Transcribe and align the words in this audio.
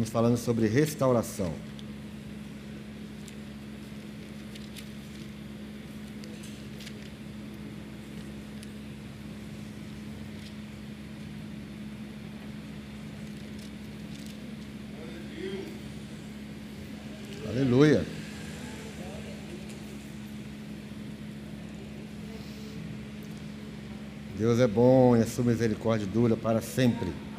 Estamos 0.00 0.12
falando 0.12 0.38
sobre 0.38 0.66
restauração. 0.66 1.52
Aleluia. 17.46 18.06
Deus 24.38 24.58
é 24.60 24.66
bom 24.66 25.14
e 25.14 25.20
a 25.20 25.26
sua 25.26 25.44
misericórdia 25.44 26.06
dura 26.06 26.38
para 26.38 26.62
sempre. 26.62 27.29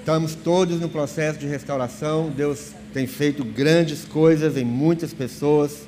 Estamos 0.00 0.34
todos 0.34 0.80
no 0.80 0.88
processo 0.88 1.38
de 1.38 1.46
restauração. 1.46 2.30
Deus 2.30 2.72
tem 2.94 3.06
feito 3.06 3.44
grandes 3.44 4.02
coisas 4.02 4.56
em 4.56 4.64
muitas 4.64 5.12
pessoas. 5.12 5.82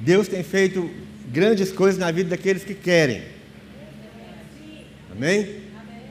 Deus 0.00 0.28
tem 0.28 0.42
feito 0.42 0.90
grandes 1.30 1.70
coisas 1.70 1.98
na 1.98 2.10
vida 2.10 2.30
daqueles 2.30 2.64
que 2.64 2.74
querem. 2.74 3.22
Amém? 5.12 5.56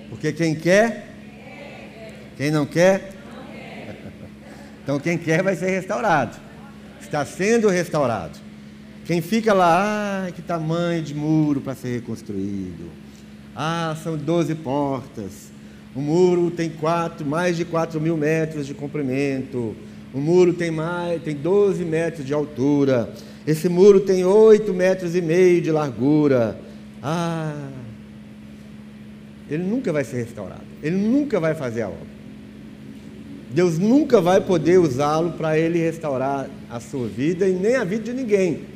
Porque 0.09 0.31
quem 0.31 0.53
quer, 0.53 1.09
quem 2.37 2.51
não 2.51 2.67
quer, 2.67 3.11
então 4.83 4.99
quem 4.99 5.17
quer 5.17 5.41
vai 5.41 5.55
ser 5.55 5.71
restaurado. 5.71 6.37
Está 7.01 7.25
sendo 7.25 7.67
restaurado. 7.67 8.37
Quem 9.05 9.21
fica 9.21 9.53
lá, 9.53 10.27
ah, 10.27 10.31
que 10.31 10.41
tamanho 10.41 11.01
de 11.01 11.15
muro 11.15 11.61
para 11.61 11.73
ser 11.73 11.95
reconstruído. 11.95 12.91
Ah, 13.55 13.97
são 14.03 14.15
12 14.15 14.53
portas. 14.55 15.52
O 15.95 16.01
muro 16.01 16.49
tem 16.51 16.69
quatro, 16.69 17.25
mais 17.25 17.55
de 17.55 17.65
4 17.65 17.99
mil 18.01 18.17
metros 18.17 18.65
de 18.65 18.73
comprimento. 18.73 19.75
O 20.13 20.19
muro 20.19 20.53
tem 20.53 20.71
mais, 20.71 21.21
tem 21.21 21.35
12 21.35 21.83
metros 21.85 22.25
de 22.25 22.33
altura. 22.33 23.13
Esse 23.45 23.69
muro 23.69 23.99
tem 23.99 24.25
8 24.25 24.73
metros 24.73 25.15
e 25.15 25.21
meio 25.21 25.61
de 25.61 25.71
largura. 25.71 26.57
Ah, 27.01 27.69
ele 29.49 29.63
nunca 29.63 29.91
vai 29.91 30.03
ser 30.03 30.17
restaurado. 30.17 30.63
Ele 30.81 30.95
nunca 30.95 31.39
vai 31.39 31.53
fazer 31.53 31.83
a 31.83 31.87
obra. 31.87 32.13
Deus 33.51 33.77
nunca 33.77 34.19
vai 34.19 34.41
poder 34.41 34.79
usá-lo 34.79 35.33
para 35.33 35.57
ele 35.59 35.77
restaurar 35.77 36.49
a 36.69 36.79
sua 36.79 37.07
vida 37.07 37.47
e 37.47 37.53
nem 37.53 37.75
a 37.75 37.83
vida 37.83 38.05
de 38.05 38.13
ninguém 38.13 38.73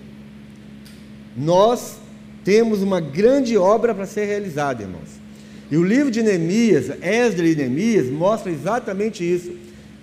nós 1.37 1.99
temos 2.43 2.81
uma 2.81 2.99
grande 2.99 3.55
obra 3.55 3.93
para 3.93 4.07
ser 4.07 4.25
realizada, 4.25 4.81
irmãos. 4.81 5.26
E 5.69 5.77
o 5.77 5.83
livro 5.83 6.09
de 6.09 6.23
Neemias, 6.23 6.89
Esdras 7.01 7.51
e 7.51 7.55
Neemias, 7.55 8.09
mostra 8.09 8.51
exatamente 8.51 9.23
isso. 9.23 9.51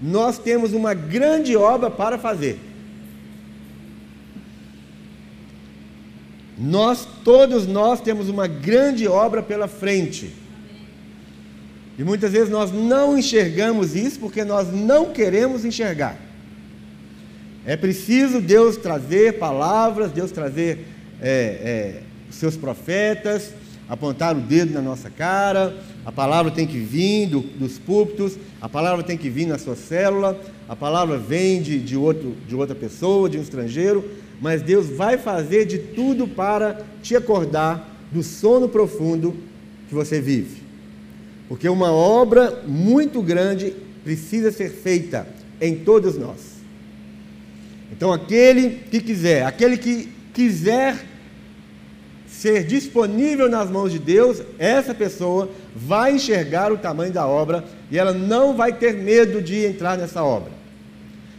Nós 0.00 0.38
temos 0.38 0.72
uma 0.72 0.92
grande 0.92 1.56
obra 1.56 1.90
para 1.90 2.18
fazer. 2.18 2.58
Nós, 6.58 7.08
todos 7.24 7.66
nós, 7.66 8.00
temos 8.00 8.28
uma 8.28 8.46
grande 8.46 9.08
obra 9.08 9.42
pela 9.42 9.66
frente. 9.66 10.32
E 11.98 12.04
muitas 12.04 12.32
vezes 12.32 12.50
nós 12.50 12.70
não 12.72 13.16
enxergamos 13.16 13.96
isso 13.96 14.18
porque 14.20 14.44
nós 14.44 14.72
não 14.72 15.12
queremos 15.12 15.64
enxergar. 15.64 16.18
É 17.64 17.76
preciso 17.76 18.40
Deus 18.40 18.76
trazer 18.76 19.38
palavras, 19.38 20.10
Deus 20.10 20.30
trazer 20.30 20.86
é, 21.20 21.30
é, 21.30 22.02
seus 22.30 22.56
profetas, 22.56 23.52
apontar 23.88 24.36
o 24.36 24.40
dedo 24.40 24.72
na 24.72 24.80
nossa 24.80 25.10
cara, 25.10 25.76
a 26.04 26.12
palavra 26.12 26.50
tem 26.50 26.66
que 26.66 26.78
vir 26.78 27.26
do, 27.26 27.40
dos 27.40 27.78
púlpitos, 27.78 28.36
a 28.60 28.68
palavra 28.68 29.02
tem 29.02 29.16
que 29.16 29.28
vir 29.28 29.46
na 29.46 29.58
sua 29.58 29.76
célula, 29.76 30.40
a 30.68 30.74
palavra 30.74 31.18
vem 31.18 31.60
de, 31.60 31.78
de, 31.78 31.96
outro, 31.96 32.34
de 32.48 32.54
outra 32.54 32.74
pessoa, 32.74 33.28
de 33.28 33.38
um 33.38 33.42
estrangeiro, 33.42 34.04
mas 34.40 34.62
Deus 34.62 34.88
vai 34.88 35.18
fazer 35.18 35.66
de 35.66 35.78
tudo 35.78 36.26
para 36.26 36.80
te 37.02 37.14
acordar 37.14 37.90
do 38.10 38.22
sono 38.22 38.68
profundo 38.68 39.36
que 39.88 39.94
você 39.94 40.20
vive. 40.20 40.62
Porque 41.48 41.68
uma 41.68 41.92
obra 41.92 42.62
muito 42.66 43.22
grande 43.22 43.74
precisa 44.02 44.50
ser 44.50 44.70
feita 44.70 45.26
em 45.60 45.76
todos 45.76 46.16
nós. 46.18 46.54
Então, 47.92 48.12
aquele 48.12 48.80
que 48.90 49.00
quiser, 49.00 49.44
aquele 49.44 49.76
que 49.76 50.08
quiser 50.32 51.13
ser 52.44 52.62
disponível 52.62 53.48
nas 53.48 53.70
mãos 53.70 53.90
de 53.90 53.98
Deus, 53.98 54.42
essa 54.58 54.94
pessoa 54.94 55.48
vai 55.74 56.16
enxergar 56.16 56.70
o 56.70 56.76
tamanho 56.76 57.10
da 57.10 57.26
obra 57.26 57.64
e 57.90 57.98
ela 57.98 58.12
não 58.12 58.54
vai 58.54 58.70
ter 58.70 58.92
medo 58.92 59.40
de 59.40 59.64
entrar 59.64 59.96
nessa 59.96 60.22
obra. 60.22 60.52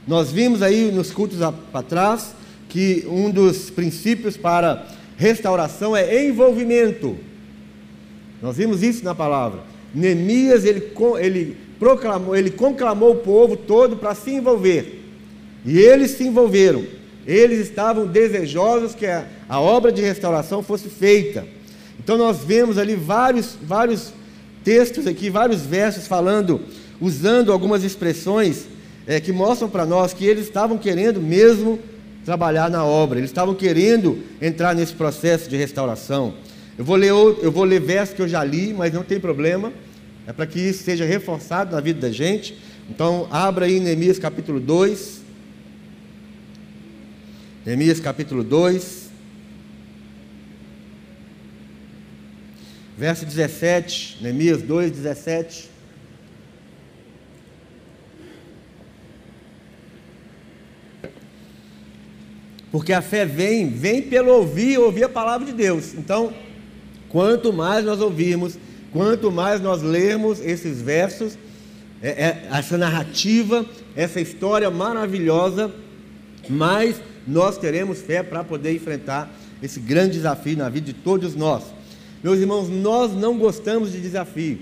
Nós 0.07 0.31
vimos 0.31 0.63
aí 0.63 0.91
nos 0.91 1.11
cultos 1.11 1.37
para 1.71 1.83
trás 1.83 2.33
que 2.67 3.05
um 3.07 3.29
dos 3.29 3.69
princípios 3.69 4.35
para 4.35 4.83
restauração 5.15 5.95
é 5.95 6.25
envolvimento. 6.25 7.15
Nós 8.41 8.57
vimos 8.57 8.81
isso 8.81 9.05
na 9.05 9.13
palavra. 9.13 9.59
Neemias 9.93 10.65
ele, 10.65 10.91
ele 11.19 11.55
proclamou, 11.77 12.35
ele 12.35 12.49
conclamou 12.49 13.11
o 13.11 13.17
povo 13.17 13.55
todo 13.55 13.97
para 13.97 14.15
se 14.15 14.31
envolver. 14.31 15.03
E 15.63 15.77
eles 15.77 16.11
se 16.11 16.23
envolveram. 16.23 16.83
Eles 17.27 17.59
estavam 17.59 18.05
desejosos 18.05 18.93
que 18.93 19.05
a, 19.05 19.25
a 19.49 19.59
obra 19.59 19.91
de 19.91 20.01
restauração 20.01 20.61
fosse 20.61 20.89
feita. 20.89 21.45
Então 21.99 22.17
nós 22.17 22.39
vemos 22.39 22.77
ali 22.77 22.95
vários, 22.95 23.57
vários 23.61 24.13
textos 24.63 25.07
aqui, 25.07 25.29
vários 25.29 25.61
versos 25.61 26.07
falando, 26.07 26.61
usando 26.99 27.51
algumas 27.51 27.83
expressões 27.83 28.65
é, 29.07 29.19
que 29.19 29.31
mostram 29.31 29.69
para 29.69 29.85
nós 29.85 30.13
que 30.13 30.25
eles 30.25 30.45
estavam 30.45 30.77
querendo 30.77 31.21
mesmo 31.21 31.79
trabalhar 32.25 32.69
na 32.71 32.83
obra, 32.83 33.19
eles 33.19 33.29
estavam 33.29 33.53
querendo 33.53 34.19
entrar 34.41 34.73
nesse 34.73 34.93
processo 34.93 35.47
de 35.47 35.55
restauração. 35.55 36.33
Eu 36.77 36.83
vou 36.83 36.95
ler, 36.95 37.09
eu 37.09 37.51
vou 37.51 37.63
ler 37.63 37.79
versos 37.79 38.15
que 38.15 38.21
eu 38.21 38.27
já 38.27 38.43
li, 38.43 38.73
mas 38.73 38.91
não 38.91 39.03
tem 39.03 39.19
problema, 39.19 39.71
é 40.25 40.33
para 40.33 40.47
que 40.47 40.59
isso 40.59 40.83
seja 40.83 41.05
reforçado 41.05 41.75
na 41.75 41.79
vida 41.79 42.01
da 42.01 42.11
gente. 42.11 42.57
Então, 42.89 43.27
abra 43.31 43.65
aí 43.65 43.79
Neemias 43.79 44.17
capítulo 44.17 44.59
2. 44.59 45.24
Neemias 47.65 47.99
capítulo 47.99 48.43
2, 48.43 49.09
verso 52.95 53.25
17, 53.25 54.19
Neemias 54.21 54.61
2, 54.61 54.91
17. 54.91 55.71
Porque 62.71 62.93
a 62.93 63.01
fé 63.01 63.25
vem, 63.25 63.67
vem 63.67 64.03
pelo 64.03 64.31
ouvir, 64.31 64.77
ouvir 64.77 65.05
a 65.05 65.09
palavra 65.09 65.47
de 65.47 65.53
Deus. 65.53 65.95
Então, 65.95 66.31
quanto 67.09 67.51
mais 67.51 67.83
nós 67.83 67.99
ouvirmos, 67.99 68.59
quanto 68.93 69.31
mais 69.31 69.59
nós 69.59 69.81
lermos 69.81 70.39
esses 70.39 70.83
versos, 70.83 71.35
é, 71.99 72.09
é, 72.09 72.47
essa 72.51 72.77
narrativa, 72.77 73.65
essa 73.95 74.21
história 74.21 74.69
maravilhosa, 74.69 75.73
mais 76.47 77.01
nós 77.27 77.57
teremos 77.57 78.01
fé 78.01 78.21
para 78.21 78.43
poder 78.43 78.73
enfrentar 78.73 79.31
esse 79.61 79.79
grande 79.79 80.13
desafio 80.13 80.57
na 80.57 80.69
vida 80.69 80.87
de 80.87 80.93
todos 80.93 81.35
nós. 81.35 81.63
Meus 82.23 82.39
irmãos, 82.39 82.69
nós 82.69 83.13
não 83.13 83.37
gostamos 83.37 83.91
de 83.91 84.01
desafio. 84.01 84.59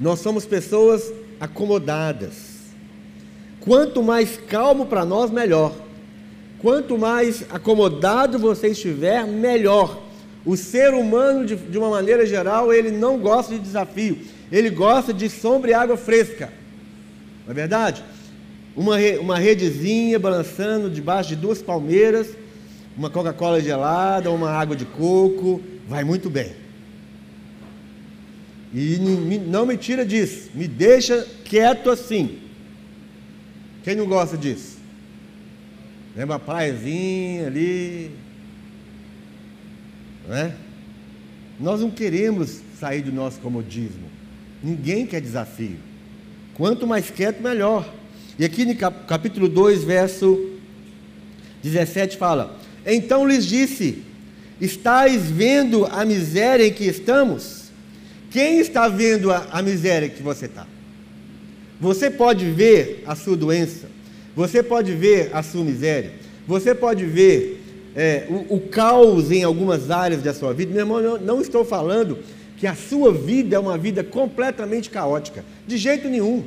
Nós 0.00 0.20
somos 0.20 0.44
pessoas 0.46 1.12
acomodadas. 1.40 2.58
Quanto 3.60 4.02
mais 4.02 4.36
calmo 4.36 4.86
para 4.86 5.04
nós, 5.04 5.30
melhor. 5.30 5.74
Quanto 6.60 6.96
mais 6.98 7.44
acomodado 7.50 8.38
você 8.38 8.68
estiver, 8.68 9.26
melhor. 9.26 10.02
O 10.44 10.56
ser 10.56 10.94
humano, 10.94 11.44
de, 11.44 11.56
de 11.56 11.78
uma 11.78 11.90
maneira 11.90 12.24
geral, 12.24 12.72
ele 12.72 12.90
não 12.90 13.18
gosta 13.18 13.54
de 13.54 13.60
desafio. 13.60 14.18
Ele 14.50 14.70
gosta 14.70 15.12
de 15.12 15.28
sombra 15.28 15.70
e 15.70 15.74
água 15.74 15.96
fresca. 15.96 16.52
Não 17.44 17.52
é 17.52 17.54
verdade? 17.54 18.02
Uma, 18.78 18.96
uma 19.20 19.36
redezinha 19.36 20.20
balançando 20.20 20.88
debaixo 20.88 21.30
de 21.30 21.36
duas 21.36 21.60
palmeiras, 21.60 22.28
uma 22.96 23.10
Coca-Cola 23.10 23.60
gelada, 23.60 24.30
uma 24.30 24.50
água 24.50 24.76
de 24.76 24.84
coco, 24.84 25.60
vai 25.88 26.04
muito 26.04 26.30
bem. 26.30 26.52
E 28.72 28.98
não 29.48 29.66
me 29.66 29.76
tira 29.76 30.06
disso, 30.06 30.50
me 30.54 30.68
deixa 30.68 31.26
quieto 31.44 31.90
assim. 31.90 32.38
Quem 33.82 33.96
não 33.96 34.06
gosta 34.06 34.36
disso? 34.36 34.78
Lembra 36.16 36.36
a 36.36 36.38
praiazinha 36.38 37.48
ali, 37.48 38.12
não 40.28 40.36
é? 40.36 40.54
Nós 41.58 41.80
não 41.80 41.90
queremos 41.90 42.60
sair 42.78 43.02
do 43.02 43.10
nosso 43.10 43.40
comodismo. 43.40 44.06
Ninguém 44.62 45.04
quer 45.04 45.20
desafio. 45.20 45.78
Quanto 46.54 46.86
mais 46.86 47.10
quieto, 47.10 47.42
melhor. 47.42 47.97
E 48.38 48.44
aqui 48.44 48.64
no 48.64 48.74
capítulo 48.76 49.48
2, 49.48 49.82
verso 49.82 50.50
17 51.62 52.16
fala: 52.16 52.56
Então 52.86 53.26
lhes 53.26 53.44
disse: 53.44 54.02
Estais 54.60 55.28
vendo 55.28 55.84
a 55.86 56.04
miséria 56.04 56.64
em 56.64 56.72
que 56.72 56.84
estamos? 56.84 57.64
Quem 58.30 58.60
está 58.60 58.86
vendo 58.88 59.32
a, 59.32 59.48
a 59.50 59.60
miséria 59.60 60.08
que 60.08 60.22
você 60.22 60.46
está? 60.46 60.66
Você 61.80 62.10
pode 62.10 62.44
ver 62.50 63.02
a 63.06 63.16
sua 63.16 63.36
doença, 63.36 63.88
você 64.36 64.62
pode 64.62 64.94
ver 64.94 65.30
a 65.32 65.42
sua 65.42 65.64
miséria, 65.64 66.12
você 66.46 66.74
pode 66.74 67.04
ver 67.06 67.60
é, 67.96 68.26
o, 68.28 68.56
o, 68.56 68.60
caos 68.60 69.32
em 69.32 69.42
algumas 69.42 69.90
áreas 69.90 70.22
da 70.22 70.32
sua 70.32 70.52
vida. 70.52 70.72
Meu 70.72 70.82
irmão, 70.82 71.18
não 71.18 71.40
estou 71.40 71.64
falando 71.64 72.18
que 72.56 72.66
a 72.66 72.74
sua 72.74 73.12
vida 73.12 73.56
é 73.56 73.58
uma 73.58 73.78
vida 73.78 74.04
completamente 74.04 74.90
caótica, 74.90 75.44
de 75.66 75.76
jeito 75.76 76.08
nenhum. 76.08 76.44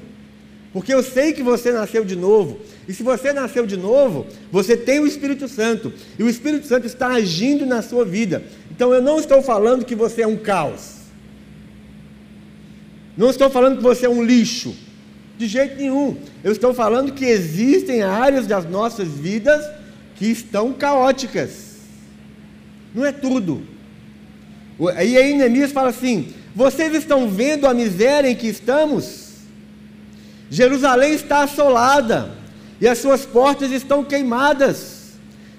Porque 0.73 0.93
eu 0.93 1.03
sei 1.03 1.33
que 1.33 1.43
você 1.43 1.71
nasceu 1.71 2.05
de 2.05 2.15
novo. 2.15 2.59
E 2.87 2.93
se 2.93 3.03
você 3.03 3.33
nasceu 3.33 3.65
de 3.65 3.75
novo, 3.75 4.25
você 4.51 4.77
tem 4.77 4.99
o 4.99 5.07
Espírito 5.07 5.47
Santo. 5.47 5.91
E 6.17 6.23
o 6.23 6.29
Espírito 6.29 6.65
Santo 6.65 6.87
está 6.87 7.07
agindo 7.07 7.65
na 7.65 7.81
sua 7.81 8.05
vida. 8.05 8.43
Então 8.69 8.93
eu 8.93 9.01
não 9.01 9.19
estou 9.19 9.41
falando 9.41 9.83
que 9.83 9.95
você 9.95 10.21
é 10.21 10.27
um 10.27 10.37
caos. 10.37 11.01
Não 13.17 13.29
estou 13.29 13.49
falando 13.49 13.77
que 13.77 13.83
você 13.83 14.05
é 14.05 14.09
um 14.09 14.23
lixo. 14.23 14.73
De 15.37 15.45
jeito 15.45 15.75
nenhum. 15.75 16.15
Eu 16.43 16.53
estou 16.53 16.73
falando 16.73 17.11
que 17.11 17.25
existem 17.25 18.01
áreas 18.01 18.47
das 18.47 18.69
nossas 18.69 19.09
vidas 19.09 19.65
que 20.15 20.27
estão 20.27 20.71
caóticas. 20.71 21.71
Não 22.95 23.05
é 23.05 23.11
tudo. 23.11 23.61
E 24.79 25.17
aí 25.17 25.35
Neemias 25.35 25.71
fala 25.71 25.89
assim: 25.89 26.29
vocês 26.55 26.93
estão 26.93 27.29
vendo 27.29 27.67
a 27.67 27.73
miséria 27.73 28.29
em 28.29 28.35
que 28.35 28.47
estamos? 28.47 29.30
Jerusalém 30.51 31.13
está 31.13 31.43
assolada 31.43 32.29
e 32.81 32.85
as 32.85 32.97
suas 32.97 33.25
portas 33.25 33.71
estão 33.71 34.03
queimadas. 34.03 35.13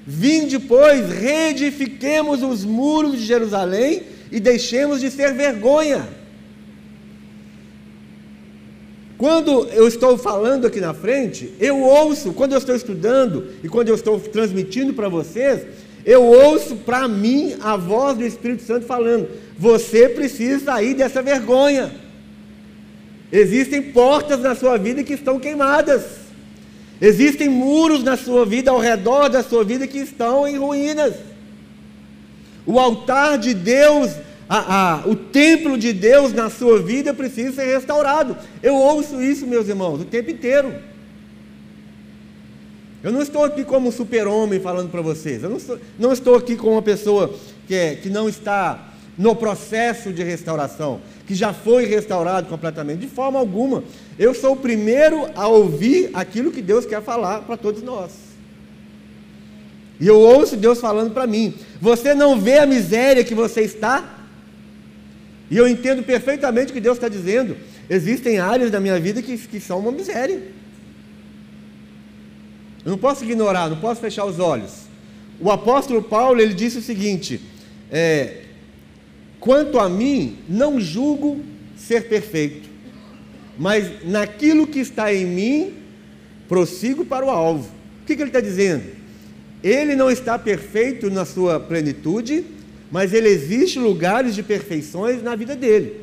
Vinde, 0.06 0.58
pois, 0.58 1.08
reedifiquemos 1.08 2.42
os 2.42 2.62
muros 2.62 3.18
de 3.18 3.24
Jerusalém 3.24 4.02
e 4.30 4.38
deixemos 4.38 5.00
de 5.00 5.10
ser 5.10 5.32
vergonha. 5.32 6.06
Quando 9.16 9.66
eu 9.68 9.88
estou 9.88 10.18
falando 10.18 10.66
aqui 10.66 10.78
na 10.78 10.92
frente, 10.92 11.54
eu 11.58 11.80
ouço, 11.80 12.34
quando 12.34 12.52
eu 12.52 12.58
estou 12.58 12.76
estudando 12.76 13.48
e 13.64 13.68
quando 13.70 13.88
eu 13.88 13.94
estou 13.94 14.20
transmitindo 14.20 14.92
para 14.92 15.08
vocês, 15.08 15.62
eu 16.04 16.22
ouço 16.22 16.76
para 16.76 17.08
mim 17.08 17.56
a 17.62 17.76
voz 17.78 18.18
do 18.18 18.26
Espírito 18.26 18.64
Santo 18.64 18.84
falando: 18.84 19.26
você 19.56 20.06
precisa 20.06 20.66
sair 20.66 20.92
dessa 20.92 21.22
vergonha. 21.22 22.01
Existem 23.32 23.80
portas 23.80 24.40
na 24.40 24.54
sua 24.54 24.76
vida 24.76 25.02
que 25.02 25.14
estão 25.14 25.40
queimadas. 25.40 26.02
Existem 27.00 27.48
muros 27.48 28.04
na 28.04 28.16
sua 28.16 28.44
vida, 28.44 28.70
ao 28.70 28.78
redor 28.78 29.30
da 29.30 29.42
sua 29.42 29.64
vida, 29.64 29.86
que 29.86 29.98
estão 29.98 30.46
em 30.46 30.58
ruínas. 30.58 31.14
O 32.66 32.78
altar 32.78 33.38
de 33.38 33.54
Deus, 33.54 34.12
a, 34.46 35.00
a, 35.00 35.08
o 35.08 35.16
templo 35.16 35.78
de 35.78 35.94
Deus 35.94 36.34
na 36.34 36.50
sua 36.50 36.80
vida 36.80 37.14
precisa 37.14 37.52
ser 37.52 37.74
restaurado. 37.74 38.36
Eu 38.62 38.74
ouço 38.74 39.20
isso, 39.22 39.46
meus 39.46 39.66
irmãos, 39.66 40.02
o 40.02 40.04
tempo 40.04 40.30
inteiro. 40.30 40.74
Eu 43.02 43.10
não 43.10 43.22
estou 43.22 43.44
aqui 43.44 43.64
como 43.64 43.88
um 43.88 43.92
super-homem 43.92 44.60
falando 44.60 44.90
para 44.90 45.00
vocês. 45.00 45.42
Eu 45.42 45.50
não 45.50 45.56
estou, 45.56 45.78
não 45.98 46.12
estou 46.12 46.36
aqui 46.36 46.54
como 46.54 46.72
uma 46.72 46.82
pessoa 46.82 47.34
que, 47.66 47.74
é, 47.74 47.96
que 47.96 48.10
não 48.10 48.28
está 48.28 48.91
no 49.16 49.36
processo 49.36 50.12
de 50.12 50.22
restauração, 50.22 51.00
que 51.26 51.34
já 51.34 51.52
foi 51.52 51.86
restaurado 51.86 52.48
completamente, 52.48 53.00
de 53.00 53.08
forma 53.08 53.38
alguma. 53.38 53.84
Eu 54.18 54.34
sou 54.34 54.52
o 54.52 54.56
primeiro 54.56 55.28
a 55.34 55.46
ouvir 55.46 56.10
aquilo 56.14 56.50
que 56.50 56.62
Deus 56.62 56.86
quer 56.86 57.02
falar 57.02 57.42
para 57.42 57.56
todos 57.56 57.82
nós. 57.82 58.12
E 60.00 60.06
eu 60.06 60.18
ouço 60.18 60.56
Deus 60.56 60.80
falando 60.80 61.12
para 61.12 61.26
mim: 61.26 61.54
você 61.80 62.14
não 62.14 62.40
vê 62.40 62.58
a 62.58 62.66
miséria 62.66 63.24
que 63.24 63.34
você 63.34 63.60
está? 63.60 64.18
E 65.50 65.56
eu 65.56 65.68
entendo 65.68 66.02
perfeitamente 66.02 66.70
o 66.70 66.74
que 66.74 66.80
Deus 66.80 66.96
está 66.96 67.08
dizendo. 67.08 67.56
Existem 67.88 68.38
áreas 68.38 68.70
da 68.70 68.80
minha 68.80 68.98
vida 68.98 69.20
que, 69.20 69.36
que 69.36 69.60
são 69.60 69.78
uma 69.78 69.92
miséria. 69.92 70.42
Eu 72.84 72.90
não 72.90 72.98
posso 72.98 73.22
ignorar, 73.22 73.68
não 73.68 73.76
posso 73.76 74.00
fechar 74.00 74.24
os 74.24 74.38
olhos. 74.38 74.86
O 75.38 75.50
apóstolo 75.50 76.02
Paulo 76.02 76.40
ele 76.40 76.54
disse 76.54 76.78
o 76.78 76.82
seguinte: 76.82 77.40
é, 77.90 78.42
Quanto 79.42 79.80
a 79.80 79.88
mim, 79.88 80.38
não 80.48 80.80
julgo 80.80 81.40
ser 81.76 82.08
perfeito, 82.08 82.68
mas 83.58 84.04
naquilo 84.04 84.68
que 84.68 84.78
está 84.78 85.12
em 85.12 85.26
mim, 85.26 85.74
prossigo 86.48 87.04
para 87.04 87.26
o 87.26 87.28
alvo. 87.28 87.68
O 88.02 88.06
que, 88.06 88.14
que 88.14 88.22
ele 88.22 88.28
está 88.28 88.40
dizendo? 88.40 88.84
Ele 89.60 89.96
não 89.96 90.08
está 90.08 90.38
perfeito 90.38 91.10
na 91.10 91.24
sua 91.24 91.58
plenitude, 91.58 92.44
mas 92.88 93.12
ele 93.12 93.30
existe 93.30 93.80
lugares 93.80 94.36
de 94.36 94.44
perfeições 94.44 95.20
na 95.24 95.34
vida 95.34 95.56
dele. 95.56 96.02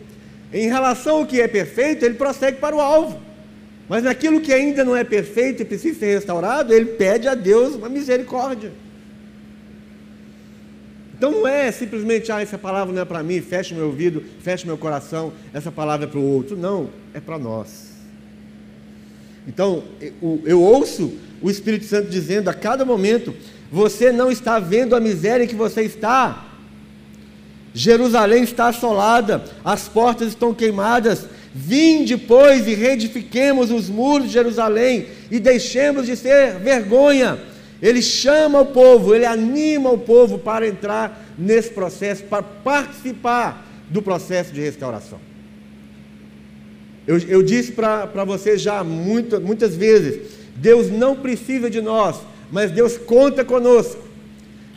Em 0.52 0.68
relação 0.68 1.20
ao 1.20 1.26
que 1.26 1.40
é 1.40 1.48
perfeito, 1.48 2.04
ele 2.04 2.16
prossegue 2.16 2.58
para 2.58 2.76
o 2.76 2.82
alvo. 2.82 3.22
Mas 3.88 4.04
naquilo 4.04 4.42
que 4.42 4.52
ainda 4.52 4.84
não 4.84 4.98
é 4.98 5.06
perfeito 5.06 5.62
e 5.62 5.66
precisa 5.66 5.98
ser 5.98 6.16
restaurado, 6.16 6.74
ele 6.74 6.88
pede 6.88 7.30
a 7.30 7.36
Deus 7.36 7.74
uma 7.76 7.88
misericórdia. 7.88 8.74
Então 11.20 11.32
não 11.32 11.46
é 11.46 11.70
simplesmente, 11.70 12.32
ah, 12.32 12.42
essa 12.42 12.58
palavra 12.58 12.94
não 12.94 13.02
é 13.02 13.06
para 13.06 13.22
mim, 13.22 13.42
fecha 13.42 13.76
meu 13.76 13.88
ouvido, 13.88 14.24
fecha 14.40 14.66
meu 14.66 14.78
coração, 14.78 15.34
essa 15.54 15.70
palavra 15.70 16.06
é 16.06 16.10
para 16.10 16.18
o 16.18 16.24
outro. 16.24 16.56
Não, 16.56 16.90
é 17.14 17.20
para 17.20 17.38
nós. 17.38 17.90
Então, 19.46 19.84
eu, 20.00 20.42
eu 20.46 20.62
ouço 20.64 21.12
o 21.42 21.50
Espírito 21.50 21.84
Santo 21.84 22.10
dizendo 22.10 22.48
a 22.48 22.54
cada 22.54 22.86
momento: 22.86 23.36
você 23.70 24.14
não 24.14 24.32
está 24.32 24.60
vendo 24.60 24.96
a 24.96 25.00
miséria 25.02 25.44
em 25.44 25.48
que 25.48 25.56
você 25.56 25.82
está. 25.82 26.46
Jerusalém 27.74 28.44
está 28.44 28.70
assolada, 28.70 29.44
as 29.62 29.90
portas 29.90 30.30
estão 30.30 30.54
queimadas. 30.54 31.26
Vinde, 31.54 32.16
pois, 32.16 32.66
e 32.66 32.76
reedifiquemos 32.76 33.72
os 33.72 33.90
muros 33.90 34.28
de 34.28 34.34
Jerusalém 34.34 35.08
e 35.30 35.38
deixemos 35.38 36.06
de 36.06 36.16
ser 36.16 36.60
vergonha 36.60 37.38
ele 37.82 38.02
chama 38.02 38.62
o 38.62 38.66
povo, 38.68 39.16
ele 39.16 39.26
anima 39.26 39.90
o 39.90 39.98
povo 39.98 40.38
para 40.38 40.68
entrar 40.68 41.26
nesse 41.38 41.70
processo, 41.70 42.24
para 42.24 42.44
participar 42.44 43.66
do 43.90 44.02
processo 44.02 44.54
de 44.54 44.62
restauração. 44.62 45.20
Eu, 47.08 47.18
eu 47.20 47.42
disse 47.42 47.72
para 47.72 48.24
vocês 48.26 48.62
já 48.62 48.84
muita, 48.84 49.40
muitas 49.40 49.76
vezes: 49.76 50.32
Deus 50.56 50.90
não 50.90 51.16
precisa 51.16 51.70
de 51.70 51.82
nós, 51.82 52.18
mas 52.52 52.72
Deus 52.72 52.98
conta 52.98 53.46
conosco. 53.46 54.04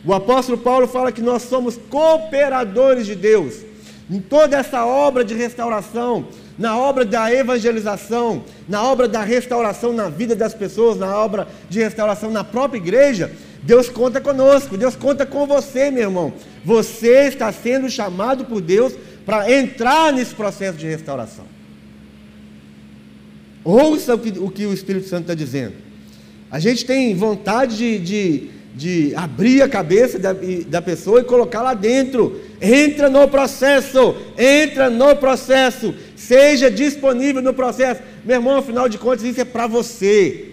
O 0.05 0.15
apóstolo 0.15 0.59
Paulo 0.59 0.89
fala 0.89 1.13
que 1.13 1.21
nós 1.21 1.43
somos 1.43 1.77
cooperadores 1.91 3.07
de 3.07 3.15
Deus 3.15 3.72
em 4.13 4.21
toda 4.21 4.59
essa 4.59 4.85
obra 4.85 5.25
de 5.25 5.33
restauração, 5.33 6.27
na 6.59 6.77
obra 6.77 7.03
da 7.03 7.33
evangelização, 7.33 8.45
na 8.69 8.83
obra 8.83 9.09
da 9.09 9.23
restauração 9.23 9.91
na 9.95 10.11
vida 10.11 10.37
das 10.37 10.53
pessoas, 10.53 10.99
na 10.99 11.17
obra 11.17 11.49
de 11.71 11.79
restauração 11.79 12.31
na 12.31 12.45
própria 12.45 12.77
igreja, 12.77 13.33
Deus 13.63 13.89
conta 13.89 14.21
conosco, 14.21 14.77
Deus 14.77 14.95
conta 14.95 15.25
com 15.25 15.47
você, 15.47 15.91
meu 15.91 16.03
irmão. 16.03 16.31
Você 16.63 17.29
está 17.29 17.51
sendo 17.51 17.89
chamado 17.89 18.45
por 18.45 18.61
Deus 18.61 18.93
para 19.25 19.51
entrar 19.51 20.13
nesse 20.13 20.35
processo 20.35 20.77
de 20.77 20.87
restauração. 20.87 21.47
Ouça 23.65 24.15
o 24.15 24.19
que 24.19 24.39
o, 24.39 24.51
que 24.51 24.67
o 24.67 24.75
Espírito 24.75 25.09
Santo 25.09 25.23
está 25.23 25.35
dizendo. 25.35 25.73
A 26.51 26.59
gente 26.59 26.85
tem 26.85 27.15
vontade 27.15 27.79
de, 27.79 27.99
de, 27.99 28.51
de 28.75 29.15
abrir 29.15 29.63
a 29.63 29.69
cabeça 29.69 30.19
da, 30.19 30.35
da 30.67 30.81
pessoa 30.81 31.21
e 31.21 31.25
colocar 31.25 31.63
lá 31.63 31.75
dentro. 31.75 32.41
Entra 32.61 33.11
no 33.11 33.29
processo, 33.29 34.17
entra 34.39 34.89
no 34.89 35.15
processo. 35.17 35.95
Seja 36.17 36.71
disponível 36.71 37.43
no 37.43 37.53
processo. 37.53 38.01
Meu 38.25 38.37
irmão, 38.37 38.59
afinal 38.59 38.89
de 38.89 38.99
contas, 38.99 39.25
isso 39.25 39.41
é 39.41 39.45
para 39.45 39.67
você. 39.67 40.53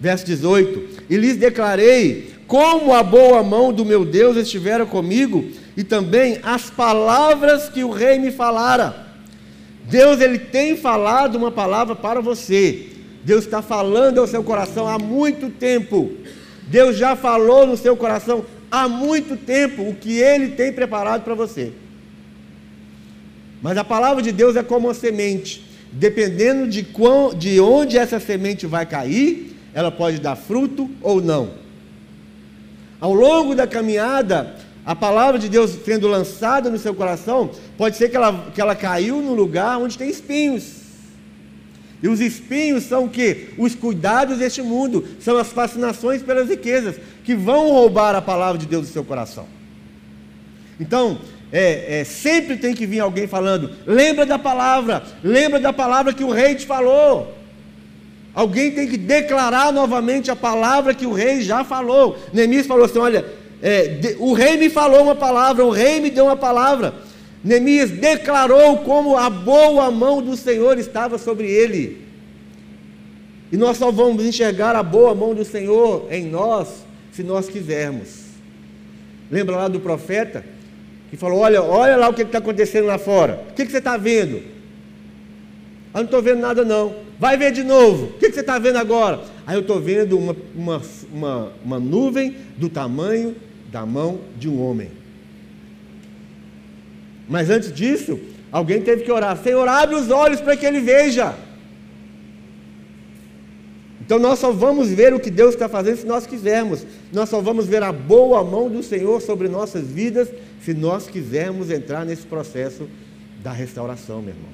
Verso 0.00 0.26
18: 0.26 1.04
E 1.10 1.16
lhes 1.16 1.36
declarei 1.36 2.34
como 2.46 2.92
a 2.94 3.02
boa 3.02 3.42
mão 3.42 3.72
do 3.72 3.84
meu 3.84 4.04
Deus 4.04 4.36
estivera 4.36 4.84
comigo, 4.84 5.50
e 5.76 5.82
também 5.82 6.38
as 6.42 6.70
palavras 6.70 7.68
que 7.68 7.82
o 7.82 7.90
rei 7.90 8.18
me 8.18 8.30
falara. 8.30 9.04
Deus 9.86 10.20
ele 10.20 10.38
tem 10.38 10.76
falado 10.76 11.36
uma 11.36 11.50
palavra 11.50 11.96
para 11.96 12.20
você. 12.20 12.93
Deus 13.24 13.44
está 13.44 13.62
falando 13.62 14.20
ao 14.20 14.26
seu 14.26 14.44
coração 14.44 14.86
há 14.86 14.98
muito 14.98 15.48
tempo. 15.48 16.12
Deus 16.68 16.96
já 16.96 17.16
falou 17.16 17.66
no 17.66 17.76
seu 17.76 17.96
coração 17.96 18.44
há 18.70 18.86
muito 18.86 19.36
tempo 19.36 19.82
o 19.82 19.94
que 19.94 20.18
Ele 20.18 20.48
tem 20.48 20.72
preparado 20.72 21.22
para 21.22 21.34
você. 21.34 21.72
Mas 23.62 23.78
a 23.78 23.84
palavra 23.84 24.22
de 24.22 24.30
Deus 24.30 24.56
é 24.56 24.62
como 24.62 24.88
uma 24.88 24.94
semente. 24.94 25.64
Dependendo 25.90 26.68
de, 26.68 26.82
quão, 26.82 27.32
de 27.32 27.58
onde 27.60 27.96
essa 27.96 28.20
semente 28.20 28.66
vai 28.66 28.84
cair, 28.84 29.56
ela 29.72 29.90
pode 29.90 30.20
dar 30.20 30.36
fruto 30.36 30.90
ou 31.00 31.22
não. 31.22 31.52
Ao 33.00 33.14
longo 33.14 33.54
da 33.54 33.66
caminhada, 33.66 34.54
a 34.84 34.94
palavra 34.94 35.38
de 35.38 35.48
Deus 35.48 35.70
sendo 35.82 36.06
lançada 36.08 36.68
no 36.68 36.78
seu 36.78 36.94
coração, 36.94 37.50
pode 37.78 37.96
ser 37.96 38.10
que 38.10 38.16
ela, 38.16 38.50
que 38.54 38.60
ela 38.60 38.74
caiu 38.74 39.22
no 39.22 39.32
lugar 39.34 39.78
onde 39.78 39.96
tem 39.96 40.10
espinhos. 40.10 40.83
E 42.04 42.08
os 42.08 42.20
espinhos 42.20 42.84
são 42.84 43.06
o 43.06 43.08
que? 43.08 43.48
Os 43.56 43.74
cuidados 43.74 44.36
deste 44.36 44.60
mundo, 44.60 45.08
são 45.18 45.38
as 45.38 45.48
fascinações 45.48 46.22
pelas 46.22 46.50
riquezas, 46.50 46.96
que 47.24 47.34
vão 47.34 47.70
roubar 47.70 48.14
a 48.14 48.20
palavra 48.20 48.58
de 48.58 48.66
Deus 48.66 48.88
do 48.88 48.92
seu 48.92 49.02
coração. 49.02 49.46
Então, 50.78 51.18
é, 51.50 52.00
é, 52.00 52.04
sempre 52.04 52.58
tem 52.58 52.74
que 52.74 52.84
vir 52.84 53.00
alguém 53.00 53.26
falando: 53.26 53.70
lembra 53.86 54.26
da 54.26 54.38
palavra, 54.38 55.02
lembra 55.22 55.58
da 55.58 55.72
palavra 55.72 56.12
que 56.12 56.22
o 56.22 56.30
rei 56.30 56.54
te 56.54 56.66
falou. 56.66 57.34
Alguém 58.34 58.70
tem 58.72 58.86
que 58.86 58.98
declarar 58.98 59.72
novamente 59.72 60.30
a 60.30 60.36
palavra 60.36 60.92
que 60.92 61.06
o 61.06 61.12
rei 61.14 61.40
já 61.40 61.64
falou. 61.64 62.18
Neemias 62.34 62.66
falou 62.66 62.84
assim: 62.84 62.98
olha, 62.98 63.24
é, 63.62 63.88
de, 63.88 64.16
o 64.18 64.34
rei 64.34 64.58
me 64.58 64.68
falou 64.68 65.04
uma 65.04 65.14
palavra, 65.14 65.64
o 65.64 65.70
rei 65.70 66.00
me 66.00 66.10
deu 66.10 66.26
uma 66.26 66.36
palavra. 66.36 66.92
Neemias 67.44 67.90
declarou 67.90 68.78
como 68.78 69.18
a 69.18 69.28
boa 69.28 69.90
mão 69.90 70.22
do 70.22 70.34
Senhor 70.34 70.78
estava 70.78 71.18
sobre 71.18 71.46
ele. 71.50 72.02
E 73.52 73.56
nós 73.58 73.76
só 73.76 73.92
vamos 73.92 74.24
enxergar 74.24 74.74
a 74.74 74.82
boa 74.82 75.14
mão 75.14 75.34
do 75.34 75.44
Senhor 75.44 76.08
em 76.10 76.24
nós 76.24 76.84
se 77.12 77.22
nós 77.22 77.46
quisermos. 77.46 78.24
Lembra 79.30 79.56
lá 79.56 79.68
do 79.68 79.78
profeta 79.78 80.42
que 81.10 81.18
falou: 81.18 81.40
Olha, 81.40 81.62
olha 81.62 81.96
lá 81.96 82.08
o 82.08 82.14
que 82.14 82.22
está 82.22 82.38
acontecendo 82.38 82.86
lá 82.86 82.96
fora. 82.96 83.44
O 83.50 83.52
que, 83.54 83.66
que 83.66 83.70
você 83.70 83.78
está 83.78 83.98
vendo? 83.98 84.36
Eu 85.92 86.00
não 86.00 86.04
estou 86.04 86.22
vendo 86.22 86.40
nada, 86.40 86.64
não. 86.64 86.96
Vai 87.20 87.36
ver 87.36 87.52
de 87.52 87.62
novo. 87.62 88.06
O 88.06 88.12
que, 88.14 88.28
que 88.28 88.34
você 88.34 88.40
está 88.40 88.58
vendo 88.58 88.78
agora? 88.78 89.20
Aí 89.46 89.54
eu 89.54 89.60
estou 89.60 89.78
vendo 89.80 90.18
uma, 90.18 90.34
uma, 90.56 90.82
uma, 91.12 91.52
uma 91.62 91.78
nuvem 91.78 92.34
do 92.56 92.70
tamanho 92.70 93.36
da 93.70 93.84
mão 93.84 94.20
de 94.36 94.48
um 94.48 94.60
homem. 94.60 95.03
Mas 97.28 97.50
antes 97.50 97.72
disso, 97.72 98.18
alguém 98.52 98.80
teve 98.82 99.02
que 99.02 99.12
orar: 99.12 99.36
Senhor, 99.36 99.66
abre 99.68 99.94
os 99.94 100.10
olhos 100.10 100.40
para 100.40 100.56
que 100.56 100.66
ele 100.66 100.80
veja. 100.80 101.34
Então 104.04 104.18
nós 104.18 104.38
só 104.38 104.52
vamos 104.52 104.90
ver 104.90 105.14
o 105.14 105.20
que 105.20 105.30
Deus 105.30 105.54
está 105.54 105.66
fazendo 105.66 105.96
se 105.96 106.06
nós 106.06 106.26
quisermos. 106.26 106.86
Nós 107.10 107.28
só 107.30 107.40
vamos 107.40 107.66
ver 107.66 107.82
a 107.82 107.90
boa 107.90 108.44
mão 108.44 108.68
do 108.68 108.82
Senhor 108.82 109.20
sobre 109.22 109.48
nossas 109.48 109.86
vidas 109.86 110.28
se 110.62 110.74
nós 110.74 111.06
quisermos 111.06 111.70
entrar 111.70 112.04
nesse 112.04 112.26
processo 112.26 112.86
da 113.42 113.50
restauração, 113.50 114.20
meu 114.20 114.34
irmão. 114.34 114.50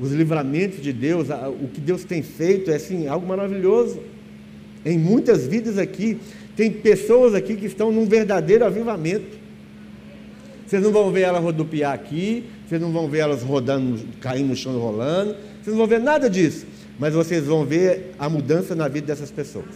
Os 0.00 0.12
livramentos 0.12 0.82
de 0.82 0.92
Deus, 0.92 1.28
o 1.62 1.68
que 1.68 1.80
Deus 1.80 2.04
tem 2.04 2.22
feito 2.22 2.70
é 2.70 2.76
assim, 2.76 3.06
algo 3.06 3.26
maravilhoso. 3.26 4.00
Em 4.84 4.98
muitas 4.98 5.46
vidas 5.46 5.76
aqui, 5.76 6.18
tem 6.54 6.70
pessoas 6.70 7.34
aqui 7.34 7.54
que 7.54 7.66
estão 7.66 7.92
num 7.92 8.06
verdadeiro 8.06 8.64
avivamento. 8.64 9.45
Vocês 10.66 10.82
não 10.82 10.90
vão 10.90 11.10
ver 11.12 11.22
elas 11.22 11.42
rodopiar 11.42 11.92
aqui, 11.92 12.44
vocês 12.66 12.80
não 12.80 12.92
vão 12.92 13.08
ver 13.08 13.18
elas 13.18 13.42
rodando, 13.42 14.00
caindo 14.20 14.48
no 14.48 14.56
chão 14.56 14.76
rolando, 14.78 15.36
vocês 15.62 15.68
não 15.68 15.76
vão 15.76 15.86
ver 15.86 16.00
nada 16.00 16.28
disso 16.28 16.66
mas 16.98 17.14
vocês 17.14 17.44
vão 17.44 17.64
ver 17.64 18.14
a 18.18 18.28
mudança 18.28 18.74
na 18.74 18.88
vida 18.88 19.08
dessas 19.08 19.30
pessoas. 19.30 19.66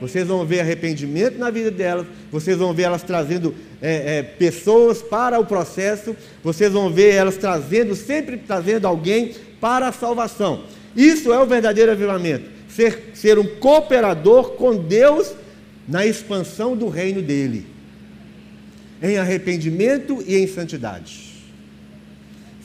Vocês 0.00 0.26
vão 0.26 0.46
ver 0.46 0.60
arrependimento 0.60 1.38
na 1.38 1.50
vida 1.50 1.70
delas, 1.70 2.06
vocês 2.32 2.56
vão 2.56 2.72
ver 2.72 2.84
elas 2.84 3.02
trazendo 3.02 3.54
é, 3.82 4.18
é, 4.18 4.22
pessoas 4.22 5.02
para 5.02 5.38
o 5.38 5.44
processo, 5.44 6.16
vocês 6.42 6.72
vão 6.72 6.90
ver 6.90 7.14
elas 7.14 7.36
trazendo, 7.36 7.94
sempre 7.94 8.38
trazendo 8.38 8.86
alguém 8.86 9.34
para 9.60 9.88
a 9.88 9.92
salvação. 9.92 10.64
Isso 10.96 11.32
é 11.32 11.38
o 11.38 11.46
verdadeiro 11.46 11.92
avivamento. 11.92 12.48
Ser, 12.68 13.10
ser 13.12 13.38
um 13.38 13.46
cooperador 13.56 14.52
com 14.52 14.74
Deus 14.74 15.34
na 15.86 16.06
expansão 16.06 16.74
do 16.74 16.88
reino 16.88 17.20
dele, 17.20 17.66
em 19.02 19.16
arrependimento 19.16 20.22
e 20.26 20.36
em 20.36 20.46
santidade. 20.46 21.30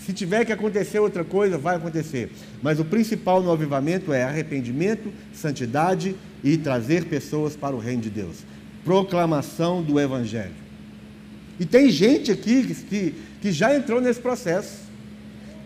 Se 0.06 0.14
tiver 0.14 0.46
que 0.46 0.52
acontecer 0.52 1.00
outra 1.00 1.24
coisa, 1.24 1.58
vai 1.58 1.78
acontecer. 1.78 2.30
Mas 2.62 2.80
o 2.80 2.86
principal 2.86 3.42
no 3.42 3.52
avivamento 3.52 4.14
é 4.14 4.24
arrependimento, 4.24 5.12
santidade 5.34 6.16
e 6.44 6.58
trazer 6.58 7.06
pessoas 7.06 7.56
para 7.56 7.76
o 7.76 7.80
reino 7.80 8.04
de 8.04 8.12
Deus. 8.12 8.38
Proclamação 8.84 9.82
do 9.82 10.00
Evangelho. 10.00 10.54
E 11.60 11.66
tem 11.66 11.90
gente 11.90 12.32
aqui 12.32 12.76
que, 12.88 13.16
que 13.42 13.52
já 13.52 13.76
entrou 13.76 14.00
nesse 14.00 14.20
processo. 14.20 14.86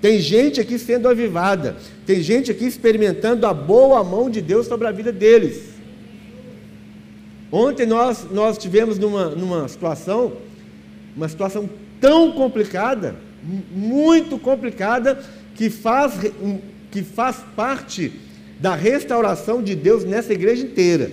Tem 0.01 0.21
gente 0.21 0.61
aqui 0.61 0.79
sendo 0.79 1.09
avivada. 1.09 1.75
Tem 2.05 2.21
gente 2.21 2.49
aqui 2.49 2.65
experimentando 2.65 3.45
a 3.45 3.53
boa 3.53 4.03
mão 4.03 4.29
de 4.29 4.41
Deus 4.41 4.67
sobre 4.67 4.88
a 4.88 4.91
vida 4.91 5.11
deles. 5.11 5.63
Ontem 7.51 7.85
nós, 7.85 8.27
nós 8.31 8.57
tivemos 8.57 8.97
numa, 8.97 9.29
numa 9.29 9.67
situação, 9.67 10.33
uma 11.15 11.27
situação 11.27 11.69
tão 11.99 12.31
complicada 12.31 13.15
muito 13.43 14.37
complicada 14.37 15.23
que 15.55 15.69
faz, 15.69 16.13
que 16.91 17.03
faz 17.03 17.37
parte 17.55 18.11
da 18.59 18.75
restauração 18.75 19.63
de 19.63 19.75
Deus 19.75 20.03
nessa 20.03 20.33
igreja 20.33 20.63
inteira. 20.63 21.11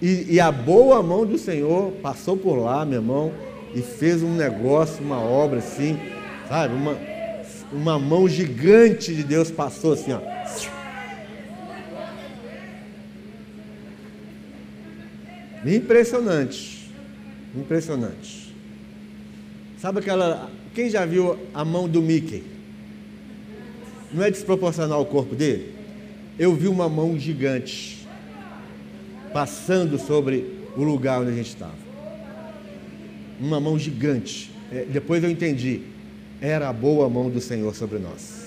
E, 0.00 0.34
e, 0.34 0.40
a 0.40 0.52
boa 0.52 1.02
mão 1.02 1.26
do 1.26 1.36
Senhor 1.36 1.90
passou 2.00 2.36
por 2.36 2.54
lá, 2.54 2.84
meu 2.84 3.00
irmão, 3.00 3.32
e 3.74 3.82
fez 3.82 4.22
um 4.22 4.32
negócio, 4.32 5.04
uma 5.04 5.20
obra 5.20 5.58
assim, 5.58 5.98
sabe? 6.48 6.72
Uma, 6.72 6.96
uma 7.72 7.98
mão 7.98 8.28
gigante 8.28 9.12
de 9.12 9.24
Deus 9.24 9.50
passou 9.50 9.94
assim, 9.94 10.12
ó. 10.12 10.20
Impressionante. 15.66 16.77
Impressionante. 17.58 18.54
Sabe 19.80 19.98
aquela. 19.98 20.50
Quem 20.74 20.88
já 20.88 21.04
viu 21.04 21.36
a 21.52 21.64
mão 21.64 21.88
do 21.88 22.00
Mickey? 22.00 22.44
Não 24.12 24.22
é 24.22 24.30
desproporcional 24.30 25.00
ao 25.00 25.06
corpo 25.06 25.34
dele? 25.34 25.74
Eu 26.38 26.54
vi 26.54 26.68
uma 26.68 26.88
mão 26.88 27.18
gigante 27.18 28.06
passando 29.32 29.98
sobre 29.98 30.58
o 30.76 30.82
lugar 30.82 31.20
onde 31.20 31.32
a 31.32 31.34
gente 31.34 31.48
estava. 31.48 31.74
Uma 33.40 33.60
mão 33.60 33.78
gigante. 33.78 34.50
É, 34.72 34.84
depois 34.84 35.22
eu 35.22 35.30
entendi. 35.30 35.82
Era 36.40 36.68
a 36.68 36.72
boa 36.72 37.08
mão 37.08 37.28
do 37.28 37.40
Senhor 37.40 37.74
sobre 37.74 37.98
nós. 37.98 38.46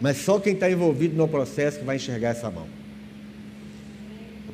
Mas 0.00 0.18
só 0.18 0.38
quem 0.38 0.54
está 0.54 0.70
envolvido 0.70 1.16
no 1.16 1.28
processo 1.28 1.78
que 1.78 1.84
vai 1.84 1.96
enxergar 1.96 2.30
essa 2.30 2.50
mão. 2.50 2.77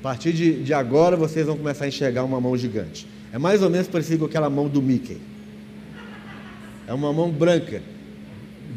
A 0.05 0.09
partir 0.09 0.35
de, 0.35 0.63
de 0.63 0.75
agora 0.75 1.17
vocês 1.17 1.47
vão 1.47 1.57
começar 1.57 1.87
a 1.87 1.89
enxergar 1.89 2.25
uma 2.25 2.39
mão 2.39 2.55
gigante. 2.59 3.07
É 3.33 3.39
mais 3.39 3.63
ou 3.63 3.71
menos 3.71 3.89
parecido 3.89 4.19
com 4.19 4.25
aquela 4.27 4.51
mão 4.51 4.69
do 4.69 4.83
Mickey. 4.83 5.17
É 6.87 6.93
uma 6.93 7.11
mão 7.11 7.31
branca, 7.31 7.83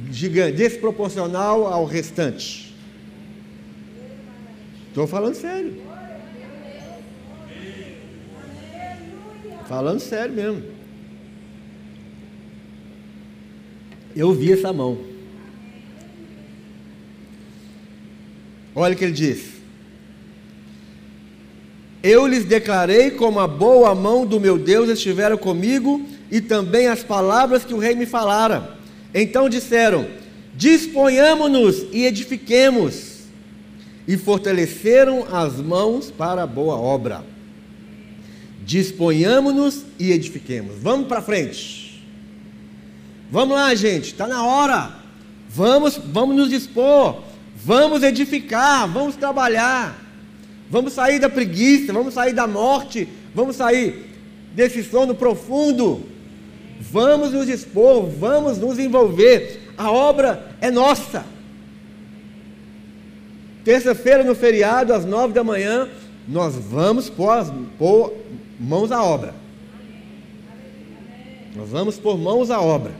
gigante, 0.09 0.55
desproporcional 0.55 1.67
ao 1.67 1.83
restante. 1.83 2.73
Estou 4.87 5.05
falando 5.05 5.35
sério. 5.35 5.75
Falando 9.67 9.99
sério 9.99 10.33
mesmo. 10.33 10.63
Eu 14.15 14.31
vi 14.31 14.53
essa 14.53 14.71
mão. 14.71 14.97
Olha 18.73 18.95
o 18.95 18.97
que 18.97 19.03
ele 19.03 19.11
diz. 19.11 19.56
Eu 22.03 22.27
lhes 22.27 22.45
declarei 22.45 23.11
como 23.11 23.39
a 23.39 23.47
boa 23.47 23.93
mão 23.95 24.25
do 24.25 24.39
meu 24.39 24.57
Deus 24.57 24.89
estiveram 24.89 25.37
comigo 25.37 26.01
e 26.29 26.39
também 26.39 26.87
as 26.87 27.03
palavras 27.03 27.65
que 27.65 27.73
o 27.73 27.79
rei 27.79 27.95
me 27.95 28.05
falara. 28.05 28.77
Então 29.13 29.49
disseram: 29.49 30.07
Disponhamos-nos 30.55 31.85
e 31.91 32.05
edifiquemos. 32.05 33.17
E 34.07 34.15
fortaleceram 34.15 35.27
as 35.29 35.57
mãos 35.57 36.09
para 36.09 36.43
a 36.43 36.47
boa 36.47 36.75
obra. 36.75 37.25
Disponhamos-nos 38.63 39.83
e 39.99 40.11
edifiquemos. 40.11 40.75
Vamos 40.81 41.07
para 41.07 41.21
frente. 41.21 42.03
Vamos 43.29 43.57
lá, 43.57 43.75
gente, 43.75 44.05
está 44.05 44.25
na 44.25 44.45
hora. 44.45 44.95
Vamos, 45.49 45.99
vamos 46.05 46.35
nos 46.37 46.49
dispor. 46.49 47.21
Vamos 47.55 48.01
edificar, 48.01 48.87
vamos 48.87 49.15
trabalhar. 49.15 50.06
Vamos 50.69 50.93
sair 50.93 51.19
da 51.19 51.29
preguiça, 51.29 51.93
vamos 51.93 52.13
sair 52.13 52.33
da 52.33 52.45
morte, 52.45 53.07
vamos 53.33 53.55
sair 53.55 54.05
desse 54.53 54.83
sono 54.83 55.15
profundo. 55.15 56.01
Vamos 56.79 57.31
nos 57.31 57.49
expor, 57.49 58.07
vamos 58.07 58.57
nos 58.57 58.77
envolver. 58.77 59.73
A 59.77 59.91
obra 59.91 60.55
é 60.61 60.69
nossa. 60.69 61.25
Terça-feira, 63.63 64.23
no 64.23 64.35
feriado, 64.35 64.93
às 64.93 65.03
nove 65.03 65.33
da 65.33 65.43
manhã, 65.43 65.89
nós 66.27 66.55
vamos 66.55 67.09
pôr, 67.09 67.53
pôr 67.77 68.13
mãos 68.59 68.91
à 68.91 69.03
obra. 69.03 69.33
Nós 71.55 71.69
vamos 71.69 71.97
pôr 71.97 72.17
mãos 72.17 72.51
à 72.51 72.61
obra. 72.61 72.91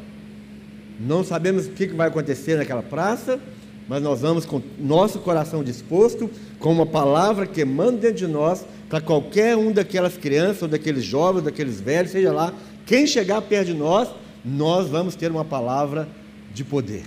Não 1.00 1.24
sabemos 1.24 1.68
o 1.68 1.72
que 1.72 1.88
vai 1.88 2.08
acontecer 2.08 2.58
naquela 2.58 2.82
praça, 2.82 3.40
mas 3.88 4.02
nós 4.02 4.22
vamos 4.22 4.46
com 4.46 4.62
nosso 4.80 5.20
coração 5.20 5.64
disposto, 5.64 6.30
com 6.60 6.72
uma 6.72 6.86
palavra 6.86 7.46
que 7.46 7.62
emana 7.62 7.98
dentro 7.98 8.18
de 8.18 8.28
nós, 8.28 8.66
para 8.90 9.02
qualquer 9.02 9.56
um 9.56 9.72
daquelas 9.72 10.18
crianças, 10.18 10.64
ou 10.64 10.68
daqueles 10.68 11.04
jovens, 11.04 11.40
ou 11.40 11.46
daqueles 11.46 11.80
velhos, 11.80 12.12
seja 12.12 12.32
lá, 12.32 12.54
quem 12.86 13.06
chegar 13.06 13.42
perto 13.42 13.68
de 13.68 13.74
nós, 13.74 14.10
nós 14.44 14.88
vamos 14.88 15.16
ter 15.16 15.30
uma 15.30 15.46
palavra 15.46 16.08
de 16.54 16.64
poder. 16.64 17.04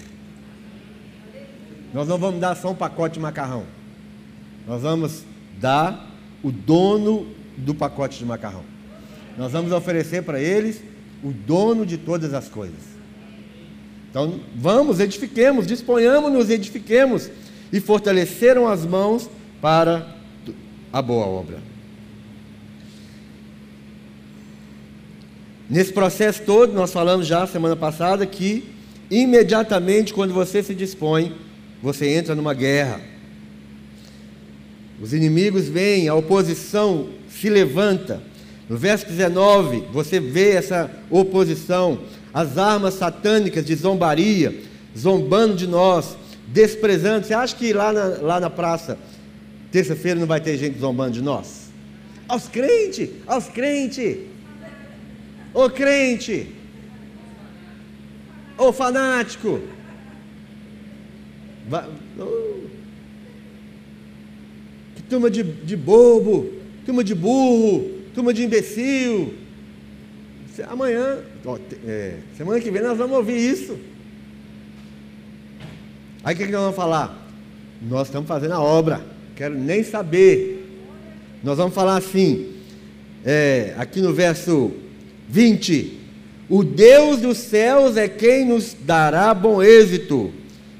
Nós 1.92 2.07
não 2.07 2.19
vamos 2.19 2.40
dar 2.40 2.54
só 2.54 2.71
um 2.71 2.75
pacote 2.75 3.14
de 3.14 3.21
macarrão. 3.21 3.64
Nós 4.66 4.83
vamos 4.83 5.25
dar 5.59 6.09
o 6.42 6.52
dono 6.52 7.26
do 7.57 7.75
pacote 7.75 8.19
de 8.19 8.25
macarrão. 8.25 8.62
Nós 9.37 9.52
vamos 9.52 9.73
oferecer 9.73 10.23
para 10.23 10.40
eles 10.40 10.83
o 11.23 11.30
dono 11.30 11.85
de 11.85 11.97
todas 11.97 12.33
as 12.35 12.49
coisas. 12.49 12.90
Então, 14.11 14.40
vamos, 14.54 15.00
edifiquemos, 15.00 15.66
disponhamos-nos, 15.66 16.50
edifiquemos 16.50 17.30
e 17.73 17.80
fortaleceram 17.80 18.66
as 18.66 18.85
mãos 18.85 19.30
para 19.60 20.06
a 20.92 21.00
boa 21.00 21.26
obra. 21.26 21.58
Nesse 25.68 25.92
processo 25.92 26.42
todo, 26.42 26.72
nós 26.72 26.92
falamos 26.92 27.26
já 27.26 27.46
semana 27.46 27.76
passada 27.76 28.26
que 28.26 28.64
imediatamente 29.10 30.12
quando 30.12 30.34
você 30.34 30.62
se 30.62 30.74
dispõe, 30.74 31.32
você 31.82 32.08
entra 32.08 32.34
numa 32.34 32.54
guerra. 32.54 33.00
Os 35.00 35.12
inimigos 35.12 35.68
vêm, 35.68 36.08
a 36.08 36.14
oposição 36.14 37.08
se 37.28 37.48
levanta. 37.48 38.20
No 38.68 38.76
verso 38.76 39.06
19, 39.06 39.84
você 39.92 40.20
vê 40.20 40.50
essa 40.50 40.90
oposição, 41.10 42.00
as 42.32 42.58
armas 42.58 42.94
satânicas 42.94 43.64
de 43.64 43.74
zombaria, 43.74 44.62
zombando 44.96 45.56
de 45.56 45.66
nós, 45.66 46.16
desprezando. 46.46 47.26
Você 47.26 47.34
acha 47.34 47.56
que 47.56 47.72
lá 47.72 47.92
na, 47.92 48.04
lá 48.20 48.40
na 48.40 48.50
praça, 48.50 48.98
terça-feira, 49.70 50.18
não 50.18 50.26
vai 50.26 50.40
ter 50.40 50.56
gente 50.56 50.78
zombando 50.78 51.12
de 51.12 51.22
nós? 51.22 51.70
Aos 52.28 52.48
crentes, 52.48 53.10
aos 53.26 53.48
crentes. 53.48 54.18
Ô 55.52 55.68
crente, 55.68 56.46
ô 58.56 58.72
fanático, 58.72 59.60
que 64.94 65.02
turma 65.02 65.28
de, 65.28 65.42
de 65.42 65.76
bobo, 65.76 66.52
turma 66.86 67.02
de 67.02 67.14
burro, 67.14 67.90
turma 68.14 68.32
de 68.32 68.44
imbecil. 68.44 69.34
Amanhã, 70.68 71.18
é, 71.86 72.18
semana 72.36 72.60
que 72.60 72.70
vem 72.70 72.82
nós 72.82 72.98
vamos 72.98 73.16
ouvir 73.16 73.38
isso. 73.38 73.78
Aí 76.22 76.34
o 76.34 76.38
que, 76.38 76.46
que 76.46 76.52
nós 76.52 76.60
vamos 76.60 76.76
falar? 76.76 77.28
Nós 77.80 78.08
estamos 78.08 78.28
fazendo 78.28 78.52
a 78.52 78.60
obra, 78.60 79.00
quero 79.40 79.59
nem 79.59 79.82
saber. 79.82 80.68
Nós 81.42 81.56
vamos 81.56 81.75
falar 81.75 81.97
assim, 81.97 82.49
é, 83.25 83.73
aqui 83.78 84.02
no 84.02 84.12
verso 84.12 84.70
20: 85.30 85.99
O 86.47 86.62
Deus 86.62 87.23
dos 87.23 87.38
céus 87.38 87.97
é 87.97 88.06
quem 88.06 88.44
nos 88.44 88.76
dará 88.78 89.32
bom 89.32 89.62
êxito. 89.62 90.30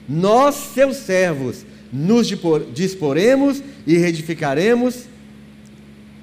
Nós, 0.07 0.57
seus 0.75 0.99
servos, 0.99 1.65
nos 1.91 2.31
disporemos 2.75 3.63
e 3.87 3.97
reedificaremos. 3.97 5.05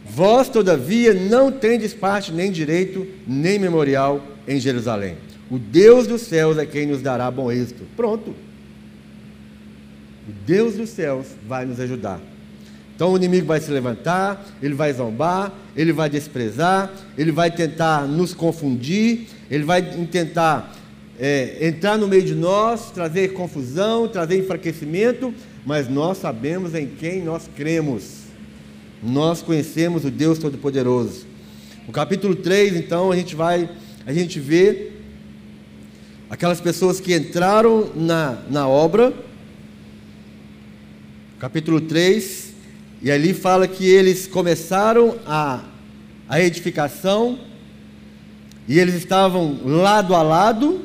Vós, 0.07 0.47
todavia, 0.47 1.15
não 1.15 1.51
tendes 1.51 1.91
parte 1.91 2.31
nem 2.31 2.51
direito, 2.51 3.07
nem 3.25 3.57
memorial 3.57 4.23
em 4.47 4.59
Jerusalém. 4.59 5.17
O 5.49 5.57
Deus 5.57 6.05
dos 6.05 6.21
céus 6.21 6.59
é 6.59 6.67
quem 6.67 6.85
nos 6.85 7.01
dará 7.01 7.31
bom 7.31 7.51
êxito. 7.51 7.83
Pronto. 7.95 8.35
Deus 10.45 10.75
dos 10.75 10.89
céus 10.89 11.27
vai 11.47 11.65
nos 11.65 11.79
ajudar. 11.79 12.19
Então 12.95 13.13
o 13.13 13.17
inimigo 13.17 13.45
vai 13.45 13.59
se 13.59 13.69
levantar, 13.69 14.43
ele 14.61 14.73
vai 14.73 14.91
zombar, 14.91 15.53
ele 15.75 15.93
vai 15.93 16.09
desprezar, 16.09 16.91
ele 17.17 17.31
vai 17.31 17.51
tentar 17.51 18.07
nos 18.07 18.33
confundir, 18.33 19.27
ele 19.51 19.63
vai 19.63 19.83
tentar 20.07 20.75
é, 21.19 21.67
entrar 21.67 21.97
no 21.97 22.07
meio 22.07 22.23
de 22.23 22.33
nós, 22.35 22.91
trazer 22.91 23.33
confusão, 23.33 24.07
trazer 24.07 24.39
enfraquecimento, 24.39 25.33
mas 25.65 25.87
nós 25.87 26.17
sabemos 26.17 26.73
em 26.73 26.87
quem 26.87 27.23
nós 27.23 27.49
cremos. 27.55 28.23
Nós 29.01 29.41
conhecemos 29.41 30.03
o 30.05 30.09
Deus 30.09 30.39
Todo-Poderoso. 30.39 31.25
No 31.85 31.93
capítulo 31.93 32.35
3, 32.35 32.75
então, 32.75 33.11
a 33.11 33.15
gente 33.15 33.35
vai, 33.35 33.69
a 34.05 34.13
gente 34.13 34.39
vê 34.39 34.91
aquelas 36.29 36.59
pessoas 36.59 36.99
que 36.99 37.15
entraram 37.15 37.91
na, 37.95 38.39
na 38.49 38.67
obra. 38.67 39.13
Capítulo 41.39 41.79
3, 41.79 42.51
e 42.99 43.11
ali 43.11 43.31
fala 43.31 43.67
que 43.67 43.87
eles 43.87 44.25
começaram 44.25 45.19
a, 45.23 45.61
a 46.27 46.41
edificação, 46.41 47.37
e 48.67 48.79
eles 48.79 48.95
estavam 48.95 49.59
lado 49.63 50.15
a 50.15 50.23
lado, 50.23 50.83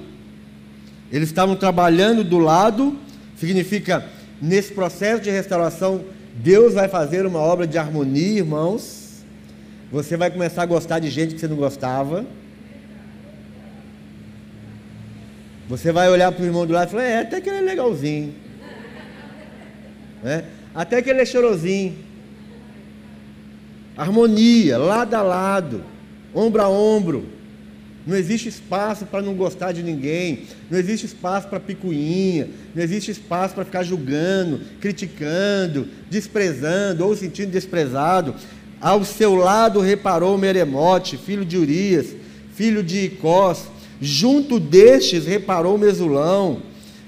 eles 1.10 1.30
estavam 1.30 1.56
trabalhando 1.56 2.22
do 2.22 2.36
lado, 2.36 2.98
significa, 3.34 4.06
nesse 4.42 4.74
processo 4.74 5.22
de 5.22 5.30
restauração, 5.30 6.04
Deus 6.34 6.74
vai 6.74 6.86
fazer 6.86 7.24
uma 7.24 7.38
obra 7.38 7.66
de 7.66 7.78
harmonia, 7.78 8.40
irmãos. 8.40 9.24
Você 9.90 10.18
vai 10.18 10.30
começar 10.30 10.64
a 10.64 10.66
gostar 10.66 10.98
de 10.98 11.08
gente 11.08 11.32
que 11.32 11.40
você 11.40 11.48
não 11.48 11.56
gostava. 11.56 12.26
Você 15.66 15.90
vai 15.92 16.10
olhar 16.10 16.30
para 16.30 16.42
o 16.42 16.46
irmão 16.46 16.66
do 16.66 16.74
lado 16.74 16.88
e 16.88 16.90
falar: 16.90 17.04
É, 17.04 17.20
até 17.20 17.40
que 17.40 17.48
ele 17.48 17.58
é 17.58 17.62
legalzinho. 17.62 18.34
É? 20.24 20.44
Até 20.74 21.02
que 21.02 21.11
ele 21.11 21.20
é 21.20 21.26
chorosinho. 21.26 21.94
Harmonia, 23.96 24.78
lado 24.78 25.14
a 25.14 25.22
lado, 25.22 25.85
ombro 26.35 26.62
a 26.62 26.68
ombro. 26.68 27.26
Não 28.06 28.16
existe 28.16 28.48
espaço 28.48 29.06
para 29.06 29.22
não 29.22 29.35
gostar 29.35 29.70
de 29.70 29.82
ninguém, 29.82 30.40
não 30.68 30.76
existe 30.76 31.06
espaço 31.06 31.46
para 31.46 31.61
picuinha, 31.61 32.48
não 32.74 32.82
existe 32.82 33.12
espaço 33.12 33.54
para 33.54 33.64
ficar 33.64 33.85
julgando, 33.85 34.61
criticando, 34.80 35.87
desprezando 36.11 37.06
ou 37.06 37.14
sentindo 37.14 37.52
desprezado. 37.52 38.35
Ao 38.80 39.04
seu 39.04 39.37
lado 39.37 39.80
reparou 39.80 40.37
Meremote, 40.37 41.16
filho 41.16 41.44
de 41.44 41.56
Urias, 41.56 42.08
filho 42.54 42.82
de 42.82 43.04
Icós. 43.04 43.68
Junto 44.00 44.58
destes 44.58 45.26
reparou 45.26 45.78
Mesulão. 45.78 46.62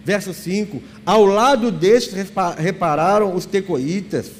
Verso 0.04 0.32
5: 0.32 0.80
Ao 1.04 1.24
lado 1.24 1.70
destes 1.70 2.14
repararam 2.58 3.34
os 3.34 3.44
tecoítas. 3.44 4.30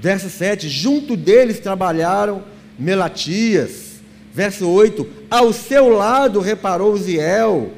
Verso 0.00 0.28
7: 0.28 0.68
Junto 0.68 1.16
deles 1.16 1.60
trabalharam 1.60 2.42
Melatias. 2.78 4.00
Verso 4.34 4.68
8: 4.68 5.06
Ao 5.30 5.52
seu 5.52 5.88
lado 5.88 6.40
reparou 6.40 6.92
Uziel. 6.92 7.72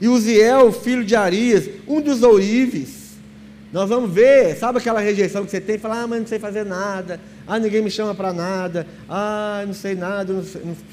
E 0.00 0.08
Uziel, 0.08 0.72
filho 0.72 1.04
de 1.04 1.16
Arias, 1.16 1.70
um 1.88 2.00
dos 2.00 2.22
ourives. 2.22 3.04
Nós 3.72 3.88
vamos 3.88 4.12
ver, 4.12 4.54
sabe 4.56 4.78
aquela 4.78 5.00
rejeição 5.00 5.44
que 5.44 5.50
você 5.50 5.60
tem? 5.60 5.78
Falar, 5.78 6.02
ah, 6.02 6.06
mas 6.06 6.20
não 6.20 6.26
sei 6.28 6.38
fazer 6.38 6.64
nada. 6.64 7.18
Ah, 7.46 7.58
ninguém 7.58 7.82
me 7.82 7.90
chama 7.90 8.14
para 8.14 8.32
nada. 8.32 8.86
Ah, 9.08 9.64
não 9.66 9.74
sei 9.74 9.94
nada, 9.94 10.32
não 10.32 10.44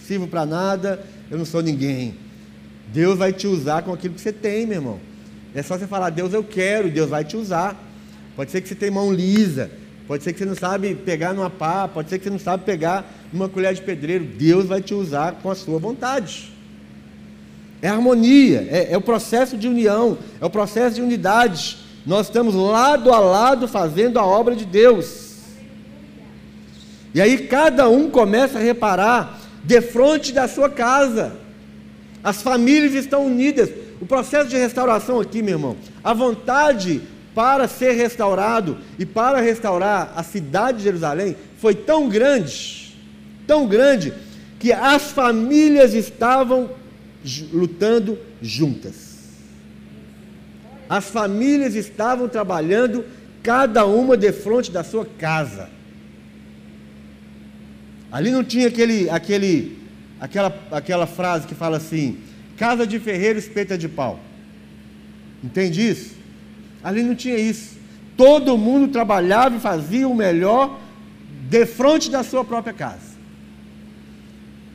sirvo 0.03 0.27
para 0.27 0.45
nada. 0.45 0.99
Eu 1.29 1.37
não 1.37 1.45
sou 1.45 1.61
ninguém. 1.61 2.15
Deus 2.93 3.17
vai 3.17 3.31
te 3.33 3.47
usar 3.47 3.83
com 3.83 3.93
aquilo 3.93 4.13
que 4.13 4.21
você 4.21 4.31
tem, 4.31 4.65
meu 4.65 4.77
irmão. 4.77 4.99
É 5.53 5.61
só 5.61 5.77
você 5.77 5.87
falar, 5.87 6.09
Deus 6.09 6.33
eu 6.33 6.43
quero, 6.43 6.89
Deus 6.89 7.09
vai 7.09 7.23
te 7.23 7.35
usar. 7.35 7.75
Pode 8.35 8.51
ser 8.51 8.61
que 8.61 8.67
você 8.67 8.75
tenha 8.75 8.91
mão 8.91 9.11
lisa, 9.11 9.69
Pode 10.11 10.25
ser 10.25 10.33
que 10.33 10.39
você 10.39 10.45
não 10.45 10.55
sabe 10.55 10.93
pegar 10.93 11.33
numa 11.33 11.49
pá, 11.49 11.87
pode 11.87 12.09
ser 12.09 12.17
que 12.17 12.25
você 12.25 12.29
não 12.29 12.37
sabe 12.37 12.65
pegar 12.65 13.09
numa 13.31 13.47
colher 13.47 13.73
de 13.73 13.81
pedreiro. 13.81 14.25
Deus 14.25 14.65
vai 14.65 14.81
te 14.81 14.93
usar 14.93 15.35
com 15.41 15.49
a 15.49 15.55
sua 15.55 15.79
vontade. 15.79 16.51
É 17.81 17.87
harmonia, 17.87 18.67
é, 18.69 18.91
é 18.91 18.97
o 18.97 19.01
processo 19.01 19.55
de 19.55 19.69
união, 19.69 20.17
é 20.41 20.45
o 20.45 20.49
processo 20.49 20.95
de 20.95 21.01
unidade. 21.01 21.77
Nós 22.05 22.27
estamos 22.27 22.53
lado 22.53 23.13
a 23.13 23.19
lado 23.19 23.69
fazendo 23.69 24.19
a 24.19 24.25
obra 24.25 24.53
de 24.53 24.65
Deus. 24.65 25.37
E 27.13 27.21
aí 27.21 27.47
cada 27.47 27.87
um 27.87 28.09
começa 28.09 28.59
a 28.59 28.61
reparar 28.61 29.39
de 29.63 29.79
frente 29.79 30.33
da 30.33 30.45
sua 30.45 30.69
casa. 30.69 31.37
As 32.23 32.41
famílias 32.41 32.93
estão 32.93 33.25
unidas. 33.25 33.69
O 33.99 34.05
processo 34.05 34.49
de 34.49 34.57
restauração 34.57 35.19
aqui, 35.19 35.41
meu 35.41 35.55
irmão, 35.55 35.77
a 36.03 36.13
vontade 36.13 37.01
para 37.33 37.67
ser 37.67 37.93
restaurado 37.93 38.77
e 38.99 39.05
para 39.05 39.39
restaurar 39.39 40.11
a 40.15 40.23
cidade 40.23 40.79
de 40.79 40.83
Jerusalém 40.83 41.35
foi 41.57 41.75
tão 41.75 42.09
grande, 42.09 42.95
tão 43.47 43.67
grande, 43.67 44.13
que 44.59 44.71
as 44.71 45.11
famílias 45.11 45.93
estavam 45.93 46.69
lutando 47.51 48.17
juntas. 48.41 49.11
As 50.89 51.05
famílias 51.05 51.73
estavam 51.75 52.27
trabalhando, 52.27 53.05
cada 53.41 53.85
uma 53.85 54.17
de 54.17 54.31
frente 54.31 54.71
da 54.71 54.83
sua 54.83 55.05
casa. 55.05 55.69
Ali 58.11 58.29
não 58.29 58.43
tinha 58.43 58.67
aquele, 58.67 59.09
aquele, 59.09 59.79
aquela, 60.21 60.55
aquela 60.71 61.07
frase 61.07 61.47
que 61.47 61.55
fala 61.55 61.77
assim: 61.77 62.19
casa 62.55 62.85
de 62.85 62.99
ferreiro, 62.99 63.39
espeta 63.39 63.75
de 63.75 63.89
pau. 63.89 64.19
Entende 65.43 65.89
isso? 65.89 66.15
Ali 66.83 67.01
não 67.01 67.15
tinha 67.15 67.37
isso. 67.37 67.77
Todo 68.15 68.57
mundo 68.57 68.91
trabalhava 68.91 69.55
e 69.55 69.59
fazia 69.59 70.07
o 70.07 70.15
melhor 70.15 70.79
de 71.49 71.65
frente 71.65 72.11
da 72.11 72.23
sua 72.23 72.45
própria 72.45 72.73
casa. 72.73 73.11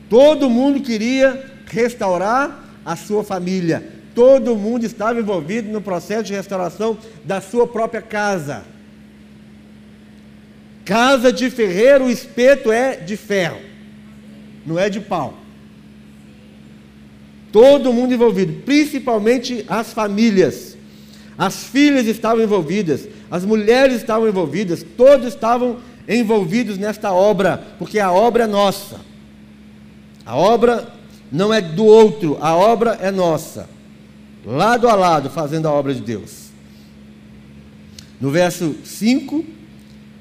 Todo 0.09 0.49
mundo 0.49 0.81
queria 0.81 1.51
restaurar 1.65 2.65
a 2.85 2.95
sua 2.95 3.23
família. 3.23 3.87
Todo 4.13 4.55
mundo 4.55 4.85
estava 4.85 5.19
envolvido 5.19 5.69
no 5.71 5.81
processo 5.81 6.23
de 6.23 6.33
restauração 6.33 6.97
da 7.23 7.39
sua 7.39 7.67
própria 7.67 8.01
casa. 8.01 8.63
Casa 10.83 11.31
de 11.31 11.49
ferreiro, 11.49 12.05
o 12.05 12.09
espeto 12.09 12.71
é 12.71 12.95
de 12.95 13.17
ferro, 13.17 13.59
não 14.67 14.77
é 14.77 14.89
de 14.89 14.99
pau. 14.99 15.33
Todo 17.51 17.93
mundo 17.93 18.13
envolvido, 18.13 18.61
principalmente 18.65 19.65
as 19.67 19.93
famílias. 19.93 20.77
As 21.37 21.63
filhas 21.63 22.05
estavam 22.07 22.43
envolvidas, 22.43 23.07
as 23.31 23.45
mulheres 23.45 23.97
estavam 23.97 24.27
envolvidas, 24.27 24.85
todos 24.97 25.27
estavam 25.27 25.77
envolvidos 26.07 26.77
nesta 26.77 27.13
obra, 27.13 27.63
porque 27.79 27.99
a 27.99 28.11
obra 28.11 28.43
é 28.43 28.47
nossa. 28.47 28.99
A 30.25 30.35
obra 30.35 30.91
não 31.31 31.53
é 31.53 31.61
do 31.61 31.85
outro, 31.85 32.37
a 32.41 32.55
obra 32.55 32.97
é 33.01 33.11
nossa. 33.11 33.69
Lado 34.45 34.89
a 34.89 34.95
lado, 34.95 35.29
fazendo 35.29 35.67
a 35.67 35.71
obra 35.71 35.93
de 35.93 36.01
Deus. 36.01 36.47
No 38.19 38.31
verso 38.31 38.75
5, 38.83 39.45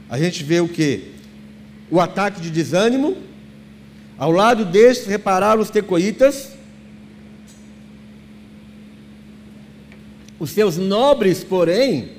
a 0.09 0.19
gente 0.19 0.45
vê 0.45 0.61
o 0.61 0.69
que? 0.69 1.13
O 1.91 2.01
ataque 2.01 2.41
de 2.41 2.51
desânimo. 2.51 3.17
Ao 4.19 4.31
lado 4.31 4.65
destes 4.65 5.07
repararam 5.07 5.61
os 5.61 5.71
tecoitas. 5.71 6.51
Os 10.39 10.51
seus 10.51 10.77
nobres, 10.77 11.45
porém, 11.45 12.11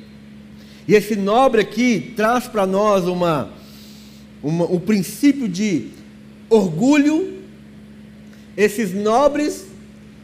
e 0.88 0.96
esse 0.96 1.16
nobre 1.16 1.62
aqui 1.62 2.14
traz 2.16 2.48
para 2.48 2.66
nós 2.66 3.06
uma, 3.06 3.50
uma, 4.42 4.66
um 4.66 4.80
princípio 4.80 5.48
de 5.48 5.90
orgulho. 6.50 7.42
Esses 8.56 8.94
nobres 8.94 9.66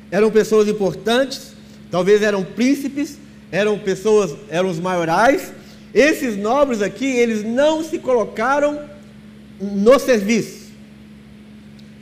eram 0.10 0.32
pessoas 0.32 0.68
importantes, 0.68 1.54
talvez 1.92 2.22
eram 2.22 2.44
príncipes, 2.44 3.18
eram 3.52 3.78
pessoas, 3.78 4.36
eram 4.50 4.70
os 4.70 4.80
maiorais. 4.80 5.52
Esses 5.94 6.38
nobres 6.38 6.82
aqui, 6.82 7.06
eles 7.06 7.44
não 7.44 7.84
se 7.84 8.00
colocaram 8.00 8.80
no 9.60 10.00
serviço. 10.00 10.63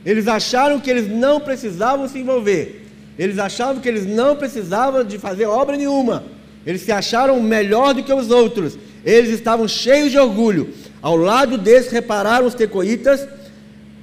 Eles 0.04 0.26
acharam 0.26 0.80
que 0.80 0.90
eles 0.90 1.08
não 1.08 1.40
precisavam 1.40 2.08
se 2.08 2.18
envolver. 2.18 2.86
Eles 3.18 3.38
achavam 3.38 3.80
que 3.80 3.88
eles 3.88 4.06
não 4.06 4.36
precisavam 4.36 5.04
de 5.04 5.18
fazer 5.18 5.46
obra 5.46 5.76
nenhuma. 5.76 6.24
Eles 6.66 6.82
se 6.82 6.92
acharam 6.92 7.40
melhor 7.40 7.94
do 7.94 8.02
que 8.02 8.12
os 8.12 8.30
outros. 8.30 8.78
Eles 9.04 9.30
estavam 9.30 9.66
cheios 9.68 10.10
de 10.10 10.18
orgulho. 10.18 10.72
Ao 11.00 11.16
lado 11.16 11.58
deles 11.58 11.90
repararam 11.90 12.46
os 12.46 12.54
tecoitas. 12.54 13.26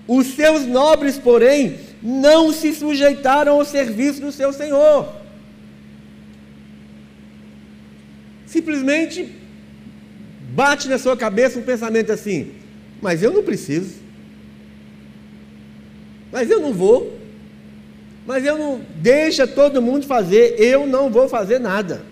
Os 0.07 0.27
seus 0.27 0.65
nobres, 0.65 1.17
porém, 1.17 1.77
não 2.01 2.51
se 2.51 2.73
sujeitaram 2.73 3.53
ao 3.53 3.65
serviço 3.65 4.21
do 4.21 4.31
seu 4.31 4.51
senhor. 4.53 5.07
Simplesmente 8.45 9.29
bate 10.55 10.87
na 10.87 10.97
sua 10.97 11.15
cabeça 11.15 11.59
um 11.59 11.63
pensamento 11.63 12.11
assim: 12.11 12.51
mas 13.01 13.21
eu 13.21 13.31
não 13.31 13.43
preciso, 13.43 13.95
mas 16.31 16.49
eu 16.49 16.59
não 16.59 16.73
vou, 16.73 17.17
mas 18.25 18.45
eu 18.45 18.57
não. 18.57 18.81
Deixa 18.95 19.47
todo 19.47 19.81
mundo 19.81 20.05
fazer, 20.05 20.55
eu 20.59 20.85
não 20.85 21.09
vou 21.09 21.27
fazer 21.27 21.59
nada. 21.59 22.03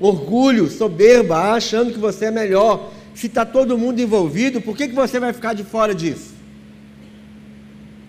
Orgulho, 0.00 0.70
soberba, 0.70 1.52
achando 1.52 1.92
que 1.92 1.98
você 1.98 2.26
é 2.26 2.30
melhor. 2.30 2.92
Se 3.14 3.26
está 3.26 3.44
todo 3.44 3.76
mundo 3.76 4.00
envolvido, 4.00 4.60
por 4.60 4.76
que, 4.76 4.88
que 4.88 4.94
você 4.94 5.18
vai 5.18 5.32
ficar 5.32 5.52
de 5.52 5.64
fora 5.64 5.94
disso? 5.94 6.32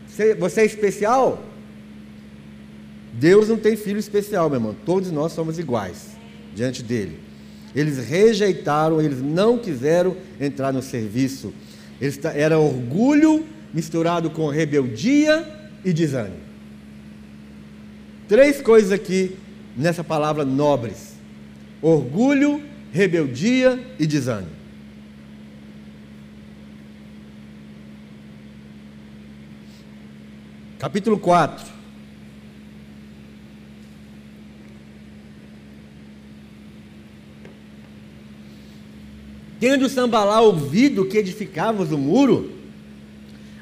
Você, 0.07 0.35
você 0.35 0.61
é 0.61 0.65
especial? 0.65 1.43
Deus 3.13 3.49
não 3.49 3.57
tem 3.57 3.75
filho 3.75 3.99
especial, 3.99 4.49
meu 4.49 4.57
irmão. 4.57 4.75
Todos 4.85 5.11
nós 5.11 5.31
somos 5.33 5.57
iguais 5.57 6.09
diante 6.55 6.83
dele. 6.83 7.19
Eles 7.75 7.97
rejeitaram, 8.07 9.01
eles 9.01 9.21
não 9.21 9.57
quiseram 9.57 10.15
entrar 10.39 10.71
no 10.71 10.81
serviço. 10.81 11.53
Eles, 11.99 12.19
era 12.23 12.57
orgulho 12.59 13.45
misturado 13.73 14.29
com 14.29 14.47
rebeldia 14.47 15.47
e 15.83 15.93
desânimo. 15.93 16.49
Três 18.27 18.61
coisas 18.61 18.91
aqui 18.91 19.35
nessa 19.75 20.03
palavra 20.03 20.45
nobres: 20.45 21.15
orgulho, 21.81 22.61
rebeldia 22.91 23.79
e 23.99 24.05
desânimo. 24.05 24.59
Capítulo 30.77 31.19
4. 31.19 31.79
Tendo 39.59 39.89
Sambalá 39.89 40.39
ouvido 40.39 41.05
que 41.05 41.17
edificávamos 41.17 41.91
o 41.91 41.97
muro, 41.97 42.58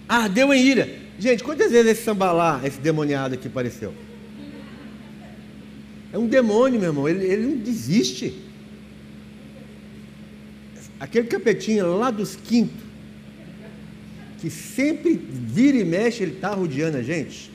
ardeu 0.07 0.53
em 0.53 0.63
ira. 0.63 0.89
Gente, 1.19 1.43
quantas 1.43 1.71
vezes 1.71 1.91
esse 1.91 2.03
Sambalá, 2.03 2.61
esse 2.63 2.79
demoniado 2.79 3.33
aqui 3.33 3.47
apareceu? 3.47 3.93
É 6.11 6.17
um 6.17 6.27
demônio, 6.27 6.79
meu 6.79 6.89
irmão, 6.89 7.07
ele, 7.09 7.25
ele 7.25 7.47
não 7.47 7.57
desiste. 7.57 8.33
Aquele 10.99 11.27
capetinho 11.27 11.97
lá 11.97 12.09
dos 12.09 12.35
quintos, 12.35 12.85
que 14.39 14.49
sempre 14.49 15.15
vira 15.15 15.77
e 15.77 15.83
mexe, 15.83 16.23
ele 16.23 16.33
está 16.33 16.53
rodeando 16.53 16.97
a 16.97 17.03
gente. 17.03 17.51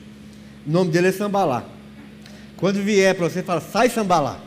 O 0.65 0.71
nome 0.71 0.91
dele 0.91 1.07
é 1.07 1.11
Sambalá. 1.11 1.67
Quando 2.57 2.81
vier 2.81 3.15
para 3.15 3.29
você, 3.29 3.41
fala, 3.41 3.61
sai 3.61 3.89
Sambalá. 3.89 4.39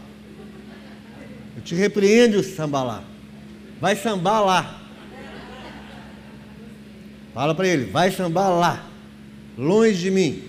Eu 1.57 1.63
te 1.63 1.75
repreendo, 1.75 2.43
Sambalá. 2.43 3.03
Vai 3.81 3.97
sambar 3.97 4.45
lá. 4.45 4.86
Fala 7.37 7.55
para 7.55 7.69
ele, 7.69 7.85
vai 7.85 8.11
sambar 8.11 8.49
lá, 8.49 8.89
longe 9.59 10.01
de 10.01 10.11
mim. 10.11 10.43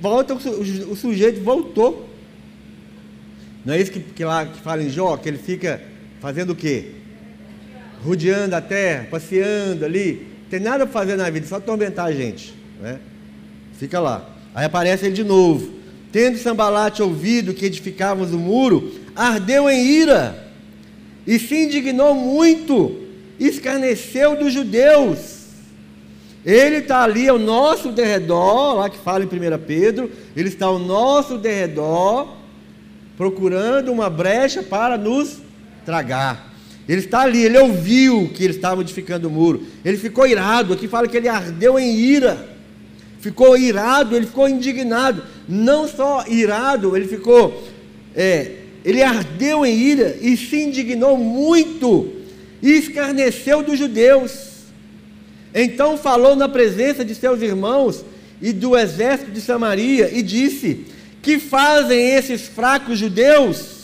Volta, 0.00 0.32
o, 0.32 0.96
sujeito 0.96 1.42
voltou. 1.42 2.08
Não 3.62 3.74
é 3.74 3.78
isso 3.78 3.92
que, 3.92 4.00
que 4.00 4.24
lá 4.24 4.46
que 4.46 4.58
fala 4.60 4.82
em 4.82 4.88
Jó, 4.88 5.18
que 5.18 5.28
ele 5.28 5.36
fica 5.36 5.82
fazendo 6.18 6.54
o 6.54 6.56
quê? 6.56 6.92
Rodeando 8.02 8.56
a 8.56 8.62
terra, 8.62 9.06
passeando 9.10 9.84
ali. 9.84 10.26
Tem 10.48 10.60
nada 10.60 10.86
para 10.86 10.98
fazer 10.98 11.16
na 11.16 11.28
vida, 11.28 11.46
só 11.46 11.56
atormentar 11.56 12.06
a 12.06 12.12
gente. 12.12 12.54
Né? 12.80 12.98
Fica 13.74 14.00
lá. 14.00 14.30
Aí 14.54 14.64
aparece 14.64 15.04
ele 15.04 15.14
de 15.14 15.24
novo. 15.24 15.74
Tendo 16.10 16.38
Sambalate 16.38 17.02
ouvido 17.02 17.52
que 17.52 17.66
edificávamos 17.66 18.32
o 18.32 18.38
muro, 18.38 18.94
ardeu 19.14 19.68
em 19.68 19.84
ira 19.84 20.48
e 21.26 21.38
se 21.38 21.54
indignou 21.54 22.14
muito, 22.14 23.07
escarneceu 23.38 24.36
dos 24.36 24.52
judeus. 24.52 25.38
Ele 26.44 26.76
está 26.76 27.02
ali 27.02 27.28
ao 27.28 27.38
nosso 27.38 27.90
derredor, 27.90 28.76
lá 28.76 28.88
que 28.88 28.98
fala 28.98 29.24
em 29.24 29.26
1 29.26 29.58
Pedro, 29.66 30.10
ele 30.36 30.48
está 30.48 30.66
ao 30.66 30.78
nosso 30.78 31.36
derredor, 31.36 32.28
procurando 33.16 33.92
uma 33.92 34.08
brecha 34.08 34.62
para 34.62 34.96
nos 34.96 35.38
tragar. 35.84 36.54
Ele 36.88 37.00
está 37.00 37.20
ali, 37.20 37.44
ele 37.44 37.58
ouviu 37.58 38.30
que 38.34 38.44
eles 38.44 38.56
estavam 38.56 38.80
edificando 38.80 39.28
o 39.28 39.30
muro, 39.30 39.62
ele 39.84 39.98
ficou 39.98 40.26
irado, 40.26 40.72
aqui 40.72 40.88
fala 40.88 41.06
que 41.06 41.16
ele 41.16 41.28
ardeu 41.28 41.78
em 41.78 41.94
ira, 41.94 42.48
ficou 43.20 43.56
irado, 43.58 44.16
ele 44.16 44.26
ficou 44.26 44.48
indignado, 44.48 45.22
não 45.46 45.86
só 45.86 46.24
irado, 46.26 46.96
ele 46.96 47.06
ficou 47.06 47.62
é, 48.16 48.52
ele 48.84 49.02
ardeu 49.02 49.66
em 49.66 49.76
ira 49.76 50.16
e 50.20 50.36
se 50.36 50.56
indignou 50.56 51.16
muito 51.18 52.17
e 52.62 52.72
escarneceu 52.72 53.62
dos 53.62 53.78
judeus. 53.78 54.48
Então 55.54 55.96
falou 55.96 56.36
na 56.36 56.48
presença 56.48 57.04
de 57.04 57.14
seus 57.14 57.40
irmãos 57.40 58.04
e 58.40 58.52
do 58.52 58.76
exército 58.76 59.30
de 59.30 59.40
Samaria 59.40 60.10
e 60.12 60.22
disse: 60.22 60.86
Que 61.22 61.38
fazem 61.38 62.10
esses 62.10 62.46
fracos 62.46 62.98
judeus? 62.98 63.78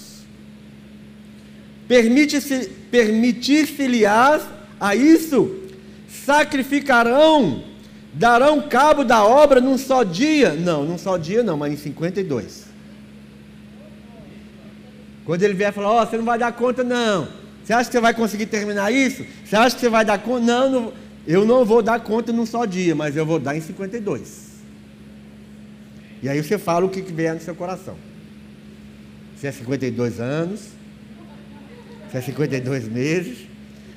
Permite-se 1.88 2.70
permitir-se-lhes 2.90 4.42
a 4.80 4.94
isso? 4.94 5.60
Sacrificarão, 6.24 7.64
darão 8.12 8.62
cabo 8.62 9.04
da 9.04 9.24
obra 9.24 9.60
num 9.60 9.76
só 9.76 10.02
dia? 10.02 10.54
Não, 10.54 10.84
num 10.84 10.96
só 10.96 11.16
dia 11.16 11.42
não, 11.42 11.56
mas 11.56 11.72
em 11.72 11.76
52. 11.76 12.64
Quando 15.24 15.42
ele 15.42 15.54
vier 15.54 15.72
falar, 15.72 15.90
ó, 15.90 16.02
oh, 16.02 16.06
você 16.06 16.16
não 16.16 16.24
vai 16.24 16.38
dar 16.38 16.52
conta, 16.52 16.84
não. 16.84 17.43
Você 17.64 17.72
acha 17.72 17.86
que 17.86 17.92
você 17.92 18.00
vai 18.00 18.12
conseguir 18.12 18.46
terminar 18.46 18.92
isso? 18.92 19.24
Você 19.44 19.56
acha 19.56 19.74
que 19.74 19.80
você 19.80 19.88
vai 19.88 20.04
dar 20.04 20.18
conta? 20.18 20.44
Não, 20.44 20.70
não, 20.70 20.92
eu 21.26 21.46
não 21.46 21.64
vou 21.64 21.82
dar 21.82 21.98
conta 22.00 22.30
num 22.30 22.44
só 22.44 22.66
dia, 22.66 22.94
mas 22.94 23.16
eu 23.16 23.24
vou 23.24 23.38
dar 23.38 23.56
em 23.56 23.60
52. 23.60 24.52
E 26.22 26.28
aí 26.28 26.42
você 26.42 26.58
fala 26.58 26.84
o 26.84 26.90
que 26.90 27.00
vier 27.00 27.34
no 27.34 27.40
seu 27.40 27.54
coração. 27.54 27.96
Se 29.40 29.46
é 29.46 29.52
52 29.52 30.20
anos, 30.20 30.60
se 32.10 32.18
é 32.18 32.20
52 32.20 32.88
meses, 32.88 33.38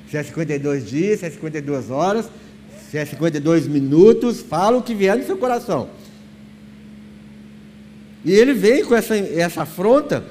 se 0.09 0.17
é 0.17 0.23
52 0.23 0.89
dias, 0.89 1.19
se 1.19 1.25
é 1.25 1.29
52 1.29 1.89
horas, 1.89 2.29
se 2.89 2.97
é 2.97 3.03
52 3.03 3.67
minutos, 3.67 4.41
fala 4.41 4.77
o 4.77 4.81
que 4.81 4.95
vier 4.95 5.17
no 5.17 5.25
seu 5.25 5.37
coração. 5.37 5.89
E 8.23 8.31
ele 8.31 8.53
vem 8.53 8.85
com 8.85 8.95
essa, 8.95 9.15
essa 9.15 9.63
afronta 9.63 10.23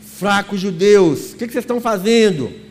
fracos 0.00 0.60
judeus, 0.60 1.32
o 1.32 1.36
que, 1.36 1.46
que 1.46 1.52
vocês 1.52 1.64
estão 1.64 1.80
fazendo? 1.80 2.63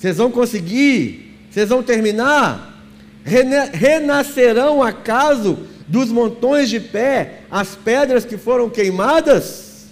Vocês 0.00 0.16
vão 0.16 0.30
conseguir? 0.30 1.36
Vocês 1.50 1.68
vão 1.68 1.82
terminar? 1.82 2.82
Renascerão 3.22 4.82
acaso 4.82 5.58
dos 5.86 6.10
montões 6.10 6.70
de 6.70 6.80
pé 6.80 7.40
as 7.50 7.76
pedras 7.76 8.24
que 8.24 8.38
foram 8.38 8.70
queimadas? 8.70 9.90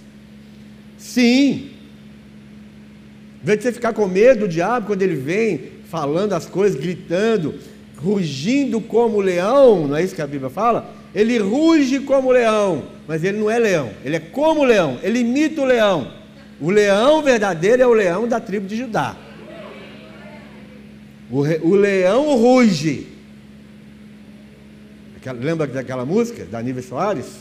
Sim. 0.97 1.69
Em 3.39 3.45
vez 3.45 3.59
de 3.59 3.65
você 3.65 3.71
ficar 3.71 3.93
com 3.93 4.07
medo 4.07 4.39
do 4.39 4.47
diabo 4.47 4.87
quando 4.87 5.03
ele 5.03 5.13
vem 5.13 5.73
falando 5.85 6.33
as 6.33 6.47
coisas, 6.47 6.79
gritando, 6.79 7.53
rugindo 7.95 8.81
como 8.81 9.21
leão, 9.21 9.85
não 9.85 9.95
é 9.95 10.03
isso 10.03 10.15
que 10.15 10.23
a 10.23 10.27
Bíblia 10.27 10.49
fala? 10.49 10.91
Ele 11.13 11.37
ruge 11.37 11.99
como 11.99 12.31
leão, 12.31 12.85
mas 13.07 13.23
ele 13.23 13.37
não 13.37 13.51
é 13.51 13.59
leão, 13.59 13.91
ele 14.03 14.15
é 14.15 14.19
como 14.19 14.63
leão, 14.63 14.97
ele 15.03 15.19
imita 15.19 15.61
o 15.61 15.65
leão. 15.65 16.11
O 16.59 16.71
leão 16.71 17.21
verdadeiro 17.21 17.83
é 17.83 17.85
o 17.85 17.93
leão 17.93 18.27
da 18.27 18.39
tribo 18.39 18.65
de 18.65 18.75
Judá. 18.75 19.15
O, 21.29 21.41
re, 21.41 21.59
o 21.61 21.75
leão 21.75 22.35
ruge. 22.35 23.07
Aquela, 25.17 25.39
lembra 25.39 25.67
daquela 25.67 26.05
música 26.05 26.45
da 26.45 26.61
Nível 26.61 26.81
Soares? 26.81 27.39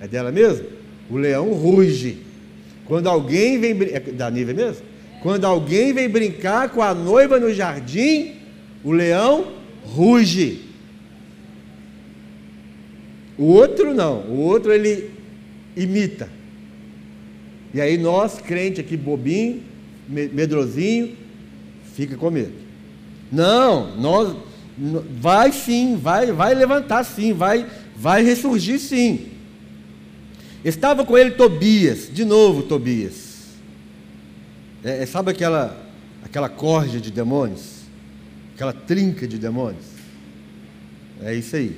É 0.00 0.08
dela 0.08 0.32
mesmo? 0.32 0.66
O 1.08 1.16
leão 1.16 1.52
ruge. 1.52 2.18
Quando 2.86 3.08
alguém 3.08 3.58
vem. 3.60 3.72
É 3.92 4.00
da 4.00 4.30
Nível 4.30 4.54
mesmo? 4.54 4.82
Quando 5.22 5.44
alguém 5.44 5.92
vem 5.92 6.08
brincar 6.08 6.70
com 6.70 6.82
a 6.82 6.94
noiva 6.94 7.38
no 7.38 7.52
jardim, 7.52 8.36
o 8.82 8.90
leão 8.90 9.52
ruge. 9.84 10.62
O 13.36 13.44
outro 13.44 13.94
não, 13.94 14.20
o 14.22 14.40
outro 14.40 14.72
ele 14.72 15.10
imita. 15.76 16.28
E 17.72 17.80
aí 17.80 17.96
nós, 17.96 18.38
crente 18.38 18.80
aqui 18.80 18.96
bobinho, 18.96 19.62
medrosinho, 20.08 21.16
fica 21.94 22.16
com 22.16 22.30
medo. 22.30 22.69
Não, 23.30 23.96
nós 23.96 24.36
vai 25.20 25.52
sim, 25.52 25.96
vai, 25.96 26.32
vai 26.32 26.54
levantar 26.54 27.04
sim, 27.04 27.32
vai, 27.32 27.66
vai 27.96 28.22
ressurgir 28.22 28.78
sim. 28.78 29.28
Estava 30.64 31.04
com 31.04 31.16
ele 31.16 31.32
Tobias, 31.32 32.08
de 32.12 32.24
novo 32.24 32.62
Tobias. 32.62 33.30
É, 34.84 35.02
é, 35.02 35.06
sabe 35.06 35.30
aquela, 35.30 35.76
aquela 36.24 36.48
corja 36.48 36.98
de 36.98 37.10
demônios? 37.10 37.80
Aquela 38.54 38.72
trinca 38.72 39.26
de 39.26 39.38
demônios? 39.38 39.84
É 41.22 41.34
isso 41.34 41.56
aí. 41.56 41.76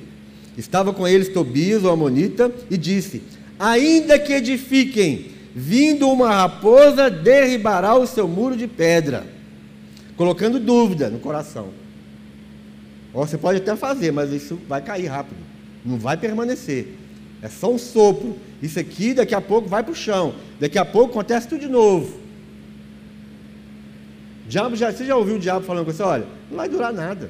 Estava 0.57 0.93
com 0.93 1.07
eles 1.07 1.29
Tobias, 1.29 1.83
o 1.83 1.89
Amonita, 1.89 2.51
e 2.69 2.77
disse: 2.77 3.23
Ainda 3.59 4.19
que 4.19 4.33
edifiquem 4.33 5.31
vindo 5.55 6.09
uma 6.09 6.29
raposa, 6.29 7.09
derribará 7.09 7.95
o 7.95 8.07
seu 8.07 8.27
muro 8.27 8.55
de 8.55 8.67
pedra, 8.67 9.25
colocando 10.15 10.59
dúvida 10.59 11.09
no 11.09 11.19
coração. 11.19 11.69
Você 13.13 13.37
pode 13.37 13.59
até 13.59 13.75
fazer, 13.75 14.11
mas 14.11 14.31
isso 14.31 14.59
vai 14.67 14.81
cair 14.81 15.05
rápido, 15.05 15.37
não 15.85 15.97
vai 15.97 16.17
permanecer. 16.17 16.95
É 17.41 17.49
só 17.49 17.71
um 17.71 17.77
sopro. 17.77 18.37
Isso 18.61 18.79
aqui 18.79 19.13
daqui 19.13 19.35
a 19.35 19.41
pouco 19.41 19.67
vai 19.67 19.83
para 19.83 19.91
o 19.91 19.95
chão. 19.95 20.33
Daqui 20.59 20.77
a 20.77 20.85
pouco 20.85 21.11
acontece 21.11 21.47
tudo 21.47 21.59
de 21.59 21.67
novo. 21.67 22.17
O 24.45 24.49
diabo 24.49 24.75
já, 24.75 24.91
você 24.91 25.05
já 25.05 25.15
ouviu 25.15 25.35
o 25.35 25.39
diabo 25.39 25.65
falando 25.65 25.85
com 25.85 25.91
você? 25.91 26.03
Olha, 26.03 26.25
não 26.49 26.57
vai 26.57 26.69
durar 26.69 26.93
nada. 26.93 27.29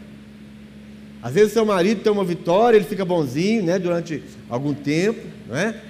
Às 1.22 1.34
vezes 1.34 1.54
seu 1.54 1.66
marido 1.66 2.02
tem 2.02 2.12
uma 2.12 2.24
vitória, 2.24 2.78
ele 2.78 2.86
fica 2.86 3.04
bonzinho, 3.04 3.64
né, 3.64 3.80
durante 3.80 4.22
algum 4.50 4.74
tempo, 4.74 5.22
não 5.48 5.56
é? 5.56 5.82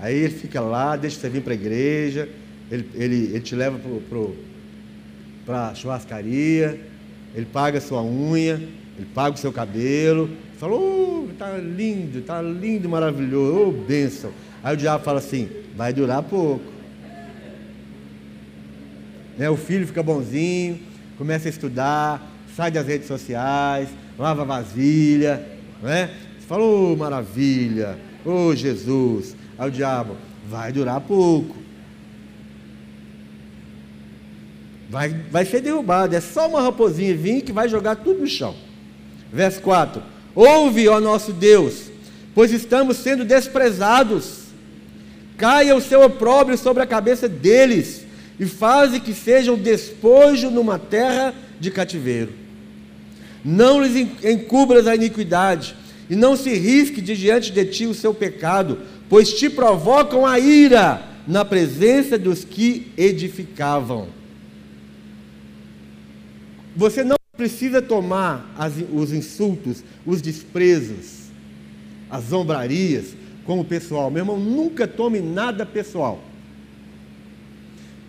Aí 0.00 0.16
ele 0.16 0.34
fica 0.34 0.60
lá, 0.60 0.96
deixa 0.96 1.18
você 1.18 1.28
vir 1.28 1.42
para 1.42 1.52
a 1.52 1.56
igreja, 1.56 2.28
ele, 2.70 2.88
ele, 2.94 3.16
ele 3.16 3.40
te 3.40 3.54
leva 3.54 3.78
para 3.78 4.18
a 5.54 5.74
churrascaria, 5.74 6.80
ele 7.34 7.46
paga 7.46 7.80
sua 7.80 8.02
unha, 8.02 8.54
ele 8.96 9.06
paga 9.14 9.34
o 9.34 9.38
seu 9.38 9.52
cabelo, 9.52 10.30
fala, 10.58 10.74
oh, 10.74 11.28
tá 11.38 11.56
lindo, 11.56 12.20
tá 12.22 12.42
lindo, 12.42 12.88
maravilhoso, 12.88 13.68
oh, 13.68 13.72
bênção. 13.72 14.32
Aí 14.62 14.74
o 14.74 14.76
diabo 14.76 15.04
fala 15.04 15.18
assim, 15.18 15.48
vai 15.76 15.92
durar 15.92 16.22
pouco. 16.22 16.64
Né, 19.36 19.48
o 19.48 19.56
filho 19.56 19.86
fica 19.86 20.02
bonzinho, 20.02 20.80
começa 21.16 21.48
a 21.48 21.50
estudar, 21.50 22.28
sai 22.56 22.72
das 22.72 22.86
redes 22.86 23.06
sociais, 23.06 23.88
lava 24.18 24.44
vasilha, 24.44 25.46
né? 25.80 26.10
Você 26.38 26.46
fala, 26.46 26.64
oh, 26.64 26.96
maravilha, 26.96 27.96
oh 28.24 28.54
Jesus. 28.54 29.36
Aí 29.56 29.68
o 29.68 29.70
diabo, 29.70 30.16
vai 30.50 30.72
durar 30.72 31.00
pouco. 31.00 31.67
Vai, 34.88 35.10
vai 35.30 35.44
ser 35.44 35.60
derrubado. 35.60 36.16
É 36.16 36.20
só 36.20 36.48
uma 36.48 36.62
raposinha 36.62 37.14
vir 37.14 37.42
que 37.42 37.52
vai 37.52 37.68
jogar 37.68 37.96
tudo 37.96 38.20
no 38.20 38.26
chão. 38.26 38.54
Verso 39.32 39.60
4: 39.60 40.02
Ouve, 40.34 40.88
ó 40.88 41.00
nosso 41.00 41.32
Deus, 41.32 41.90
pois 42.34 42.52
estamos 42.52 42.96
sendo 42.96 43.24
desprezados. 43.24 44.48
Caia 45.36 45.76
o 45.76 45.80
seu 45.80 46.02
opróbrio 46.02 46.58
sobre 46.58 46.82
a 46.82 46.86
cabeça 46.86 47.28
deles, 47.28 48.04
e 48.40 48.46
faze 48.46 48.98
que 48.98 49.14
sejam 49.14 49.56
despojo 49.56 50.50
numa 50.50 50.78
terra 50.78 51.32
de 51.60 51.70
cativeiro. 51.70 52.32
Não 53.44 53.80
lhes 53.80 54.08
encubras 54.24 54.86
a 54.88 54.96
iniquidade, 54.96 55.76
e 56.10 56.16
não 56.16 56.36
se 56.36 56.54
risque 56.54 57.00
de 57.00 57.16
diante 57.16 57.52
de 57.52 57.64
ti 57.66 57.86
o 57.86 57.94
seu 57.94 58.12
pecado, 58.12 58.78
pois 59.08 59.32
te 59.32 59.48
provocam 59.48 60.26
a 60.26 60.40
ira 60.40 61.02
na 61.26 61.44
presença 61.44 62.18
dos 62.18 62.44
que 62.44 62.90
edificavam. 62.96 64.17
Você 66.78 67.02
não 67.02 67.16
precisa 67.36 67.82
tomar 67.82 68.54
as, 68.56 68.72
os 68.92 69.12
insultos, 69.12 69.82
os 70.06 70.22
desprezos, 70.22 71.24
as 72.08 72.26
zombrarias 72.26 73.16
como 73.44 73.64
pessoal. 73.64 74.12
Meu 74.12 74.20
irmão, 74.20 74.38
nunca 74.38 74.86
tome 74.86 75.18
nada 75.18 75.66
pessoal. 75.66 76.22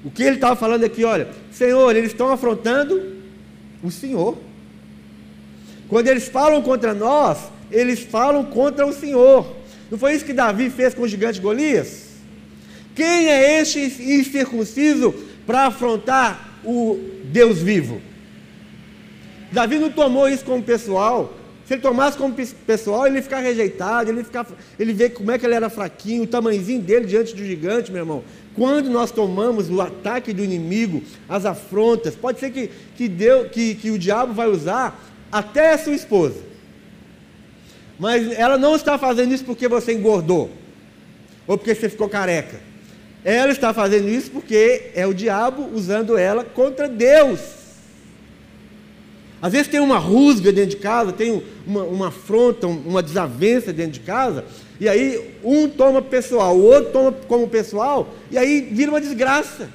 O 0.05 0.11
que 0.11 0.21
ele 0.21 0.35
estava 0.35 0.55
falando 0.55 0.83
aqui, 0.83 1.03
olha, 1.03 1.29
Senhor, 1.51 1.95
eles 1.95 2.11
estão 2.11 2.29
afrontando 2.31 3.15
o 3.81 3.89
Senhor. 3.89 4.37
Quando 5.87 6.07
eles 6.07 6.27
falam 6.27 6.61
contra 6.61 6.93
nós, 6.93 7.39
eles 7.71 8.01
falam 8.01 8.45
contra 8.45 8.85
o 8.85 8.93
Senhor. 8.93 9.51
Não 9.89 9.97
foi 9.97 10.13
isso 10.13 10.25
que 10.25 10.31
Davi 10.31 10.69
fez 10.69 10.93
com 10.93 11.01
o 11.01 11.07
gigante 11.07 11.41
Golias? 11.41 12.09
Quem 12.93 13.29
é 13.29 13.59
este 13.61 13.79
incircunciso 13.79 15.11
para 15.47 15.65
afrontar 15.65 16.59
o 16.63 16.99
Deus 17.31 17.57
vivo? 17.57 18.08
Davi 19.51 19.79
não 19.79 19.91
tomou 19.91 20.27
isso 20.27 20.45
como 20.45 20.61
pessoal. 20.61 21.33
Se 21.65 21.75
ele 21.75 21.81
tomasse 21.83 22.17
como 22.17 22.33
pessoal, 22.65 23.05
ele 23.05 23.17
ia 23.17 23.21
ficar 23.21 23.41
rejeitado, 23.41 24.09
ele 24.09 24.19
ia, 24.19 24.23
ficar, 24.23 24.47
ele 24.79 24.91
vê 24.91 25.07
como 25.07 25.29
é 25.29 25.37
que 25.37 25.45
ele 25.45 25.53
era 25.53 25.69
fraquinho, 25.69 26.23
o 26.23 26.27
tamanhozinho 26.27 26.81
dele 26.81 27.05
diante 27.05 27.35
do 27.35 27.45
gigante, 27.45 27.91
meu 27.91 28.01
irmão. 28.01 28.23
Quando 28.55 28.89
nós 28.89 29.11
tomamos 29.11 29.69
o 29.69 29.79
ataque 29.79 30.33
do 30.33 30.43
inimigo, 30.43 31.03
as 31.29 31.45
afrontas, 31.45 32.15
pode 32.15 32.39
ser 32.39 32.49
que, 32.49 32.71
que, 32.97 33.07
Deus, 33.07 33.51
que, 33.51 33.75
que 33.75 33.91
o 33.91 33.99
diabo 33.99 34.33
vai 34.33 34.47
usar 34.47 34.99
até 35.31 35.73
a 35.73 35.77
sua 35.77 35.93
esposa. 35.93 36.37
Mas 37.99 38.31
ela 38.31 38.57
não 38.57 38.75
está 38.75 38.97
fazendo 38.97 39.31
isso 39.31 39.45
porque 39.45 39.67
você 39.67 39.93
engordou, 39.93 40.49
ou 41.45 41.55
porque 41.55 41.75
você 41.75 41.87
ficou 41.87 42.09
careca. 42.09 42.59
Ela 43.23 43.51
está 43.51 43.73
fazendo 43.75 44.09
isso 44.09 44.31
porque 44.31 44.89
é 44.95 45.05
o 45.05 45.13
diabo 45.13 45.69
usando 45.71 46.17
ela 46.17 46.43
contra 46.43 46.89
Deus. 46.89 47.58
Às 49.41 49.53
vezes 49.53 49.67
tem 49.67 49.79
uma 49.79 49.97
rusga 49.97 50.51
dentro 50.51 50.71
de 50.71 50.77
casa, 50.77 51.13
tem 51.13 51.41
uma, 51.65 51.83
uma 51.83 52.07
afronta, 52.09 52.67
uma 52.67 53.01
desavença 53.01 53.71
dentro 53.71 53.93
de 53.93 54.01
casa, 54.01 54.43
e 54.79 54.87
aí 54.89 55.35
um 55.43 55.69
toma 55.69 56.01
pessoal, 56.01 56.57
o 56.57 56.63
outro 56.63 56.91
toma 56.91 57.11
como 57.27 57.47
pessoal, 57.47 58.13
e 58.29 58.37
aí 58.37 58.61
vira 58.71 58.91
uma 58.91 58.99
desgraça. 58.99 59.69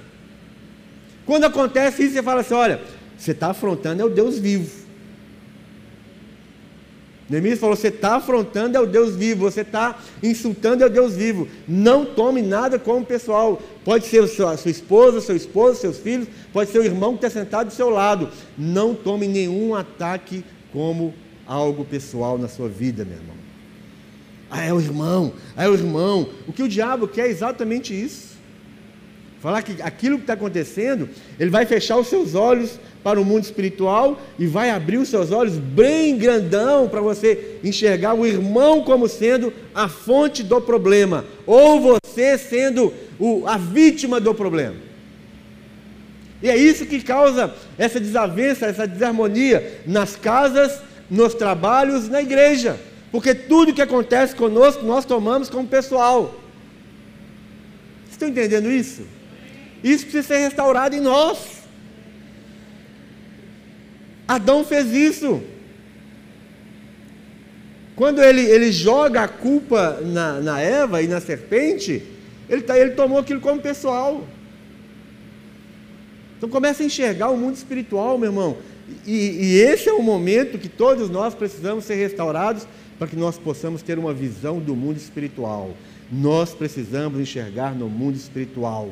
Quando 1.25 1.45
acontece 1.45 2.03
isso, 2.03 2.15
você 2.15 2.23
fala 2.23 2.43
assim: 2.43 2.55
olha, 2.55 2.81
você 3.17 3.31
está 3.31 3.49
afrontando 3.49 4.03
é 4.03 4.05
o 4.05 4.11
Deus 4.11 4.39
vivo. 4.39 4.84
Neemias 7.29 7.59
falou: 7.59 7.75
você 7.75 7.89
está 7.89 8.17
afrontando 8.17 8.77
é 8.77 8.81
o 8.81 8.87
Deus 8.87 9.15
vivo, 9.15 9.51
você 9.51 9.63
está 9.63 9.99
insultando 10.23 10.83
é 10.83 10.87
o 10.87 10.91
Deus 10.91 11.15
vivo. 11.15 11.49
Não 11.67 12.05
tome 12.05 12.43
nada 12.43 12.79
como 12.79 13.05
pessoal. 13.05 13.61
Pode 13.85 14.07
ser 14.07 14.25
a 14.25 14.29
sua, 14.29 14.57
sua 14.57 14.71
esposa, 14.71 15.21
seu 15.21 15.37
esposo, 15.37 15.81
seus 15.81 15.99
filhos, 15.99 16.29
pode 16.53 16.71
ser 16.71 16.79
o 16.79 16.85
irmão 16.85 17.17
que 17.17 17.27
está 17.27 17.41
sentado 17.41 17.69
do 17.69 17.73
seu 17.73 17.91
lado. 17.91 18.29
Não 18.57 18.95
tome 18.95 19.27
nenhum 19.27 19.75
ataque 19.75 20.45
como 20.73 21.15
algo 21.47 21.85
pessoal 21.85 22.39
na 22.39 22.49
sua 22.49 22.69
vida, 22.69 23.05
meu 23.05 23.17
irmão. 23.17 23.37
Ah, 24.51 24.63
é 24.63 24.73
o 24.73 24.81
irmão, 24.81 25.33
ah, 25.57 25.65
é 25.65 25.69
o 25.69 25.75
irmão. 25.75 26.29
O 26.47 26.53
que 26.53 26.63
o 26.63 26.69
diabo 26.69 27.09
quer 27.09 27.27
é 27.27 27.31
exatamente 27.31 27.93
isso. 27.93 28.34
Falar 29.45 29.61
que 29.61 29.83
aquilo 29.83 30.17
que 30.17 30.23
está 30.23 30.33
acontecendo, 30.33 31.07
ele 31.39 31.51
vai 31.51 31.67
fechar 31.67 31.99
os 31.99 32.07
seus 32.07 32.35
olhos 32.35 32.81
para 33.03 33.21
o 33.21 33.25
mundo 33.27 33.45
espiritual 33.45 34.19
e 34.39 34.47
vai 34.47 34.71
abrir 34.71 34.97
os 34.97 35.11
seus 35.11 35.31
olhos 35.33 35.59
bem 35.59 36.17
grandão 36.17 36.89
para 36.89 37.03
você 37.03 37.59
enxergar 37.63 38.15
o 38.15 38.25
irmão 38.25 38.83
como 38.83 39.07
sendo 39.07 39.53
a 39.75 39.87
fonte 39.87 40.43
do 40.43 40.63
problema, 40.63 41.27
ou 41.45 41.79
você 41.79 42.39
sendo 42.39 42.91
o, 43.19 43.47
a 43.47 43.59
vítima 43.59 44.19
do 44.19 44.35
problema. 44.35 44.77
E 46.43 46.49
é 46.49 46.57
isso 46.57 46.87
que 46.87 47.03
causa 47.03 47.55
essa 47.77 48.01
desavença, 48.01 48.65
essa 48.65 48.87
desarmonia 48.87 49.83
nas 49.85 50.17
casas, 50.17 50.81
nos 51.11 51.35
trabalhos, 51.35 52.09
na 52.09 52.23
igreja. 52.23 52.81
Porque 53.13 53.35
tudo 53.35 53.75
que 53.75 53.83
acontece 53.83 54.35
conosco, 54.35 54.83
nós 54.87 55.05
tomamos 55.05 55.51
como 55.51 55.69
pessoal. 55.69 56.35
Estão 58.11 58.27
entendendo 58.27 58.73
isso? 58.73 59.03
Isso 59.85 60.05
precisa 60.05 60.29
ser 60.29 60.39
restaurado 60.39 60.97
em 60.97 61.01
nós. 61.01 61.63
Adão 64.27 64.65
fez 64.65 64.91
isso. 64.91 65.43
Quando 67.95 68.23
ele, 68.23 68.41
ele 68.41 68.73
joga 68.73 69.25
a 69.25 69.29
culpa 69.29 70.01
na, 70.01 70.41
na 70.41 70.61
Eva 70.61 71.03
e 71.03 71.07
na 71.07 71.21
serpente, 71.21 72.03
ele, 72.49 72.63
tá, 72.63 72.79
ele 72.79 72.93
tomou 72.93 73.19
aquilo 73.19 73.41
como 73.41 73.61
pessoal. 73.61 74.27
Então 76.39 76.49
começa 76.49 76.83
a 76.83 76.87
enxergar 76.87 77.29
o 77.29 77.37
mundo 77.37 77.55
espiritual, 77.55 78.17
meu 78.17 78.31
irmão. 78.31 78.57
E, 79.07 79.13
e 79.13 79.61
esse 79.61 79.89
é 79.89 79.93
o 79.93 80.03
momento 80.03 80.59
que 80.59 80.69
todos 80.69 81.11
nós 81.11 81.35
precisamos 81.35 81.85
ser 81.85 81.97
restaurados 81.97 82.67
para 82.99 83.07
que 83.07 83.17
nós 83.17 83.37
possamos 83.37 83.83
ter 83.83 83.99
uma 83.99 84.15
visão 84.15 84.59
do 84.59 84.75
mundo 84.75 84.97
espiritual. 84.97 85.75
Nós 86.11 86.55
precisamos 86.55 87.21
enxergar 87.21 87.75
no 87.75 87.89
mundo 87.89 88.17
espiritual. 88.17 88.91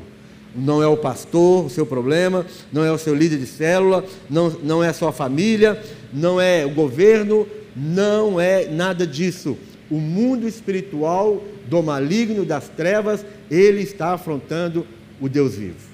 Não 0.55 0.83
é 0.83 0.87
o 0.87 0.97
pastor 0.97 1.67
o 1.67 1.71
seu 1.71 1.87
problema, 1.87 2.47
não 2.73 2.85
é 2.85 2.93
o 2.93 2.99
seu 2.99 3.15
líder 3.15 3.39
de 3.39 3.47
célula, 3.47 4.05
não, 4.29 4.51
não 4.63 4.85
é 4.85 4.89
a 4.89 4.93
sua 4.95 5.13
família, 5.13 5.83
não 6.13 6.41
é 6.41 6.67
o 6.67 6.71
governo, 6.71 7.47
não 7.75 8.41
é 8.41 8.67
nada 8.67 9.07
disso. 9.07 9.57
O 9.91 9.99
mundo 9.99 10.47
espiritual 10.47 11.43
do 11.69 11.83
maligno 11.83 12.45
das 12.45 12.69
trevas, 12.69 13.25
ele 13.51 13.83
está 13.83 14.13
afrontando 14.13 14.87
o 15.21 15.29
Deus 15.29 15.55
vivo. 15.55 15.93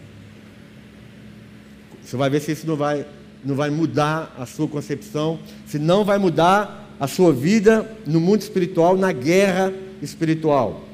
Você 2.02 2.16
vai 2.16 2.30
ver 2.30 2.40
se 2.40 2.52
isso 2.52 2.66
não 2.66 2.76
vai, 2.76 3.06
não 3.44 3.54
vai 3.54 3.70
mudar 3.70 4.34
a 4.38 4.46
sua 4.46 4.66
concepção, 4.66 5.38
se 5.66 5.78
não 5.78 6.04
vai 6.04 6.18
mudar 6.18 6.88
a 6.98 7.06
sua 7.06 7.32
vida 7.32 7.88
no 8.06 8.18
mundo 8.18 8.40
espiritual, 8.40 8.96
na 8.96 9.12
guerra 9.12 9.72
espiritual. 10.02 10.87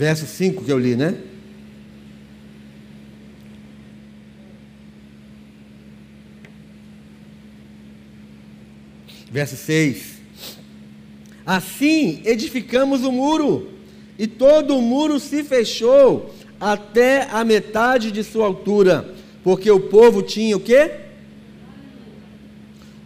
Verso 0.00 0.24
5 0.24 0.64
que 0.64 0.72
eu 0.72 0.78
li, 0.78 0.96
né? 0.96 1.14
Verso 9.30 9.56
6. 9.56 10.20
Assim 11.44 12.22
edificamos 12.24 13.02
o 13.02 13.12
muro, 13.12 13.68
e 14.18 14.26
todo 14.26 14.74
o 14.74 14.80
muro 14.80 15.20
se 15.20 15.44
fechou 15.44 16.34
até 16.58 17.28
a 17.30 17.44
metade 17.44 18.10
de 18.10 18.24
sua 18.24 18.46
altura, 18.46 19.14
porque 19.44 19.70
o 19.70 19.80
povo 19.80 20.22
tinha 20.22 20.56
o 20.56 20.60
quê? 20.60 20.92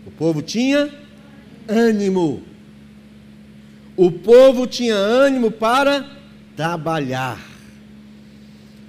O 0.06 0.12
povo 0.12 0.40
tinha 0.42 0.94
ânimo. 1.66 2.40
O 3.96 4.12
povo 4.12 4.64
tinha 4.64 4.94
ânimo 4.94 5.50
para 5.50 6.22
trabalhar. 6.56 7.40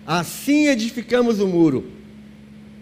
Assim 0.06 0.68
edificamos 0.68 1.40
o 1.40 1.48
muro. 1.48 1.86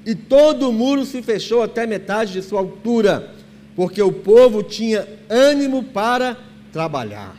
E 0.05 0.13
todo 0.13 0.69
o 0.69 0.73
muro 0.73 1.05
se 1.05 1.21
fechou 1.21 1.63
até 1.63 1.87
metade 1.87 2.33
de 2.33 2.41
sua 2.41 2.59
altura, 2.59 3.33
porque 3.75 4.01
o 4.01 4.11
povo 4.11 4.61
tinha 4.61 5.07
ânimo 5.29 5.83
para 5.83 6.37
trabalhar. 6.71 7.35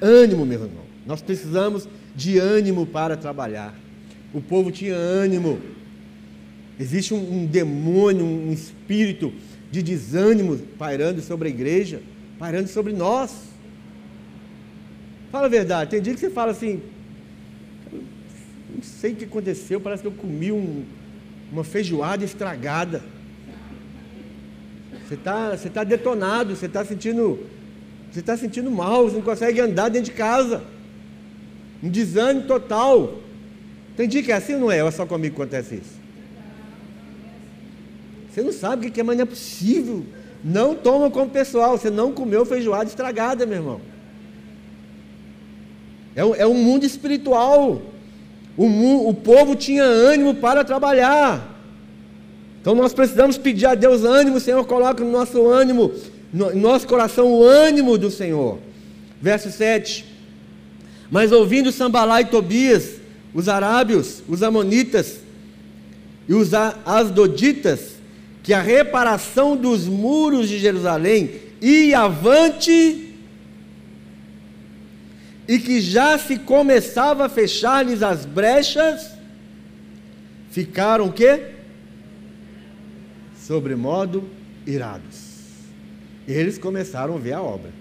Ânimo, 0.00 0.44
meu 0.44 0.62
irmão. 0.62 0.84
Nós 1.06 1.22
precisamos 1.22 1.88
de 2.14 2.38
ânimo 2.38 2.84
para 2.84 3.16
trabalhar. 3.16 3.74
O 4.34 4.40
povo 4.40 4.70
tinha 4.70 4.94
ânimo. 4.94 5.58
Existe 6.78 7.14
um, 7.14 7.40
um 7.40 7.46
demônio, 7.46 8.24
um 8.24 8.52
espírito 8.52 9.32
de 9.70 9.82
desânimo 9.82 10.58
pairando 10.78 11.20
sobre 11.22 11.48
a 11.48 11.50
igreja, 11.50 12.02
pairando 12.38 12.68
sobre 12.68 12.92
nós. 12.92 13.47
Fala 15.30 15.46
a 15.46 15.50
verdade, 15.50 15.90
tem 15.90 16.00
dia 16.00 16.14
que 16.14 16.20
você 16.20 16.30
fala 16.30 16.52
assim, 16.52 16.80
não 18.74 18.82
sei 18.82 19.12
o 19.12 19.16
que 19.16 19.24
aconteceu, 19.24 19.80
parece 19.80 20.02
que 20.02 20.08
eu 20.08 20.12
comi 20.12 20.50
um, 20.50 20.84
uma 21.52 21.64
feijoada 21.64 22.24
estragada. 22.24 23.02
Você 25.06 25.14
está 25.14 25.50
você 25.50 25.68
tá 25.68 25.84
detonado, 25.84 26.54
você 26.54 26.66
está 26.66 26.84
sentindo, 26.84 27.46
você 28.10 28.20
está 28.20 28.36
sentindo 28.36 28.70
mal, 28.70 29.04
você 29.04 29.16
não 29.16 29.22
consegue 29.22 29.60
andar 29.60 29.88
dentro 29.88 30.10
de 30.10 30.16
casa. 30.16 30.62
Um 31.82 31.88
desânimo 31.88 32.46
total. 32.46 33.18
Tem 33.96 34.08
dia 34.08 34.22
que 34.22 34.32
é 34.32 34.36
assim 34.36 34.54
ou 34.54 34.60
não 34.60 34.70
é? 34.70 34.78
É 34.78 34.90
só 34.90 35.06
comigo 35.06 35.34
que 35.34 35.42
acontece 35.42 35.76
isso? 35.76 35.98
Você 38.30 38.42
não 38.42 38.52
sabe 38.52 38.86
o 38.86 38.90
que 38.90 39.00
é, 39.00 39.02
mas 39.02 39.16
não 39.16 39.22
é 39.22 39.26
possível. 39.26 40.04
Não 40.44 40.74
toma 40.74 41.10
como 41.10 41.30
pessoal, 41.30 41.76
você 41.76 41.90
não 41.90 42.12
comeu 42.12 42.46
feijoada 42.46 42.88
estragada, 42.88 43.44
meu 43.44 43.56
irmão. 43.56 43.80
É 46.18 46.42
é 46.42 46.46
um 46.48 46.54
mundo 46.54 46.84
espiritual. 46.84 47.80
O, 48.56 49.08
o 49.08 49.14
povo 49.14 49.54
tinha 49.54 49.84
ânimo 49.84 50.34
para 50.34 50.64
trabalhar. 50.64 51.56
Então 52.60 52.74
nós 52.74 52.92
precisamos 52.92 53.38
pedir 53.38 53.66
a 53.66 53.76
Deus 53.76 54.02
ânimo, 54.02 54.40
Senhor, 54.40 54.64
coloca 54.66 55.04
no 55.04 55.12
nosso 55.12 55.46
ânimo, 55.46 55.92
no 56.32 56.52
nosso 56.56 56.88
coração 56.88 57.32
o 57.32 57.44
ânimo 57.44 57.96
do 57.96 58.10
Senhor. 58.10 58.58
Verso 59.22 59.52
7. 59.52 60.04
Mas 61.08 61.30
ouvindo 61.30 61.70
Sambalá 61.70 62.20
e 62.20 62.24
Tobias, 62.24 62.96
os 63.32 63.48
arábios, 63.48 64.20
os 64.28 64.42
amonitas 64.42 65.18
e 66.28 66.34
os 66.34 66.52
asdoditas, 66.52 67.92
que 68.42 68.52
a 68.52 68.60
reparação 68.60 69.56
dos 69.56 69.84
muros 69.84 70.48
de 70.48 70.58
Jerusalém 70.58 71.30
ia 71.62 72.00
avante 72.00 73.07
e 75.48 75.58
que 75.58 75.80
já 75.80 76.18
se 76.18 76.38
começava 76.38 77.24
a 77.24 77.28
fechar-lhes 77.28 78.02
as 78.02 78.26
brechas, 78.26 79.12
ficaram 80.50 81.06
o 81.06 81.12
quê? 81.12 81.54
Sobremodo 83.40 84.28
irados. 84.66 85.28
Eles 86.28 86.58
começaram 86.58 87.14
a 87.14 87.18
ver 87.18 87.32
a 87.32 87.40
obra. 87.40 87.72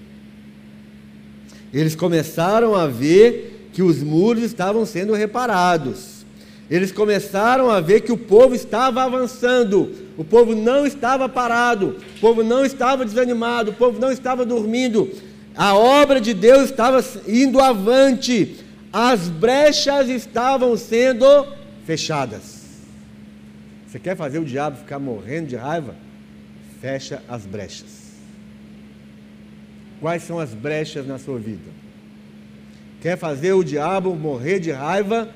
Eles 1.73 1.93
começaram 1.93 2.73
a 2.73 2.88
ver 2.88 3.69
que 3.73 3.84
os 3.84 4.01
muros 4.01 4.43
estavam 4.43 4.86
sendo 4.86 5.13
reparados. 5.13 6.25
Eles 6.69 6.91
começaram 6.91 7.69
a 7.69 7.82
ver 7.82 8.01
que 8.01 8.12
o 8.13 8.17
povo 8.17 8.56
estava 8.56 9.03
avançando, 9.03 9.91
o 10.17 10.23
povo 10.23 10.56
não 10.56 10.86
estava 10.86 11.27
parado, 11.27 11.97
o 12.17 12.19
povo 12.19 12.43
não 12.43 12.65
estava 12.65 13.06
desanimado, 13.06 13.71
o 13.71 13.73
povo 13.73 13.99
não 13.99 14.12
estava 14.12 14.45
dormindo, 14.45 15.10
a 15.58 15.76
obra 15.76 16.22
de 16.22 16.36
Deus 16.36 16.70
estava 16.70 17.04
indo 17.28 17.60
avante, 17.60 18.63
as 18.93 19.28
brechas 19.28 20.08
estavam 20.08 20.78
sendo 20.78 21.26
fechadas. 21.86 22.58
Você 23.88 23.98
quer 23.98 24.15
fazer 24.15 24.38
o 24.38 24.46
diabo 24.46 24.78
ficar 24.78 25.00
morrendo 25.00 25.48
de 25.48 25.56
raiva? 25.56 25.96
Fecha 26.80 27.24
as 27.28 27.46
brechas. 27.46 28.08
Quais 30.00 30.22
são 30.22 30.39
as 30.39 30.54
brechas 30.54 31.08
na 31.08 31.17
sua 31.17 31.39
vida? 31.39 31.72
Quer 33.02 33.17
fazer 33.17 33.54
o 33.54 33.63
diabo 33.63 34.15
morrer 34.15 34.60
de 34.60 34.72
raiva? 34.72 35.30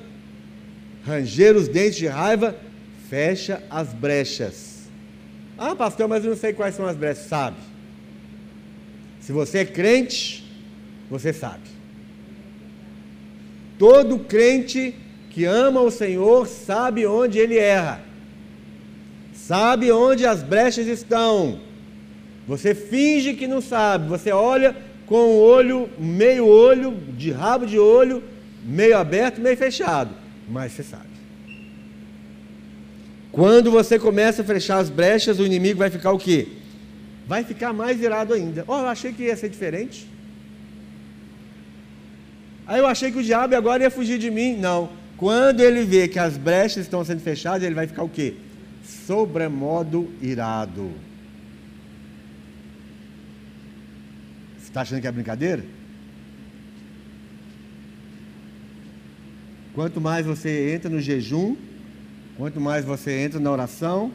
Ranger 1.04 1.56
os 1.56 1.66
dentes 1.66 1.96
de 1.96 2.06
raiva? 2.06 2.56
Fecha 3.08 3.60
as 3.68 3.92
brechas. 3.92 4.88
Ah, 5.58 5.74
pastor, 5.74 6.06
mas 6.06 6.24
eu 6.24 6.30
não 6.30 6.36
sei 6.36 6.52
quais 6.52 6.76
são 6.76 6.86
as 6.86 6.96
brechas. 6.96 7.26
Sabe? 7.26 7.56
Se 9.22 9.30
você 9.30 9.58
é 9.58 9.64
crente, 9.64 10.44
você 11.08 11.32
sabe. 11.32 11.62
Todo 13.78 14.18
crente 14.18 14.94
que 15.30 15.44
ama 15.44 15.80
o 15.80 15.90
Senhor 15.90 16.46
sabe 16.46 17.06
onde 17.06 17.38
ele 17.38 17.56
erra, 17.56 18.02
sabe 19.32 19.90
onde 19.92 20.26
as 20.26 20.42
brechas 20.42 20.86
estão. 20.88 21.60
Você 22.48 22.74
finge 22.74 23.34
que 23.34 23.46
não 23.46 23.60
sabe, 23.60 24.08
você 24.08 24.32
olha 24.32 24.76
com 25.06 25.16
o 25.16 25.38
olho, 25.38 25.88
meio 25.98 26.46
olho, 26.46 26.92
de 27.16 27.30
rabo 27.30 27.64
de 27.64 27.78
olho, 27.78 28.22
meio 28.64 28.96
aberto, 28.96 29.40
meio 29.40 29.56
fechado, 29.56 30.10
mas 30.48 30.72
você 30.72 30.82
sabe. 30.82 31.12
Quando 33.30 33.70
você 33.70 33.98
começa 33.98 34.42
a 34.42 34.44
fechar 34.44 34.78
as 34.78 34.90
brechas, 34.90 35.38
o 35.38 35.46
inimigo 35.46 35.78
vai 35.78 35.90
ficar 35.90 36.10
o 36.10 36.18
quê? 36.18 36.48
Vai 37.26 37.44
ficar 37.44 37.72
mais 37.72 38.00
irado 38.00 38.34
ainda. 38.34 38.64
Oh, 38.66 38.78
eu 38.78 38.88
achei 38.88 39.12
que 39.12 39.24
ia 39.24 39.36
ser 39.36 39.48
diferente. 39.48 40.08
Aí 42.66 42.78
eu 42.78 42.86
achei 42.86 43.10
que 43.10 43.18
o 43.18 43.22
diabo 43.22 43.54
agora 43.54 43.82
ia 43.82 43.90
fugir 43.90 44.18
de 44.18 44.30
mim. 44.30 44.56
Não. 44.56 44.90
Quando 45.16 45.60
ele 45.60 45.84
vê 45.84 46.08
que 46.08 46.18
as 46.18 46.36
brechas 46.36 46.84
estão 46.84 47.04
sendo 47.04 47.20
fechadas, 47.20 47.62
ele 47.62 47.74
vai 47.74 47.86
ficar 47.86 48.02
o 48.02 48.08
quê? 48.08 48.34
Sobremodo 49.06 50.12
irado. 50.20 50.90
Você 54.58 54.68
está 54.68 54.80
achando 54.82 55.00
que 55.00 55.06
é 55.06 55.12
brincadeira? 55.12 55.64
quanto 59.74 60.00
mais 60.00 60.26
você 60.26 60.74
entra 60.74 60.90
no 60.90 61.00
jejum, 61.00 61.56
quanto 62.36 62.60
mais 62.60 62.84
você 62.84 63.20
entra 63.20 63.40
na 63.40 63.50
oração, 63.50 64.12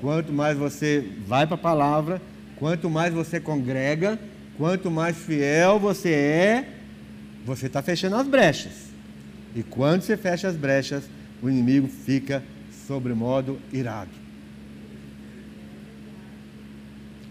quanto 0.00 0.32
mais 0.32 0.56
você 0.56 1.04
vai 1.26 1.46
para 1.46 1.56
a 1.56 1.58
palavra, 1.58 2.20
quanto 2.62 2.88
mais 2.88 3.12
você 3.12 3.40
congrega, 3.40 4.16
quanto 4.56 4.88
mais 4.88 5.16
fiel 5.16 5.80
você 5.80 6.10
é, 6.10 6.68
você 7.44 7.66
está 7.66 7.82
fechando 7.82 8.14
as 8.14 8.28
brechas. 8.28 8.72
E 9.52 9.64
quando 9.64 10.02
você 10.02 10.16
fecha 10.16 10.46
as 10.46 10.54
brechas, 10.54 11.02
o 11.42 11.50
inimigo 11.50 11.88
fica 11.88 12.40
sobremodo 12.86 13.58
irado. 13.72 14.12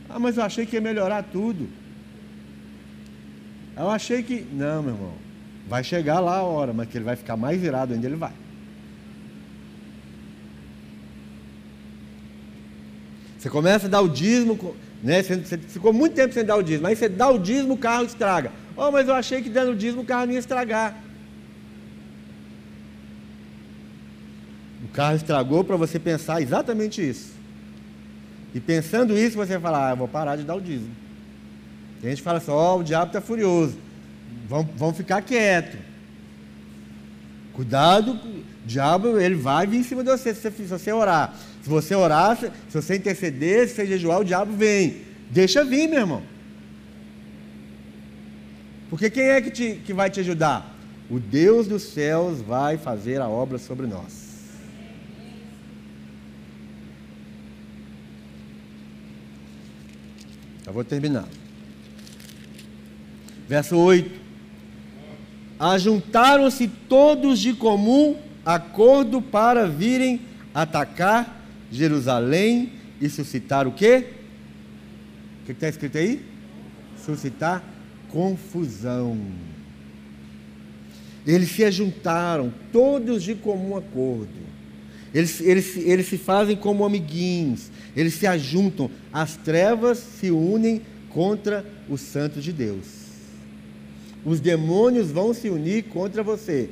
Ah, 0.10 0.20
mas 0.20 0.36
eu 0.36 0.44
achei 0.44 0.66
que 0.66 0.76
ia 0.76 0.82
melhorar 0.82 1.24
tudo. 1.24 1.70
Eu 3.78 3.90
achei 3.90 4.22
que. 4.24 4.46
Não, 4.52 4.84
meu 4.84 4.96
irmão. 4.96 5.14
Vai 5.66 5.82
chegar 5.82 6.20
lá 6.20 6.40
a 6.40 6.44
hora, 6.44 6.74
mas 6.74 6.90
que 6.90 6.98
ele 6.98 7.06
vai 7.06 7.16
ficar 7.16 7.38
mais 7.38 7.64
irado 7.64 7.94
ainda, 7.94 8.06
ele 8.06 8.18
vai. 8.18 8.34
Você 13.40 13.50
começa 13.50 13.88
a 13.88 13.90
dar 13.90 14.02
o 14.02 14.10
dízimo, 14.10 14.58
né? 15.04 15.24
Você, 15.24 15.38
você 15.38 15.58
ficou 15.58 15.92
muito 15.92 16.14
tempo 16.14 16.34
sem 16.34 16.46
dar 16.46 16.56
o 16.56 16.64
dízimo. 16.64 16.88
Aí 16.88 16.96
você 16.96 17.10
dá 17.10 17.30
o 17.30 17.40
dízimo, 17.40 17.74
o 17.74 17.78
carro 17.78 18.06
estraga. 18.06 18.52
Oh, 18.76 18.92
mas 18.92 19.08
eu 19.08 19.14
achei 19.14 19.42
que 19.42 19.50
dando 19.50 19.72
o 19.72 19.76
dízimo 19.76 20.02
o 20.02 20.06
carro 20.06 20.28
não 20.28 20.34
ia 20.34 20.40
estragar. 20.40 20.96
O 24.84 24.88
carro 24.90 25.16
estragou 25.16 25.64
para 25.64 25.76
você 25.76 26.00
pensar 26.00 26.42
exatamente 26.42 27.08
isso. 27.08 27.32
E 28.54 28.60
pensando 28.60 29.18
isso, 29.18 29.38
você 29.38 29.60
fala, 29.60 29.88
ah, 29.88 29.92
eu 29.92 29.98
vou 29.98 30.08
parar 30.08 30.36
de 30.36 30.44
dar 30.44 30.56
o 30.56 30.62
dízimo. 30.62 30.94
E 32.04 32.08
a 32.08 32.10
gente 32.10 32.22
fala 32.22 32.38
assim, 32.40 32.52
ó, 32.52 32.76
oh, 32.76 32.80
o 32.80 32.84
diabo 32.84 33.08
está 33.08 33.22
furioso. 33.22 33.78
Vamos, 34.48 34.68
vamos 34.76 34.98
ficar 34.98 35.22
quieto. 35.22 35.78
Cuidado, 37.54 38.14
o 38.14 38.44
diabo 38.66 39.20
ele 39.20 39.36
vai 39.36 39.68
vir 39.68 39.78
em 39.78 39.84
cima 39.84 40.04
de 40.04 40.10
você 40.10 40.34
se 40.34 40.42
você, 40.42 40.52
se 40.52 40.64
você 40.64 40.92
orar. 40.92 41.36
Se 41.62 41.70
você 41.70 41.94
orar, 41.94 42.38
se, 42.38 42.52
você 42.72 42.96
interceder, 42.96 43.68
se 43.68 43.76
você 43.76 43.86
jejuar, 43.86 44.22
o 44.22 44.24
diabo 44.24 44.54
vem. 44.54 45.02
Deixa 45.30 45.64
vir, 45.64 45.88
meu 45.88 46.00
irmão. 46.00 46.24
Porque 48.90 49.10
quem 49.10 49.24
é 49.24 49.42
que, 49.42 49.52
te, 49.52 49.82
que 49.86 49.94
vai 49.94 50.10
te 50.10 50.20
ajudar? 50.20 50.76
O 51.10 51.20
Deus 51.20 51.68
dos 51.68 51.84
céus 51.84 52.42
vai 52.42 52.78
fazer 52.78 53.20
a 53.20 53.28
obra 53.28 53.58
sobre 53.58 53.86
nós. 53.86 54.32
Eu 60.66 60.74
vou 60.74 60.84
terminar. 60.84 61.28
Verso 63.48 63.78
8. 63.78 64.21
Ajuntaram-se 65.62 66.68
todos 66.68 67.38
de 67.38 67.54
comum 67.54 68.16
acordo 68.44 69.22
para 69.22 69.68
virem 69.68 70.20
atacar 70.56 71.40
Jerusalém 71.72 72.72
e 73.00 73.08
suscitar 73.08 73.68
o 73.68 73.72
quê? 73.72 74.08
O 75.40 75.46
que 75.46 75.52
está 75.52 75.70
escrito 75.70 76.00
aí? 76.00 76.26
Suscitar 77.06 77.64
confusão. 78.10 79.16
Eles 81.28 81.52
se 81.52 81.64
ajuntaram, 81.64 82.52
todos 82.72 83.22
de 83.22 83.36
comum 83.36 83.78
acordo. 83.78 84.42
Eles, 85.14 85.40
eles, 85.42 85.78
eles 85.78 86.08
se 86.08 86.18
fazem 86.18 86.56
como 86.56 86.84
amiguinhos, 86.84 87.70
eles 87.96 88.16
se 88.16 88.26
ajuntam, 88.26 88.90
as 89.14 89.36
trevas 89.36 90.00
se 90.00 90.32
unem 90.32 90.82
contra 91.10 91.64
os 91.88 92.02
santos 92.02 92.44
de 92.44 92.52
Deus. 92.52 93.01
Os 94.24 94.40
demônios 94.40 95.12
vão 95.12 95.34
se 95.34 95.50
unir 95.50 95.84
contra 95.86 96.22
você. 96.22 96.70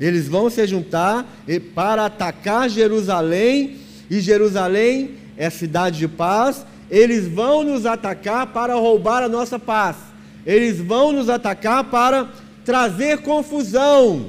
Eles 0.00 0.28
vão 0.28 0.50
se 0.50 0.66
juntar 0.66 1.26
para 1.74 2.06
atacar 2.06 2.68
Jerusalém, 2.68 3.76
e 4.10 4.20
Jerusalém 4.20 5.12
é 5.36 5.48
cidade 5.48 5.98
de 5.98 6.08
paz. 6.08 6.66
Eles 6.90 7.28
vão 7.28 7.62
nos 7.62 7.86
atacar 7.86 8.48
para 8.48 8.74
roubar 8.74 9.22
a 9.22 9.28
nossa 9.28 9.58
paz. 9.58 9.96
Eles 10.44 10.80
vão 10.80 11.12
nos 11.12 11.28
atacar 11.28 11.84
para 11.84 12.28
trazer 12.64 13.18
confusão. 13.18 14.26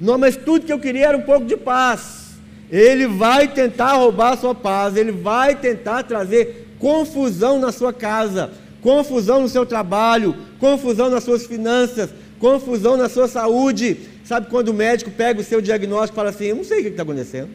Não, 0.00 0.18
mas 0.18 0.36
tudo 0.36 0.66
que 0.66 0.72
eu 0.72 0.78
queria 0.78 1.06
era 1.06 1.16
um 1.16 1.22
pouco 1.22 1.46
de 1.46 1.56
paz. 1.56 2.32
Ele 2.70 3.06
vai 3.06 3.48
tentar 3.48 3.94
roubar 3.94 4.32
a 4.32 4.36
sua 4.36 4.54
paz, 4.54 4.96
ele 4.96 5.12
vai 5.12 5.54
tentar 5.54 6.02
trazer 6.02 6.74
confusão 6.78 7.58
na 7.58 7.72
sua 7.72 7.92
casa 7.92 8.52
confusão 8.82 9.42
no 9.42 9.48
seu 9.48 9.66
trabalho, 9.66 10.36
confusão 10.58 11.10
nas 11.10 11.24
suas 11.24 11.46
finanças, 11.46 12.10
confusão 12.38 12.96
na 12.96 13.08
sua 13.08 13.28
saúde. 13.28 13.98
Sabe 14.24 14.48
quando 14.48 14.68
o 14.68 14.74
médico 14.74 15.10
pega 15.10 15.40
o 15.40 15.44
seu 15.44 15.60
diagnóstico 15.60 16.14
e 16.14 16.16
fala 16.16 16.30
assim: 16.30 16.46
Eu 16.46 16.56
não 16.56 16.64
sei 16.64 16.80
o 16.80 16.82
que 16.82 16.88
está 16.88 17.02
acontecendo. 17.02 17.50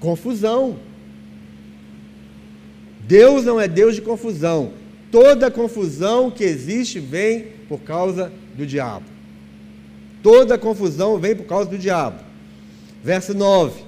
Confusão. 0.00 0.76
Deus 3.00 3.44
não 3.44 3.60
é 3.60 3.66
Deus 3.66 3.94
de 3.94 4.02
confusão. 4.02 4.72
Toda 5.10 5.50
confusão 5.50 6.30
que 6.30 6.44
existe 6.44 7.00
vem 7.00 7.46
por 7.68 7.80
causa 7.80 8.30
do 8.54 8.66
diabo. 8.66 9.06
Toda 10.22 10.58
confusão 10.58 11.18
vem 11.18 11.34
por 11.34 11.46
causa 11.46 11.70
do 11.70 11.78
diabo. 11.78 12.20
Verso 13.02 13.32
9. 13.32 13.82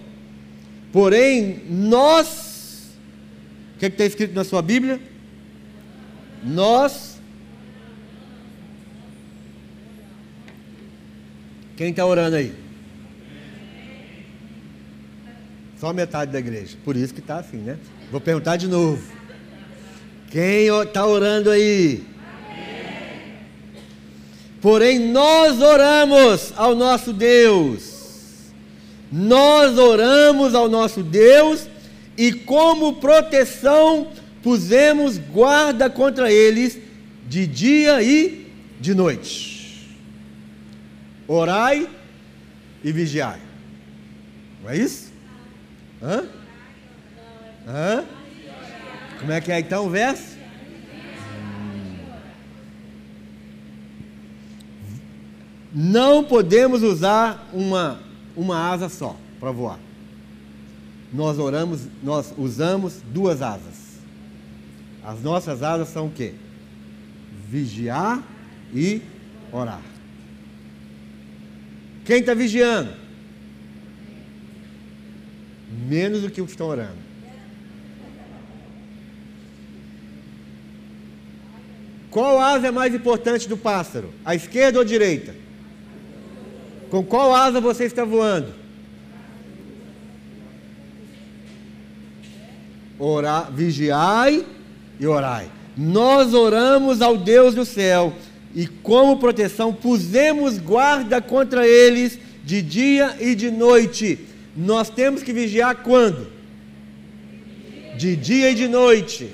Porém, 0.93 1.61
nós 1.69 2.50
que 3.81 3.87
está 3.87 4.05
escrito 4.05 4.35
na 4.35 4.45
sua 4.45 4.61
Bíblia? 4.61 5.01
Nós. 6.45 7.19
Quem 11.77 11.89
está 11.89 12.05
orando 12.05 12.37
aí? 12.37 12.53
Só 15.79 15.95
metade 15.95 16.31
da 16.31 16.39
igreja. 16.39 16.77
Por 16.85 16.95
isso 16.95 17.15
que 17.15 17.21
está 17.21 17.39
assim, 17.39 17.57
né? 17.57 17.79
Vou 18.13 18.21
perguntar 18.21 18.59
de 18.59 18.69
novo. 18.69 19.03
Quem 20.31 20.67
está 20.67 21.07
orando 21.07 21.51
aí? 21.51 22.05
Porém, 24.61 24.99
nós 24.99 25.59
oramos 25.63 26.53
ao 26.55 26.75
nosso 26.75 27.15
Deus. 27.15 28.53
Nós 29.11 29.79
oramos 29.79 30.55
ao 30.55 30.69
nosso 30.69 31.03
Deus 31.03 31.67
e 32.21 32.35
como 32.35 32.97
proteção 32.97 34.09
pusemos 34.43 35.17
guarda 35.17 35.89
contra 35.89 36.31
eles 36.31 36.79
de 37.27 37.47
dia 37.47 38.03
e 38.03 38.53
de 38.79 38.93
noite. 38.93 39.97
Orai 41.27 41.89
e 42.85 42.93
vigiai. 42.93 43.41
Não 44.63 44.69
é 44.69 44.77
isso? 44.77 45.11
Hã? 46.03 46.27
Hã? 47.67 48.05
Como 49.19 49.33
é 49.33 49.41
que 49.41 49.51
é 49.51 49.59
então 49.59 49.87
o 49.87 49.89
verso? 49.89 50.37
Não 55.73 56.23
podemos 56.23 56.83
usar 56.83 57.49
uma, 57.51 57.99
uma 58.37 58.71
asa 58.71 58.91
só 58.91 59.17
para 59.41 59.51
voar 59.53 59.79
nós 61.13 61.39
oramos, 61.39 61.83
nós 62.03 62.33
usamos 62.39 63.01
duas 63.13 63.43
asas. 63.43 63.99
As 65.03 65.23
nossas 65.23 65.63
asas 65.63 65.89
são 65.89 66.07
o 66.07 66.11
quê? 66.11 66.35
Vigiar 67.49 68.23
e 68.73 69.03
orar. 69.51 69.83
Quem 72.05 72.21
está 72.21 72.35
vigiando? 72.35 72.93
Menos 75.89 76.23
do 76.23 76.31
que 76.31 76.41
os 76.41 76.47
que 76.47 76.53
estão 76.53 76.69
orando. 76.69 77.11
Qual 82.11 82.41
asa 82.41 82.69
é 82.69 82.71
mais 82.73 82.95
importante 82.95 83.49
do 83.49 83.57
pássaro? 83.57 84.13
A 84.25 84.35
esquerda 84.35 84.79
ou 84.79 84.83
a 84.83 84.87
direita? 84.87 85.35
Com 86.91 87.05
qual 87.05 87.35
asa 87.35 87.61
você 87.61 87.85
está 87.85 88.05
voando? 88.05 88.60
Orar, 93.01 93.51
vigiai 93.51 94.45
e 94.99 95.07
orai. 95.07 95.51
Nós 95.77 96.35
oramos 96.35 97.01
ao 97.01 97.17
Deus 97.17 97.55
do 97.55 97.65
céu 97.65 98.13
e, 98.55 98.67
como 98.67 99.17
proteção, 99.17 99.73
pusemos 99.73 100.59
guarda 100.59 101.21
contra 101.23 101.67
eles 101.67 102.19
de 102.45 102.61
dia 102.61 103.17
e 103.19 103.35
de 103.35 103.51
noite. 103.51 104.19
Nós 104.55 104.91
temos 104.91 105.23
que 105.23 105.33
vigiar 105.33 105.77
quando? 105.77 106.31
De 107.97 108.15
dia 108.15 108.51
e 108.51 108.55
de 108.55 108.69
noite. 108.69 109.31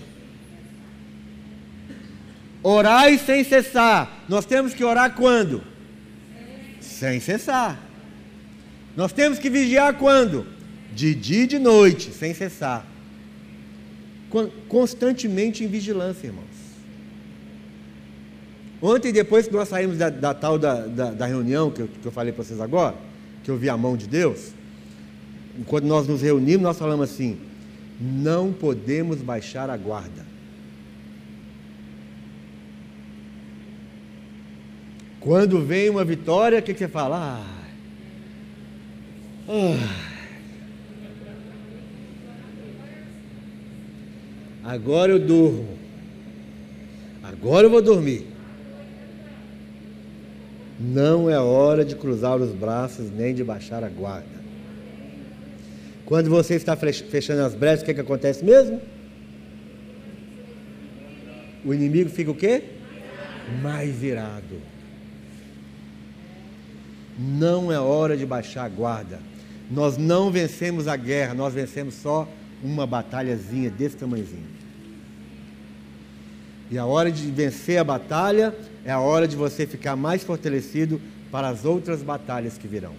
Orai 2.63 3.19
sem 3.19 3.43
cessar. 3.43 4.25
Nós 4.29 4.45
temos 4.45 4.75
que 4.75 4.85
orar 4.85 5.15
quando? 5.15 5.63
Sem 6.81 7.21
cessar. 7.21 7.81
Nós 8.97 9.13
temos 9.13 9.39
que 9.39 9.51
vigiar 9.51 9.95
quando? 9.95 10.47
De 10.95 11.15
dia 11.15 11.45
e 11.45 11.47
de 11.47 11.59
noite, 11.59 12.11
sem 12.13 12.33
cessar 12.33 12.96
constantemente 14.69 15.65
em 15.65 15.67
vigilância, 15.67 16.27
irmãos. 16.27 16.45
Ontem, 18.81 19.13
depois 19.13 19.47
que 19.47 19.53
nós 19.55 19.69
saímos 19.69 19.99
da, 19.99 20.11
da 20.11 20.35
tal 20.35 20.59
da, 20.59 20.87
da, 20.87 21.11
da, 21.11 21.27
reunião 21.27 21.71
que 21.71 21.83
eu, 21.83 21.89
que 21.89 22.07
eu 22.07 22.13
falei 22.13 22.33
para 22.33 22.45
vocês 22.45 22.61
agora, 22.61 22.95
que 23.43 23.51
eu 23.51 23.57
vi 23.57 23.69
a 23.69 23.77
mão 23.77 23.97
de 23.97 24.07
Deus, 24.07 24.53
quando 25.67 25.87
nós 25.87 26.07
nos 26.07 26.21
reunimos, 26.21 26.63
nós 26.63 26.79
falamos 26.79 27.11
assim: 27.11 27.39
não 28.01 28.53
podemos 28.53 29.23
baixar 29.23 29.71
a 29.71 29.77
guarda. 29.77 30.27
Quando 35.21 35.65
vem 35.65 35.91
uma 35.91 36.05
vitória, 36.05 36.59
o 36.59 36.63
que, 36.63 36.73
que 36.73 36.79
você 36.79 36.89
fala? 36.89 37.17
Ah, 37.19 37.67
ah. 39.49 40.06
Agora 44.67 45.13
eu 45.13 45.21
durmo. 45.21 45.79
Agora 47.23 47.67
eu 47.67 47.71
vou 47.71 47.81
dormir. 47.81 48.27
Não 50.79 51.31
é 51.31 51.39
hora 51.39 51.85
de 51.85 51.95
cruzar 51.95 52.37
os 52.37 52.51
braços 52.53 53.09
nem 53.09 53.33
de 53.33 53.45
baixar 53.45 53.85
a 53.85 53.89
guarda. 53.89 54.27
Quando 56.05 56.29
você 56.29 56.55
está 56.55 56.75
fechando 56.75 57.43
as 57.43 57.55
brechas, 57.55 57.83
o 57.83 57.85
que, 57.85 57.95
que 57.95 58.01
acontece 58.01 58.45
mesmo? 58.45 58.81
O 61.65 61.73
inimigo 61.73 62.11
fica 62.11 62.33
o 62.33 62.35
quê? 62.35 62.65
Mais 63.63 64.03
irado. 64.03 64.61
Não 67.17 67.71
é 67.71 67.79
hora 67.79 68.17
de 68.17 68.27
baixar 68.27 68.65
a 68.65 68.69
guarda. 68.69 69.21
Nós 69.71 69.97
não 69.97 70.31
vencemos 70.31 70.89
a 70.89 70.97
guerra, 70.97 71.35
nós 71.35 71.55
vencemos 71.55 71.95
só 71.95 72.29
uma 72.63 72.85
batalhazinha 72.85 73.71
desse 73.71 73.97
tamanhozinho. 73.97 74.56
E 76.71 76.79
a 76.79 76.85
hora 76.85 77.11
de 77.11 77.31
vencer 77.31 77.79
a 77.79 77.85
batalha 77.85 78.55
é 78.85 78.91
a 78.91 79.01
hora 79.01 79.27
de 79.29 79.37
você 79.37 79.67
ficar 79.67 79.97
mais 79.97 80.25
fortalecido 80.25 81.01
para 81.31 81.49
as 81.49 81.65
outras 81.65 82.03
batalhas 82.03 82.59
que 82.59 82.67
virão. 82.67 82.95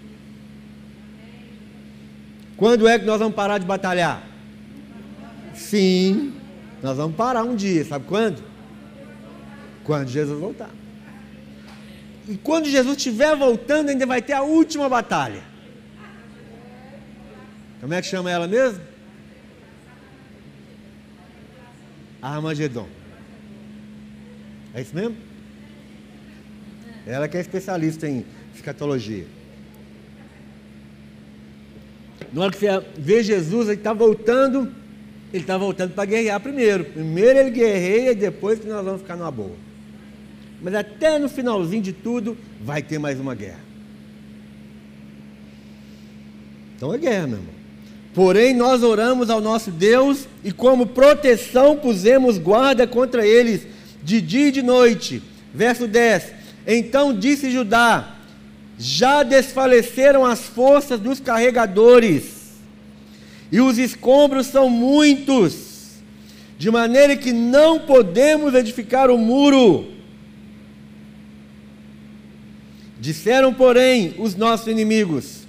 Quando 2.56 2.88
é 2.88 2.98
que 2.98 3.06
nós 3.06 3.20
vamos 3.20 3.36
parar 3.36 3.58
de 3.58 3.66
batalhar? 3.66 4.24
Sim, 5.54 6.34
nós 6.82 6.98
vamos 6.98 7.16
parar 7.16 7.44
um 7.44 7.56
dia, 7.56 7.84
sabe 7.86 8.06
quando? 8.06 8.42
Quando 9.84 10.10
Jesus 10.10 10.40
voltar. 10.40 10.70
E 12.28 12.36
quando 12.36 12.68
Jesus 12.68 12.98
estiver 12.98 13.36
voltando, 13.36 13.90
ainda 13.90 14.06
vai 14.06 14.22
ter 14.22 14.34
a 14.34 14.42
última 14.42 14.90
batalha. 14.90 15.42
Como 17.80 17.94
é 17.94 18.02
que 18.02 18.08
chama 18.08 18.30
ela 18.30 18.48
mesmo? 18.48 18.82
Armagedon. 22.22 22.97
É 24.78 24.82
isso 24.82 24.96
mesmo? 24.96 25.16
Ela 27.08 27.28
que 27.28 27.36
é 27.36 27.42
especialista 27.42 28.08
em 28.08 28.24
escatologia. 28.54 29.26
Na 32.32 32.44
hora 32.44 32.52
que 32.52 32.60
você 32.60 32.84
vê 32.96 33.24
Jesus, 33.24 33.70
ele 33.70 33.80
está 33.80 33.92
voltando, 33.92 34.72
ele 35.34 35.42
está 35.42 35.58
voltando 35.58 35.96
para 35.96 36.06
guerrear 36.06 36.40
primeiro. 36.40 36.86
Primeiro 36.86 37.40
ele 37.40 37.50
guerreia 37.50 38.12
e 38.12 38.16
depois 38.16 38.60
que 38.60 38.68
nós 38.68 38.86
vamos 38.86 39.02
ficar 39.02 39.16
numa 39.16 39.32
boa. 39.32 39.56
Mas 40.62 40.76
até 40.76 41.18
no 41.18 41.28
finalzinho 41.28 41.82
de 41.82 41.92
tudo, 41.92 42.38
vai 42.62 42.84
ter 42.84 43.00
mais 43.00 43.20
uma 43.20 43.34
guerra. 43.34 43.66
Então 46.76 46.94
é 46.94 47.00
guerra, 47.00 47.26
meu 47.26 47.38
irmão. 47.40 47.54
Porém, 48.14 48.54
nós 48.54 48.84
oramos 48.84 49.32
ao 49.32 49.42
nosso 49.42 49.72
Deus 49.72 50.28
e, 50.44 50.52
como 50.52 50.86
proteção, 50.86 51.78
pusemos 51.78 52.38
guarda 52.38 52.86
contra 52.86 53.26
eles 53.26 53.76
de 54.04 54.22
dia 54.22 54.48
e 54.48 54.52
de 54.52 54.62
noite. 54.62 55.22
Verso 55.54 55.88
10: 55.88 56.34
Então 56.66 57.14
disse 57.14 57.52
Judá: 57.52 58.16
Já 58.78 59.24
desfaleceram 59.24 60.26
as 60.26 60.42
forças 60.42 61.00
dos 61.00 61.20
carregadores, 61.20 62.54
e 63.52 63.60
os 63.60 63.78
escombros 63.78 64.48
são 64.48 64.70
muitos, 64.70 65.96
de 66.58 66.70
maneira 66.70 67.16
que 67.16 67.32
não 67.32 67.80
podemos 67.80 68.54
edificar 68.54 69.10
o 69.10 69.18
muro. 69.18 69.94
Disseram, 73.00 73.54
porém, 73.54 74.16
os 74.18 74.36
nossos 74.36 74.68
inimigos: 74.68 75.48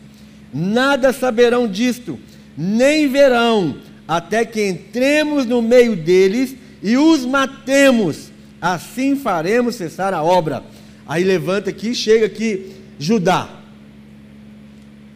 Nada 0.52 1.12
saberão 1.12 1.66
disto, 1.66 2.18
nem 2.56 3.08
verão, 3.08 3.76
até 4.06 4.44
que 4.44 4.66
entremos 4.66 5.44
no 5.44 5.60
meio 5.60 5.94
deles 5.96 6.54
e 6.82 6.96
os 6.96 7.24
matemos 7.24 8.30
assim 8.60 9.16
faremos 9.16 9.74
cessar 9.74 10.12
a 10.14 10.22
obra. 10.22 10.62
Aí 11.06 11.24
levanta 11.24 11.70
aqui, 11.70 11.94
chega 11.94 12.26
aqui, 12.26 12.74
Judá. 12.98 13.48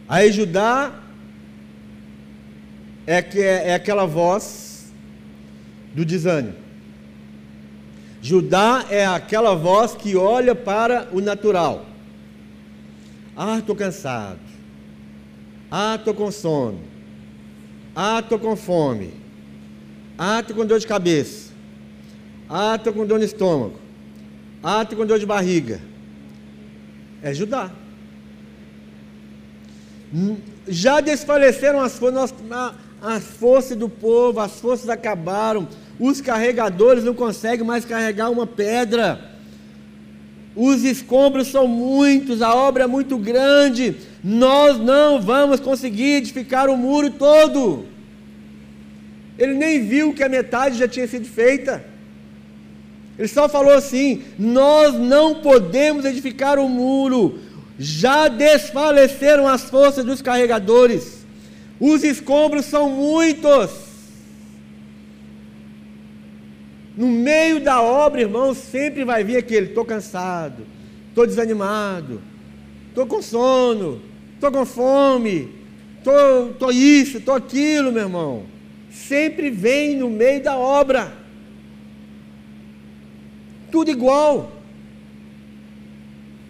Aí 0.07 0.31
Judá 0.31 0.99
é, 3.05 3.21
que 3.21 3.39
é, 3.39 3.69
é 3.69 3.73
aquela 3.75 4.05
voz 4.05 4.91
do 5.93 6.05
desânimo. 6.05 6.55
Judá 8.21 8.85
é 8.89 9.05
aquela 9.05 9.53
voz 9.53 9.93
que 9.93 10.15
olha 10.15 10.55
para 10.55 11.09
o 11.11 11.19
natural. 11.19 11.85
Ah, 13.35 13.57
estou 13.59 13.75
cansado. 13.75 14.39
Ah, 15.69 15.95
estou 15.95 16.13
com 16.13 16.31
sono. 16.31 16.79
Ah, 17.95 18.19
estou 18.19 18.39
com 18.39 18.55
fome. 18.55 19.13
Ah, 20.17 20.39
estou 20.39 20.55
com 20.55 20.65
dor 20.65 20.79
de 20.79 20.87
cabeça. 20.87 21.42
Ah, 22.49 22.75
estou 22.75 22.93
com 22.93 23.05
dor 23.05 23.19
no 23.19 23.25
estômago. 23.25 23.79
Ah, 24.61 24.83
estou 24.83 24.97
com 24.97 25.05
dor 25.05 25.19
de 25.19 25.25
barriga. 25.25 25.79
É 27.21 27.33
Judá. 27.33 27.71
Hum, 30.13 30.37
já 30.67 30.99
desfaleceram 30.99 31.81
as 31.81 31.97
forças, 31.97 32.33
as 33.01 33.23
forças 33.23 33.77
do 33.77 33.89
povo, 33.89 34.39
as 34.39 34.59
forças 34.59 34.89
acabaram. 34.89 35.67
Os 35.99 36.21
carregadores 36.21 37.03
não 37.03 37.13
conseguem 37.13 37.65
mais 37.65 37.85
carregar 37.85 38.29
uma 38.29 38.45
pedra. 38.45 39.31
Os 40.55 40.83
escombros 40.83 41.47
são 41.47 41.67
muitos, 41.67 42.41
a 42.41 42.53
obra 42.53 42.83
é 42.83 42.87
muito 42.87 43.17
grande. 43.17 43.95
Nós 44.23 44.77
não 44.77 45.19
vamos 45.19 45.59
conseguir 45.59 46.17
edificar 46.17 46.69
o 46.69 46.77
muro 46.77 47.09
todo. 47.09 47.85
Ele 49.37 49.55
nem 49.55 49.85
viu 49.85 50.13
que 50.13 50.23
a 50.23 50.29
metade 50.29 50.77
já 50.77 50.87
tinha 50.87 51.07
sido 51.07 51.25
feita. 51.25 51.92
Ele 53.17 53.27
só 53.27 53.47
falou 53.47 53.73
assim: 53.73 54.23
Nós 54.37 54.93
não 54.95 55.35
podemos 55.35 56.05
edificar 56.05 56.57
o 56.57 56.67
muro, 56.67 57.39
já 57.77 58.27
desfaleceram 58.27 59.47
as 59.47 59.63
forças 59.63 60.03
dos 60.03 60.21
carregadores, 60.21 61.25
os 61.79 62.03
escombros 62.03 62.65
são 62.65 62.89
muitos. 62.89 63.83
No 66.95 67.07
meio 67.07 67.59
da 67.59 67.81
obra, 67.81 68.21
irmão, 68.21 68.53
sempre 68.53 69.03
vai 69.03 69.23
vir 69.23 69.37
aquele: 69.37 69.67
estou 69.67 69.85
cansado, 69.85 70.65
estou 71.09 71.27
desanimado, 71.27 72.21
estou 72.89 73.05
com 73.05 73.21
sono, 73.21 74.01
estou 74.35 74.51
com 74.51 74.65
fome, 74.65 75.49
estou 75.99 76.71
isso, 76.71 77.17
estou 77.17 77.35
aquilo, 77.35 77.91
meu 77.91 78.03
irmão. 78.03 78.43
Sempre 78.91 79.49
vem 79.49 79.95
no 79.95 80.09
meio 80.09 80.41
da 80.41 80.55
obra 80.55 81.22
tudo 83.73 83.89
igual. 83.89 84.51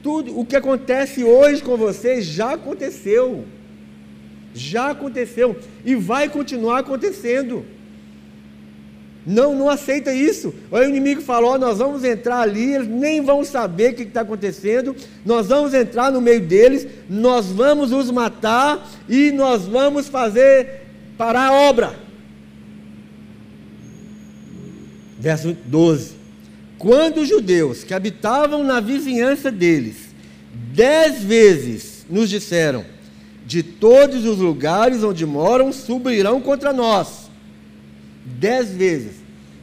Tudo 0.03 0.37
o 0.37 0.45
que 0.45 0.57
acontece 0.57 1.23
hoje 1.23 1.63
com 1.63 1.77
você 1.77 2.21
já 2.21 2.51
aconteceu. 2.55 3.45
Já 4.53 4.91
aconteceu 4.91 5.55
e 5.85 5.95
vai 5.95 6.27
continuar 6.27 6.79
acontecendo. 6.79 7.65
Não, 9.25 9.55
não 9.55 9.69
aceita 9.69 10.13
isso. 10.13 10.53
Aí 10.69 10.85
o 10.85 10.89
inimigo 10.89 11.21
falou: 11.21 11.57
nós 11.57 11.77
vamos 11.77 12.03
entrar 12.03 12.41
ali, 12.41 12.73
eles 12.73 12.89
nem 12.89 13.21
vão 13.21 13.45
saber 13.45 13.93
o 13.93 13.95
que 13.95 14.03
está 14.03 14.19
acontecendo. 14.19 14.93
Nós 15.25 15.47
vamos 15.47 15.73
entrar 15.73 16.11
no 16.11 16.19
meio 16.19 16.41
deles, 16.41 16.85
nós 17.09 17.45
vamos 17.45 17.93
os 17.93 18.11
matar 18.11 18.85
e 19.07 19.31
nós 19.31 19.65
vamos 19.65 20.09
fazer 20.09 20.81
parar 21.17 21.47
a 21.47 21.53
obra. 21.53 21.95
Verso 25.17 25.55
12. 25.67 26.22
Quando 26.83 27.21
os 27.21 27.29
judeus 27.29 27.81
que 27.85 27.93
habitavam 27.93 28.61
na 28.61 28.81
vizinhança 28.81 29.49
deles, 29.49 30.13
dez 30.73 31.23
vezes 31.23 32.05
nos 32.09 32.29
disseram: 32.29 32.83
De 33.45 33.63
todos 33.63 34.25
os 34.25 34.37
lugares 34.37 35.01
onde 35.01 35.25
moram, 35.25 35.71
subirão 35.71 36.41
contra 36.41 36.73
nós. 36.73 37.29
Dez 38.25 38.69
vezes. 38.71 39.13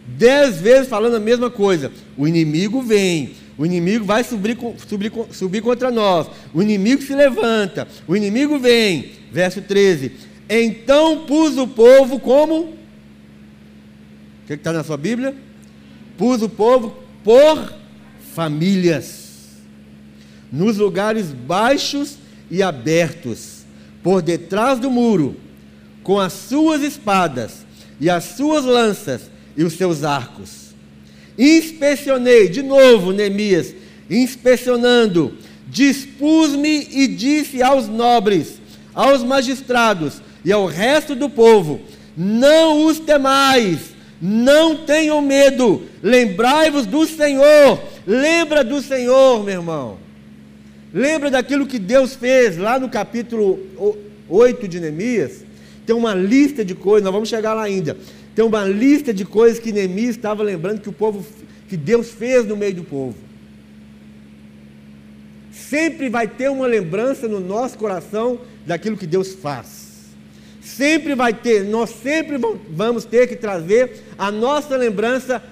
Dez 0.06 0.62
vezes 0.62 0.88
falando 0.88 1.16
a 1.16 1.20
mesma 1.20 1.50
coisa. 1.50 1.92
O 2.16 2.26
inimigo 2.26 2.80
vem, 2.80 3.32
o 3.58 3.66
inimigo 3.66 4.02
vai 4.02 4.24
subir, 4.24 4.56
subir, 4.88 5.12
subir 5.30 5.60
contra 5.60 5.90
nós. 5.90 6.26
O 6.54 6.62
inimigo 6.62 7.02
se 7.02 7.14
levanta. 7.14 7.86
O 8.08 8.16
inimigo 8.16 8.58
vem. 8.58 9.10
Verso 9.30 9.60
13. 9.60 10.12
Então 10.48 11.26
pus 11.26 11.58
o 11.58 11.68
povo 11.68 12.18
como? 12.18 12.60
O 12.60 12.76
que 14.46 14.54
está 14.54 14.72
na 14.72 14.82
sua 14.82 14.96
Bíblia? 14.96 15.34
Pus 16.16 16.40
o 16.40 16.48
povo 16.48 16.99
por 17.24 17.72
famílias, 18.34 19.28
nos 20.50 20.76
lugares 20.76 21.26
baixos 21.32 22.16
e 22.50 22.62
abertos, 22.62 23.64
por 24.02 24.22
detrás 24.22 24.78
do 24.78 24.90
muro, 24.90 25.36
com 26.02 26.18
as 26.18 26.32
suas 26.32 26.82
espadas 26.82 27.66
e 28.00 28.08
as 28.08 28.24
suas 28.24 28.64
lanças 28.64 29.30
e 29.56 29.62
os 29.62 29.74
seus 29.74 30.02
arcos. 30.04 30.70
Inspecionei, 31.38 32.48
de 32.48 32.62
novo, 32.62 33.12
Neemias, 33.12 33.74
inspecionando, 34.08 35.36
dispus-me 35.68 36.88
e 36.90 37.06
disse 37.06 37.62
aos 37.62 37.86
nobres, 37.86 38.60
aos 38.94 39.22
magistrados 39.22 40.20
e 40.44 40.50
ao 40.52 40.66
resto 40.66 41.14
do 41.14 41.30
povo: 41.30 41.80
Não 42.16 42.86
os 42.86 42.98
temais, 42.98 43.89
não 44.20 44.76
tenham 44.84 45.22
medo, 45.22 45.82
lembrai-vos 46.02 46.84
do 46.84 47.06
Senhor, 47.06 47.82
lembra 48.06 48.62
do 48.62 48.82
Senhor, 48.82 49.42
meu 49.42 49.54
irmão. 49.54 49.98
Lembra 50.92 51.30
daquilo 51.30 51.66
que 51.66 51.78
Deus 51.78 52.14
fez 52.14 52.58
lá 52.58 52.78
no 52.78 52.88
capítulo 52.88 53.58
8 54.28 54.68
de 54.68 54.80
Neemias? 54.80 55.44
Tem 55.86 55.94
uma 55.96 56.14
lista 56.14 56.64
de 56.64 56.74
coisas, 56.74 57.04
nós 57.04 57.12
vamos 57.12 57.28
chegar 57.28 57.54
lá 57.54 57.62
ainda. 57.62 57.96
Tem 58.34 58.44
uma 58.44 58.64
lista 58.64 59.14
de 59.14 59.24
coisas 59.24 59.58
que 59.58 59.72
Neemias 59.72 60.16
estava 60.16 60.42
lembrando 60.42 60.80
que 60.80 60.88
o 60.88 60.92
povo, 60.92 61.24
que 61.68 61.76
Deus 61.76 62.10
fez 62.10 62.44
no 62.44 62.56
meio 62.56 62.74
do 62.74 62.84
povo. 62.84 63.14
Sempre 65.52 66.08
vai 66.08 66.26
ter 66.28 66.50
uma 66.50 66.66
lembrança 66.66 67.26
no 67.28 67.40
nosso 67.40 67.78
coração 67.78 68.40
daquilo 68.66 68.96
que 68.96 69.06
Deus 69.06 69.32
faz. 69.34 69.89
Sempre 70.76 71.14
vai 71.14 71.34
ter, 71.34 71.64
nós 71.64 71.90
sempre 71.90 72.38
vamos 72.70 73.04
ter 73.04 73.26
que 73.26 73.36
trazer 73.36 74.04
a 74.16 74.30
nossa 74.30 74.76
lembrança 74.76 75.42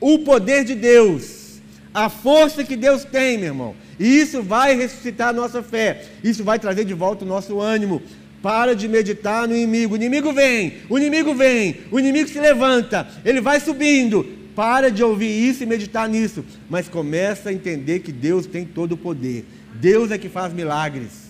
o 0.00 0.18
poder 0.18 0.62
de 0.64 0.74
Deus, 0.74 1.60
a 1.92 2.08
força 2.10 2.62
que 2.62 2.76
Deus 2.76 3.02
tem, 3.04 3.38
meu 3.38 3.48
irmão. 3.48 3.74
E 3.98 4.20
isso 4.20 4.42
vai 4.42 4.76
ressuscitar 4.76 5.28
a 5.28 5.32
nossa 5.32 5.62
fé. 5.62 6.04
Isso 6.22 6.44
vai 6.44 6.58
trazer 6.58 6.84
de 6.84 6.92
volta 6.92 7.24
o 7.24 7.28
nosso 7.28 7.58
ânimo. 7.58 8.02
Para 8.42 8.76
de 8.76 8.86
meditar 8.86 9.48
no 9.48 9.56
inimigo. 9.56 9.94
O 9.94 9.96
inimigo 9.96 10.32
vem, 10.32 10.74
o 10.90 10.98
inimigo 10.98 11.34
vem, 11.34 11.78
o 11.90 11.98
inimigo 11.98 12.28
se 12.28 12.38
levanta, 12.38 13.08
ele 13.24 13.40
vai 13.40 13.58
subindo. 13.58 14.24
Para 14.54 14.90
de 14.90 15.02
ouvir 15.02 15.30
isso 15.48 15.62
e 15.62 15.66
meditar 15.66 16.08
nisso. 16.08 16.44
Mas 16.68 16.88
começa 16.88 17.48
a 17.48 17.52
entender 17.52 18.00
que 18.00 18.12
Deus 18.12 18.46
tem 18.46 18.64
todo 18.64 18.92
o 18.92 18.96
poder. 18.96 19.44
Deus 19.74 20.10
é 20.10 20.18
que 20.18 20.28
faz 20.28 20.52
milagres. 20.52 21.25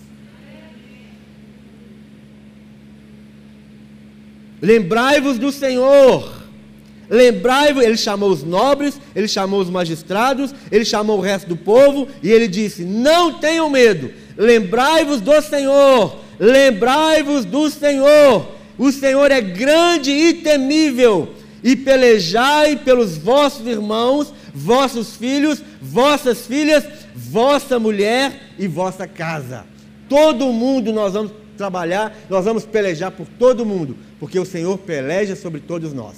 Lembrai-vos 4.60 5.38
do 5.38 5.52
Senhor. 5.52 6.36
Lembrai-vos, 7.08 7.84
ele 7.84 7.96
chamou 7.96 8.30
os 8.30 8.42
nobres, 8.42 9.00
ele 9.14 9.28
chamou 9.28 9.60
os 9.60 9.70
magistrados, 9.70 10.52
ele 10.72 10.84
chamou 10.84 11.18
o 11.18 11.22
resto 11.22 11.48
do 11.48 11.56
povo 11.56 12.08
e 12.22 12.30
ele 12.30 12.48
disse: 12.48 12.82
Não 12.82 13.34
tenham 13.34 13.70
medo, 13.70 14.10
lembrai-vos 14.36 15.20
do 15.20 15.40
Senhor, 15.40 16.18
lembrai-vos 16.38 17.44
do 17.44 17.70
Senhor. 17.70 18.48
O 18.76 18.90
Senhor 18.90 19.30
é 19.30 19.40
grande 19.40 20.10
e 20.10 20.34
temível, 20.34 21.32
e 21.62 21.76
pelejai 21.76 22.76
pelos 22.76 23.16
vossos 23.16 23.66
irmãos, 23.66 24.34
vossos 24.52 25.16
filhos, 25.16 25.62
vossas 25.80 26.46
filhas, 26.46 26.84
vossa 27.14 27.78
mulher 27.78 28.50
e 28.58 28.66
vossa 28.66 29.06
casa. 29.06 29.64
Todo 30.08 30.52
mundo 30.52 30.92
nós 30.92 31.14
vamos 31.14 31.32
trabalhar, 31.56 32.14
nós 32.28 32.44
vamos 32.44 32.64
pelejar 32.64 33.10
por 33.10 33.26
todo 33.38 33.64
mundo, 33.64 33.96
porque 34.18 34.38
o 34.38 34.44
Senhor 34.44 34.78
peleja 34.78 35.36
sobre 35.36 35.60
todos 35.60 35.92
nós. 35.92 36.16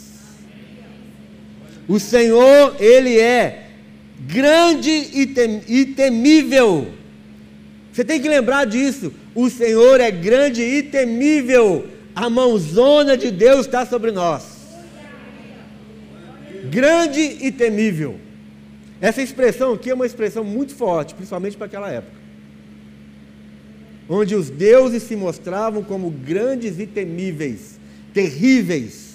O 1.89 1.99
Senhor, 1.99 2.77
Ele 2.79 3.19
é 3.19 3.69
grande 4.21 4.91
e 4.91 5.87
temível. 5.87 6.89
Você 7.93 8.05
tem 8.05 8.21
que 8.21 8.29
lembrar 8.29 8.65
disso. 8.67 9.13
O 9.35 9.49
Senhor 9.49 10.01
é 10.01 10.11
grande 10.11 10.63
e 10.63 10.83
temível. 10.83 11.89
A 12.15 12.29
mãozona 12.29 13.17
de 13.17 13.31
Deus 13.31 13.67
está 13.67 13.87
sobre 13.87 14.13
nós. 14.13 14.45
Grande 16.71 17.21
e 17.41 17.51
temível. 17.51 18.19
Essa 19.01 19.23
expressão 19.23 19.73
aqui 19.73 19.91
é 19.91 19.95
uma 19.95 20.07
expressão 20.07 20.45
muito 20.45 20.75
forte, 20.75 21.15
principalmente 21.15 21.57
para 21.57 21.67
aquela 21.67 21.91
época. 21.91 22.19
Onde 24.09 24.35
os 24.35 24.51
deuses 24.51 25.03
se 25.05 25.15
mostravam 25.15 25.83
como 25.83 26.11
grandes 26.11 26.79
e 26.79 26.87
temíveis, 26.87 27.78
terríveis. 28.13 29.09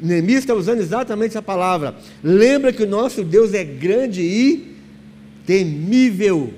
Neemias 0.00 0.40
está 0.40 0.54
usando 0.54 0.80
exatamente 0.80 1.30
essa 1.30 1.42
palavra. 1.42 1.94
Lembra 2.22 2.72
que 2.72 2.82
o 2.82 2.86
nosso 2.86 3.24
Deus 3.24 3.54
é 3.54 3.64
grande 3.64 4.22
e 4.22 4.76
temível. 5.46 6.52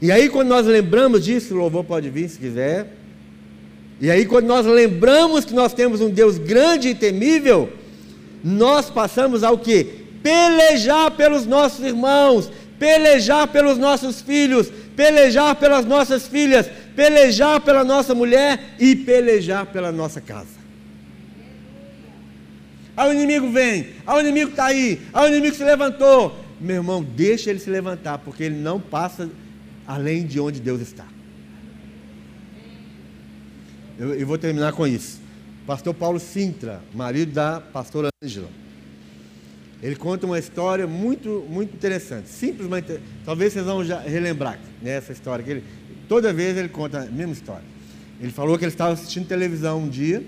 E 0.00 0.10
aí, 0.10 0.28
quando 0.28 0.48
nós 0.48 0.66
lembramos 0.66 1.24
disso, 1.24 1.54
o 1.54 1.58
louvor 1.58 1.84
pode 1.84 2.10
vir 2.10 2.28
se 2.28 2.38
quiser. 2.38 2.96
E 4.00 4.10
aí, 4.10 4.26
quando 4.26 4.46
nós 4.46 4.66
lembramos 4.66 5.44
que 5.44 5.54
nós 5.54 5.72
temos 5.72 6.00
um 6.00 6.10
Deus 6.10 6.38
grande 6.38 6.88
e 6.88 6.94
temível, 6.94 7.72
nós 8.42 8.90
passamos 8.90 9.44
ao 9.44 9.56
que? 9.56 9.84
Pelejar 10.20 11.12
pelos 11.12 11.46
nossos 11.46 11.84
irmãos, 11.84 12.50
pelejar 12.80 13.46
pelos 13.46 13.78
nossos 13.78 14.20
filhos, 14.20 14.72
pelejar 14.96 15.54
pelas 15.54 15.84
nossas 15.84 16.26
filhas, 16.26 16.68
pelejar 16.94 17.60
pela 17.60 17.84
nossa 17.84 18.14
mulher 18.14 18.74
e 18.78 18.94
pelejar 18.94 19.66
pela 19.66 19.90
nossa 19.92 20.20
casa. 20.20 20.62
Aí 22.96 23.10
o 23.10 23.14
inimigo 23.14 23.50
vem, 23.50 23.88
aí 24.06 24.16
o 24.16 24.20
inimigo 24.20 24.50
está 24.50 24.66
aí, 24.66 25.00
aí 25.12 25.24
o 25.24 25.28
inimigo 25.28 25.56
se 25.56 25.64
levantou. 25.64 26.38
Meu 26.60 26.76
irmão, 26.76 27.02
deixa 27.02 27.50
ele 27.50 27.58
se 27.58 27.70
levantar, 27.70 28.18
porque 28.18 28.44
ele 28.44 28.56
não 28.56 28.78
passa 28.78 29.28
além 29.86 30.26
de 30.26 30.38
onde 30.38 30.60
Deus 30.60 30.80
está. 30.80 31.06
Eu, 33.98 34.14
eu 34.14 34.26
vou 34.26 34.38
terminar 34.38 34.72
com 34.72 34.86
isso. 34.86 35.20
Pastor 35.66 35.94
Paulo 35.94 36.18
Sintra, 36.18 36.80
marido 36.94 37.32
da 37.32 37.60
pastora 37.60 38.08
Ângela. 38.22 38.48
Ele 39.82 39.96
conta 39.96 40.26
uma 40.26 40.38
história 40.38 40.86
muito, 40.86 41.44
muito 41.48 41.74
interessante. 41.74 42.28
Simples, 42.28 42.68
mas 42.68 42.84
talvez 43.24 43.52
vocês 43.52 43.64
vão 43.64 43.84
já 43.84 43.98
relembrar 43.98 44.58
né, 44.80 45.02
história. 45.10 45.44
Que 45.44 45.50
ele, 45.50 45.64
toda 46.08 46.32
vez 46.32 46.56
ele 46.56 46.68
conta 46.68 47.00
a 47.00 47.06
mesma 47.06 47.32
história. 47.32 47.64
Ele 48.20 48.30
falou 48.30 48.56
que 48.56 48.64
ele 48.64 48.70
estava 48.72 48.92
assistindo 48.92 49.26
televisão 49.26 49.80
um 49.80 49.88
dia, 49.88 50.22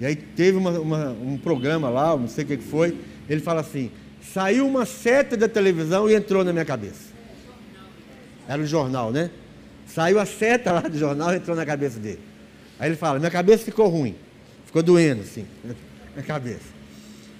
e 0.00 0.06
aí 0.06 0.16
teve 0.16 0.56
uma, 0.56 0.70
uma, 0.78 1.10
um 1.10 1.36
programa 1.36 1.88
lá, 1.88 2.16
não 2.16 2.28
sei 2.28 2.44
o 2.44 2.46
que 2.46 2.56
foi. 2.58 2.96
Ele 3.28 3.40
fala 3.40 3.60
assim: 3.60 3.90
saiu 4.32 4.66
uma 4.66 4.86
seta 4.86 5.36
da 5.36 5.48
televisão 5.48 6.08
e 6.08 6.14
entrou 6.14 6.44
na 6.44 6.52
minha 6.52 6.64
cabeça. 6.64 7.10
Era 8.48 8.62
o 8.62 8.66
jornal, 8.66 9.10
né? 9.12 9.30
Saiu 9.86 10.18
a 10.18 10.26
seta 10.26 10.72
lá 10.72 10.80
do 10.82 10.96
jornal 10.96 11.32
e 11.32 11.36
entrou 11.36 11.56
na 11.56 11.66
cabeça 11.66 11.98
dele. 11.98 12.20
Aí 12.78 12.88
ele 12.88 12.96
fala: 12.96 13.18
minha 13.18 13.30
cabeça 13.30 13.64
ficou 13.64 13.88
ruim, 13.88 14.14
ficou 14.64 14.82
doendo 14.82 15.22
assim, 15.22 15.46
minha 16.14 16.26
cabeça. 16.26 16.80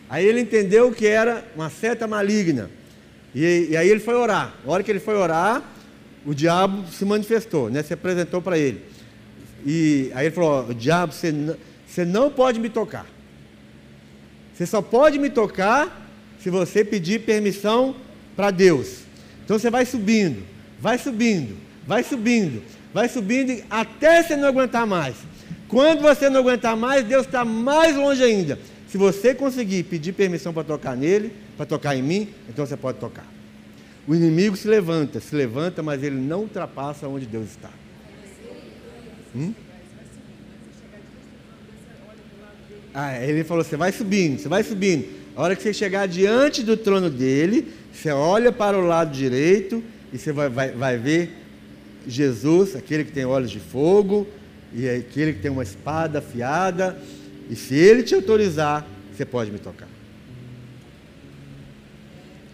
Aí 0.09 0.27
ele 0.27 0.41
entendeu 0.41 0.91
que 0.91 1.07
era 1.07 1.45
uma 1.55 1.71
seta 1.71 2.07
maligna. 2.07 2.69
E, 3.35 3.69
e, 3.71 3.77
aí 3.77 3.89
ele 3.89 4.01
foi 4.01 4.15
orar. 4.15 4.55
Na 4.65 4.73
hora 4.73 4.83
que 4.83 4.91
ele 4.91 4.99
foi 4.99 5.15
orar, 5.15 5.63
o 6.25 6.35
diabo 6.35 6.85
se 6.91 7.05
manifestou, 7.05 7.71
né? 7.71 7.83
se 7.83 7.93
apresentou 7.93 8.43
para 8.43 8.59
ele. 8.59 8.83
E 9.67 10.11
aí 10.15 10.27
ele 10.27 10.35
falou: 10.35 10.69
o 10.69 10.75
diabo, 10.75 11.13
você 11.13 11.33
não, 11.33 11.57
você 11.87 12.05
não 12.05 12.31
pode 12.31 12.61
me 12.61 12.69
tocar. 12.69 13.07
Você 14.55 14.67
só 14.67 14.83
pode 14.83 15.19
me 15.19 15.31
tocar 15.31 16.09
se 16.43 16.51
você 16.51 16.85
pedir 16.85 17.21
permissão 17.21 17.97
para 18.37 18.51
Deus. 18.51 19.01
Então 19.45 19.59
você 19.59 19.71
vai 19.71 19.85
subindo, 19.85 20.43
vai 20.79 20.99
subindo, 20.99 21.57
vai 21.87 22.03
subindo, 22.03 22.63
vai 22.93 23.09
subindo 23.09 23.63
até 23.71 24.23
você 24.23 24.37
não 24.37 24.49
aguentar 24.49 24.87
mais. 24.87 25.17
Quando 25.67 26.03
você 26.03 26.29
não 26.29 26.41
aguentar 26.41 26.77
mais, 26.77 27.05
Deus 27.05 27.27
está 27.27 27.45
mais 27.45 27.97
longe 27.97 28.23
ainda. 28.23 28.59
Se 28.89 28.99
você 28.99 29.35
conseguir 29.35 29.85
pedir 29.85 30.13
permissão 30.13 30.53
para 30.53 30.65
tocar 30.65 30.97
nele, 30.97 31.33
para 31.57 31.65
tocar 31.65 31.95
em 31.97 32.03
mim, 32.03 32.29
então 32.49 32.67
você 32.67 32.77
pode 32.77 32.99
tocar. 32.99 33.27
O 34.11 34.15
inimigo 34.17 34.57
se 34.57 34.67
levanta, 34.67 35.21
se 35.21 35.37
levanta, 35.37 35.85
mas 35.85 36.03
ele 36.03 36.17
não 36.17 36.41
ultrapassa 36.41 37.07
onde 37.07 37.27
Deus 37.27 37.51
está. 37.51 37.71
Hum? 39.33 39.55
Ah, 42.93 43.17
ele 43.25 43.45
falou: 43.45 43.63
você 43.63 43.77
vai 43.77 43.93
subindo, 43.93 44.41
você 44.41 44.49
vai 44.49 44.65
subindo. 44.65 45.07
A 45.37 45.43
hora 45.43 45.55
que 45.55 45.63
você 45.63 45.73
chegar 45.73 46.09
diante 46.09 46.65
do 46.65 46.77
trono 46.77 47.09
dele, 47.09 47.73
você 47.93 48.11
olha 48.11 48.51
para 48.51 48.77
o 48.77 48.85
lado 48.85 49.13
direito 49.13 49.81
e 50.13 50.19
você 50.19 50.33
vai, 50.33 50.49
vai, 50.49 50.73
vai 50.73 50.99
ver 50.99 51.31
Jesus, 52.05 52.75
aquele 52.75 53.05
que 53.05 53.13
tem 53.13 53.25
olhos 53.25 53.53
de 53.53 53.61
fogo, 53.61 54.27
e 54.75 54.89
aquele 54.89 55.35
que 55.35 55.39
tem 55.39 55.53
uma 55.53 55.63
espada 55.63 56.19
afiada 56.19 57.01
e 57.49 57.55
se 57.55 57.77
ele 57.77 58.03
te 58.03 58.17
autorizar, 58.17 58.85
você 59.15 59.25
pode 59.25 59.53
me 59.53 59.61
tocar. 59.61 59.90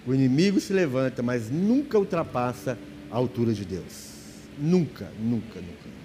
O 0.06 0.14
inimigo 0.14 0.60
se 0.60 0.72
levanta, 0.72 1.22
mas 1.22 1.50
nunca 1.50 1.98
ultrapassa 1.98 2.78
a 3.10 3.16
altura 3.16 3.52
de 3.52 3.64
Deus. 3.64 4.14
Nunca, 4.58 5.10
nunca, 5.18 5.60
nunca. 5.60 5.96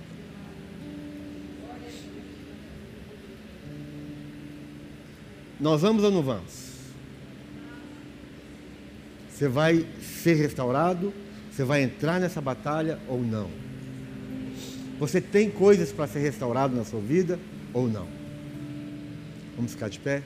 Nós 5.60 5.82
vamos 5.82 6.04
ou 6.04 6.10
não 6.10 6.24
vamos? 6.24 6.72
Você 9.32 9.48
vai 9.48 9.86
ser 10.02 10.34
restaurado? 10.34 11.14
Você 11.52 11.64
vai 11.64 11.84
entrar 11.84 12.20
nessa 12.20 12.42
batalha 12.42 13.00
ou 13.08 13.22
não? 13.22 13.50
Você 15.00 15.22
tem 15.22 15.50
coisas 15.50 15.92
para 15.92 16.08
ser 16.08 16.20
restaurado 16.20 16.76
na 16.76 16.84
sua 16.84 17.00
vida 17.00 17.40
ou 17.74 17.88
não? 17.88 18.08
Vamos 19.56 19.74
ficar 19.74 19.90
de 19.90 20.00
pé? 20.00 20.24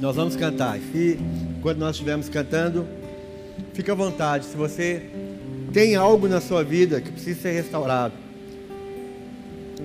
Nós 0.00 0.16
vamos 0.16 0.36
cantar. 0.36 0.78
E 0.78 1.18
quando 1.62 1.78
nós 1.78 1.90
estivermos 1.92 2.28
cantando, 2.28 2.86
fique 3.72 3.90
à 3.90 3.94
vontade. 3.94 4.46
Se 4.46 4.56
você 4.56 5.02
tem 5.72 5.94
algo 5.94 6.28
na 6.28 6.40
sua 6.40 6.64
vida 6.64 7.00
que 7.00 7.10
precisa 7.10 7.40
ser 7.40 7.52
restaurado, 7.52 8.14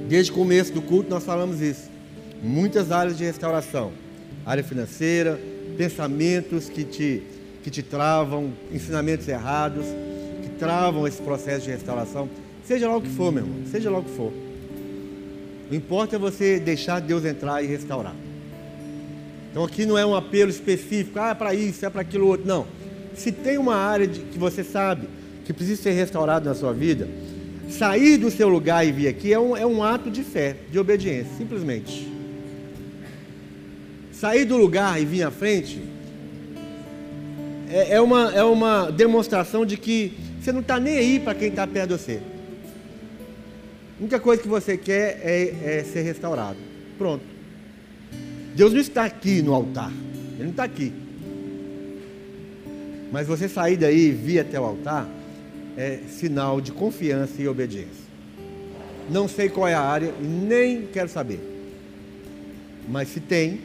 desde 0.07 0.31
o 0.31 0.35
começo 0.35 0.73
do 0.73 0.81
culto 0.81 1.09
nós 1.09 1.23
falamos 1.23 1.61
isso. 1.61 1.89
Muitas 2.41 2.91
áreas 2.91 3.17
de 3.17 3.23
restauração: 3.23 3.91
área 4.45 4.63
financeira, 4.63 5.39
pensamentos 5.77 6.69
que 6.69 6.83
te, 6.83 7.23
que 7.63 7.69
te 7.69 7.83
travam, 7.83 8.51
ensinamentos 8.71 9.27
errados 9.27 9.85
que 10.41 10.49
travam 10.57 11.07
esse 11.07 11.21
processo 11.21 11.65
de 11.65 11.71
restauração. 11.71 12.29
Seja 12.65 12.87
lá 12.87 12.97
o 12.97 13.01
que 13.01 13.09
for, 13.09 13.31
meu 13.31 13.43
irmão, 13.43 13.65
seja 13.69 13.89
lá 13.89 13.99
o 13.99 14.03
que 14.03 14.11
for. 14.11 14.33
O 15.71 15.75
importa 15.75 16.15
é 16.15 16.19
você 16.19 16.59
deixar 16.59 16.99
Deus 16.99 17.25
entrar 17.25 17.63
e 17.63 17.67
restaurar. 17.67 18.15
Então 19.51 19.63
aqui 19.63 19.85
não 19.85 19.97
é 19.97 20.05
um 20.05 20.15
apelo 20.15 20.49
específico, 20.49 21.19
ah, 21.19 21.29
é 21.29 21.33
para 21.33 21.53
isso, 21.53 21.85
é 21.85 21.89
para 21.89 22.01
aquilo 22.01 22.27
outro. 22.27 22.47
Não. 22.47 22.67
Se 23.15 23.31
tem 23.31 23.57
uma 23.57 23.75
área 23.75 24.07
de, 24.07 24.19
que 24.19 24.37
você 24.37 24.63
sabe 24.63 25.07
que 25.43 25.51
precisa 25.51 25.81
ser 25.81 25.91
restaurado 25.91 26.47
na 26.47 26.53
sua 26.53 26.71
vida, 26.71 27.07
sair 27.69 28.17
do 28.17 28.29
seu 28.29 28.47
lugar 28.47 28.85
e 28.85 28.91
vir 28.91 29.07
aqui 29.07 29.33
é 29.33 29.39
um, 29.39 29.57
é 29.57 29.65
um 29.65 29.83
ato 29.83 30.09
de 30.09 30.23
fé, 30.23 30.55
de 30.71 30.77
obediência, 30.77 31.31
simplesmente. 31.37 32.07
Sair 34.11 34.45
do 34.45 34.57
lugar 34.57 35.01
e 35.01 35.05
vir 35.05 35.23
à 35.23 35.31
frente 35.31 35.81
é, 37.69 37.95
é 37.95 38.01
uma, 38.01 38.33
é 38.33 38.43
uma 38.43 38.91
demonstração 38.91 39.65
de 39.65 39.77
que 39.77 40.13
você 40.39 40.51
não 40.51 40.61
está 40.61 40.79
nem 40.79 40.97
aí 40.97 41.19
para 41.19 41.35
quem 41.35 41.49
está 41.49 41.65
perto 41.65 41.89
de 41.89 41.97
você. 41.97 42.19
A 43.97 44.01
única 44.01 44.19
coisa 44.19 44.41
que 44.41 44.47
você 44.47 44.77
quer 44.77 45.19
é, 45.23 45.79
é 45.79 45.83
ser 45.83 46.01
restaurado. 46.01 46.57
Pronto. 46.97 47.38
Deus 48.55 48.73
não 48.73 48.79
está 48.79 49.05
aqui 49.05 49.41
no 49.41 49.53
altar. 49.53 49.91
Ele 50.35 50.43
não 50.43 50.51
está 50.51 50.63
aqui. 50.63 50.93
Mas 53.11 53.27
você 53.27 53.49
sair 53.49 53.77
daí 53.77 54.07
e 54.07 54.11
vir 54.11 54.39
até 54.39 54.59
o 54.59 54.63
altar 54.63 55.07
é 55.75 55.99
sinal 56.07 56.61
de 56.61 56.71
confiança 56.71 57.41
e 57.41 57.47
obediência. 57.47 58.09
Não 59.09 59.27
sei 59.27 59.49
qual 59.49 59.67
é 59.67 59.73
a 59.73 59.81
área 59.81 60.13
e 60.21 60.23
nem 60.23 60.85
quero 60.85 61.09
saber. 61.09 61.39
Mas 62.87 63.09
se 63.09 63.19
tem, 63.19 63.59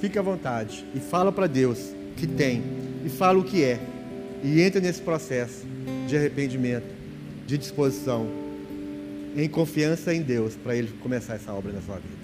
fique 0.00 0.18
à 0.18 0.22
vontade 0.22 0.84
e 0.94 1.00
fala 1.00 1.32
para 1.32 1.46
Deus 1.46 1.78
que 2.16 2.26
tem 2.26 2.62
e 3.04 3.08
fala 3.08 3.38
o 3.38 3.44
que 3.44 3.62
é 3.62 3.80
e 4.42 4.60
entra 4.60 4.80
nesse 4.80 5.00
processo 5.00 5.64
de 6.06 6.16
arrependimento, 6.16 6.86
de 7.46 7.58
disposição, 7.58 8.28
em 9.36 9.48
confiança 9.48 10.14
em 10.14 10.22
Deus 10.22 10.54
para 10.54 10.76
Ele 10.76 10.88
começar 11.00 11.34
essa 11.34 11.52
obra 11.52 11.72
na 11.72 11.80
sua 11.80 11.96
vida. 11.96 12.23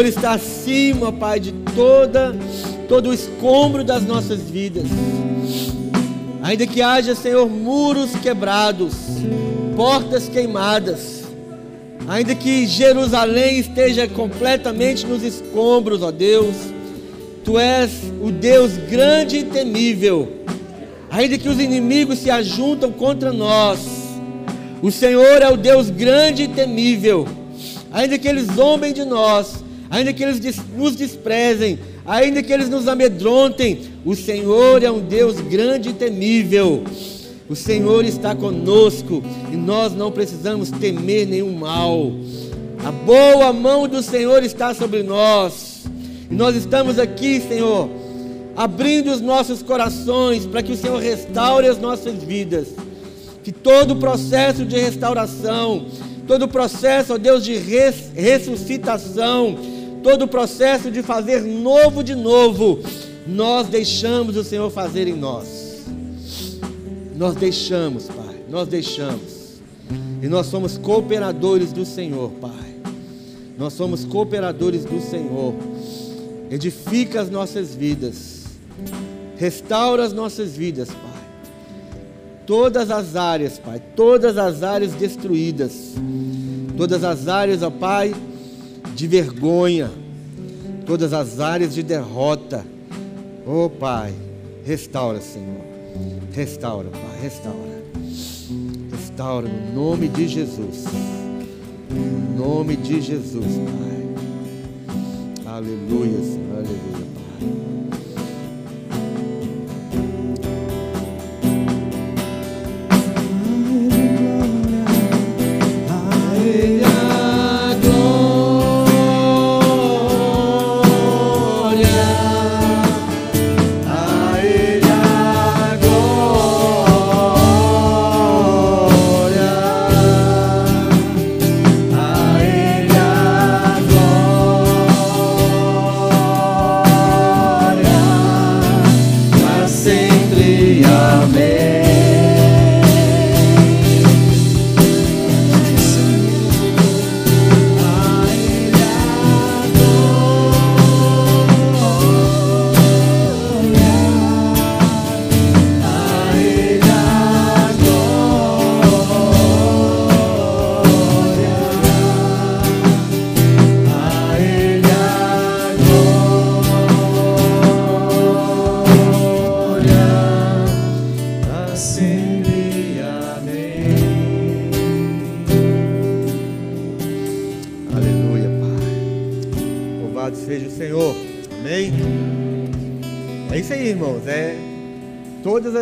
Senhor, 0.00 0.06
está 0.06 0.32
acima, 0.32 1.12
Pai, 1.12 1.38
de 1.38 1.52
toda, 1.74 2.34
todo 2.88 3.10
o 3.10 3.14
escombro 3.14 3.84
das 3.84 4.02
nossas 4.02 4.40
vidas. 4.40 4.84
Ainda 6.42 6.66
que 6.66 6.80
haja, 6.80 7.14
Senhor, 7.14 7.46
muros 7.50 8.12
quebrados, 8.12 8.94
portas 9.76 10.26
queimadas, 10.26 11.24
ainda 12.08 12.34
que 12.34 12.66
Jerusalém 12.66 13.58
esteja 13.58 14.08
completamente 14.08 15.06
nos 15.06 15.22
escombros, 15.22 16.02
ó 16.02 16.10
Deus, 16.10 16.54
Tu 17.44 17.58
és 17.58 17.90
o 18.22 18.30
Deus 18.30 18.78
grande 18.78 19.38
e 19.38 19.44
temível. 19.44 20.46
Ainda 21.10 21.36
que 21.36 21.48
os 21.48 21.60
inimigos 21.60 22.20
se 22.20 22.30
ajuntam 22.30 22.90
contra 22.90 23.34
nós, 23.34 23.80
o 24.80 24.90
Senhor 24.90 25.42
é 25.42 25.50
o 25.50 25.58
Deus 25.58 25.90
grande 25.90 26.44
e 26.44 26.48
temível. 26.48 27.28
Ainda 27.92 28.18
que 28.18 28.28
eles 28.28 28.46
zombem 28.46 28.94
de 28.94 29.04
nós, 29.04 29.62
ainda 29.90 30.12
que 30.12 30.22
eles 30.22 30.40
nos 30.76 30.94
desprezem, 30.94 31.78
ainda 32.06 32.42
que 32.42 32.52
eles 32.52 32.68
nos 32.68 32.86
amedrontem, 32.86 33.82
o 34.04 34.14
Senhor 34.14 34.82
é 34.84 34.90
um 34.90 35.00
Deus 35.00 35.40
grande 35.40 35.90
e 35.90 35.92
temível. 35.92 36.84
O 37.48 37.56
Senhor 37.56 38.04
está 38.04 38.32
conosco 38.32 39.20
e 39.52 39.56
nós 39.56 39.92
não 39.92 40.12
precisamos 40.12 40.70
temer 40.70 41.26
nenhum 41.26 41.52
mal. 41.52 42.12
A 42.84 42.92
boa 42.92 43.52
mão 43.52 43.88
do 43.88 44.00
Senhor 44.00 44.44
está 44.44 44.72
sobre 44.72 45.02
nós. 45.02 45.82
E 46.30 46.34
nós 46.34 46.54
estamos 46.54 46.96
aqui, 46.96 47.40
Senhor, 47.40 47.90
abrindo 48.56 49.10
os 49.10 49.20
nossos 49.20 49.64
corações 49.64 50.46
para 50.46 50.62
que 50.62 50.70
o 50.70 50.76
Senhor 50.76 50.98
restaure 50.98 51.66
as 51.66 51.78
nossas 51.78 52.22
vidas. 52.22 52.68
Que 53.42 53.50
todo 53.50 53.94
o 53.94 53.96
processo 53.96 54.64
de 54.64 54.78
restauração, 54.78 55.86
todo 56.28 56.44
o 56.44 56.48
processo, 56.48 57.14
ó 57.14 57.18
Deus, 57.18 57.44
de 57.44 57.56
res, 57.56 58.12
ressuscitação, 58.14 59.58
todo 60.02 60.22
o 60.22 60.28
processo 60.28 60.90
de 60.90 61.02
fazer 61.02 61.42
novo 61.42 62.02
de 62.02 62.14
novo, 62.14 62.80
nós 63.26 63.68
deixamos 63.68 64.36
o 64.36 64.44
Senhor 64.44 64.70
fazer 64.70 65.06
em 65.06 65.14
nós. 65.14 65.86
Nós 67.16 67.34
deixamos, 67.34 68.06
Pai, 68.06 68.36
nós 68.48 68.66
deixamos. 68.66 69.60
E 70.22 70.26
nós 70.26 70.46
somos 70.46 70.78
cooperadores 70.78 71.72
do 71.72 71.84
Senhor, 71.84 72.30
Pai. 72.40 72.76
Nós 73.58 73.74
somos 73.74 74.04
cooperadores 74.04 74.84
do 74.84 75.00
Senhor. 75.00 75.54
Edifica 76.50 77.20
as 77.20 77.30
nossas 77.30 77.74
vidas. 77.74 78.44
Restaura 79.36 80.04
as 80.04 80.12
nossas 80.12 80.56
vidas, 80.56 80.88
Pai. 80.88 81.20
Todas 82.46 82.90
as 82.90 83.16
áreas, 83.16 83.58
Pai, 83.58 83.80
todas 83.94 84.36
as 84.36 84.62
áreas 84.62 84.92
destruídas. 84.92 85.94
Todas 86.76 87.04
as 87.04 87.28
áreas, 87.28 87.62
ó 87.62 87.70
Pai, 87.70 88.14
de 88.94 89.06
vergonha. 89.06 89.90
Todas 90.86 91.12
as 91.12 91.40
áreas 91.40 91.74
de 91.74 91.82
derrota. 91.82 92.64
Oh, 93.46 93.70
Pai, 93.70 94.12
restaura, 94.64 95.20
Senhor. 95.20 95.60
Restaura, 96.32 96.88
Pai, 96.90 97.22
restaura. 97.22 97.80
Restaura 98.90 99.48
no 99.48 99.90
nome 99.90 100.08
de 100.08 100.28
Jesus. 100.28 100.84
No 101.90 102.46
nome 102.46 102.76
de 102.76 103.00
Jesus, 103.00 103.44
Pai. 103.44 103.90
Aleluia, 105.46 106.22
Senhor, 106.22 106.58
aleluia, 106.58 107.06
Pai. 107.14 107.79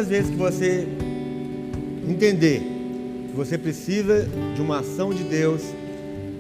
Vezes 0.08 0.30
que 0.30 0.36
você 0.36 0.86
entender 2.08 2.60
que 3.28 3.36
você 3.36 3.58
precisa 3.58 4.26
de 4.54 4.60
uma 4.60 4.80
ação 4.80 5.12
de 5.12 5.22
Deus, 5.22 5.62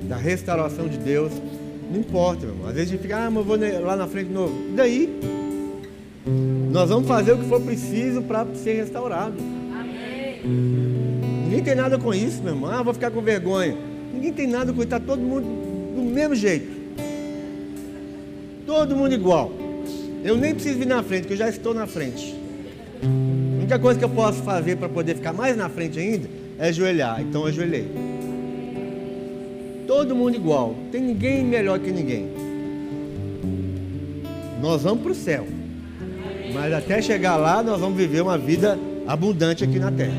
da 0.04 0.16
restauração 0.16 0.88
de 0.88 0.96
Deus, 0.96 1.30
não 1.90 2.00
importa, 2.00 2.46
meu 2.46 2.54
irmão. 2.54 2.68
Às 2.68 2.74
vezes 2.74 2.88
a 2.88 2.92
gente 2.92 3.02
fica, 3.02 3.26
ah, 3.26 3.30
mas 3.30 3.36
eu 3.36 3.44
vou 3.44 3.84
lá 3.84 3.96
na 3.96 4.06
frente 4.06 4.28
de 4.28 4.34
novo. 4.34 4.54
E 4.70 4.72
daí? 4.74 5.20
Nós 6.70 6.88
vamos 6.88 7.06
fazer 7.06 7.32
o 7.32 7.38
que 7.38 7.46
for 7.46 7.60
preciso 7.60 8.22
para 8.22 8.46
ser 8.54 8.74
restaurado. 8.74 9.36
Amém. 9.72 10.40
Ninguém 11.44 11.62
tem 11.62 11.74
nada 11.74 11.98
com 11.98 12.12
isso, 12.12 12.42
meu 12.42 12.54
irmão. 12.54 12.70
Ah, 12.70 12.82
vou 12.82 12.94
ficar 12.94 13.10
com 13.10 13.20
vergonha. 13.20 13.76
Ninguém 14.12 14.32
tem 14.32 14.46
nada 14.46 14.72
com 14.72 14.78
isso. 14.78 14.84
Está 14.84 15.00
todo 15.00 15.20
mundo 15.20 15.46
do 15.94 16.02
mesmo 16.02 16.34
jeito. 16.34 16.68
Todo 18.66 18.96
mundo 18.96 19.14
igual. 19.14 19.52
Eu 20.24 20.36
nem 20.36 20.54
preciso 20.54 20.78
vir 20.78 20.86
na 20.86 21.02
frente, 21.02 21.22
porque 21.22 21.34
eu 21.34 21.38
já 21.38 21.48
estou 21.48 21.72
na 21.74 21.86
frente 21.86 22.38
única 23.68 23.78
coisa 23.78 23.98
que 23.98 24.04
eu 24.06 24.08
posso 24.08 24.42
fazer 24.42 24.76
para 24.76 24.88
poder 24.88 25.14
ficar 25.14 25.34
mais 25.34 25.54
na 25.54 25.68
frente 25.68 25.98
ainda 25.98 26.26
é 26.58 26.68
ajoelhar. 26.68 27.20
Então 27.20 27.42
eu 27.42 27.48
ajoelhei. 27.48 27.86
Todo 29.86 30.16
mundo 30.16 30.36
igual. 30.36 30.74
Tem 30.90 31.02
ninguém 31.02 31.44
melhor 31.44 31.78
que 31.78 31.90
ninguém. 31.90 32.30
Nós 34.62 34.84
vamos 34.84 35.02
para 35.02 35.12
o 35.12 35.14
céu. 35.14 35.46
Mas 36.54 36.72
até 36.72 37.02
chegar 37.02 37.36
lá, 37.36 37.62
nós 37.62 37.78
vamos 37.78 37.98
viver 37.98 38.22
uma 38.22 38.38
vida 38.38 38.78
abundante 39.06 39.64
aqui 39.64 39.78
na 39.78 39.92
terra. 39.92 40.16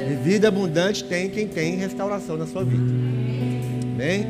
E 0.00 0.14
vida 0.24 0.48
abundante 0.48 1.04
tem 1.04 1.30
quem 1.30 1.46
tem 1.46 1.76
restauração 1.76 2.36
na 2.36 2.48
sua 2.48 2.64
vida. 2.64 2.82
Bem? 3.96 4.26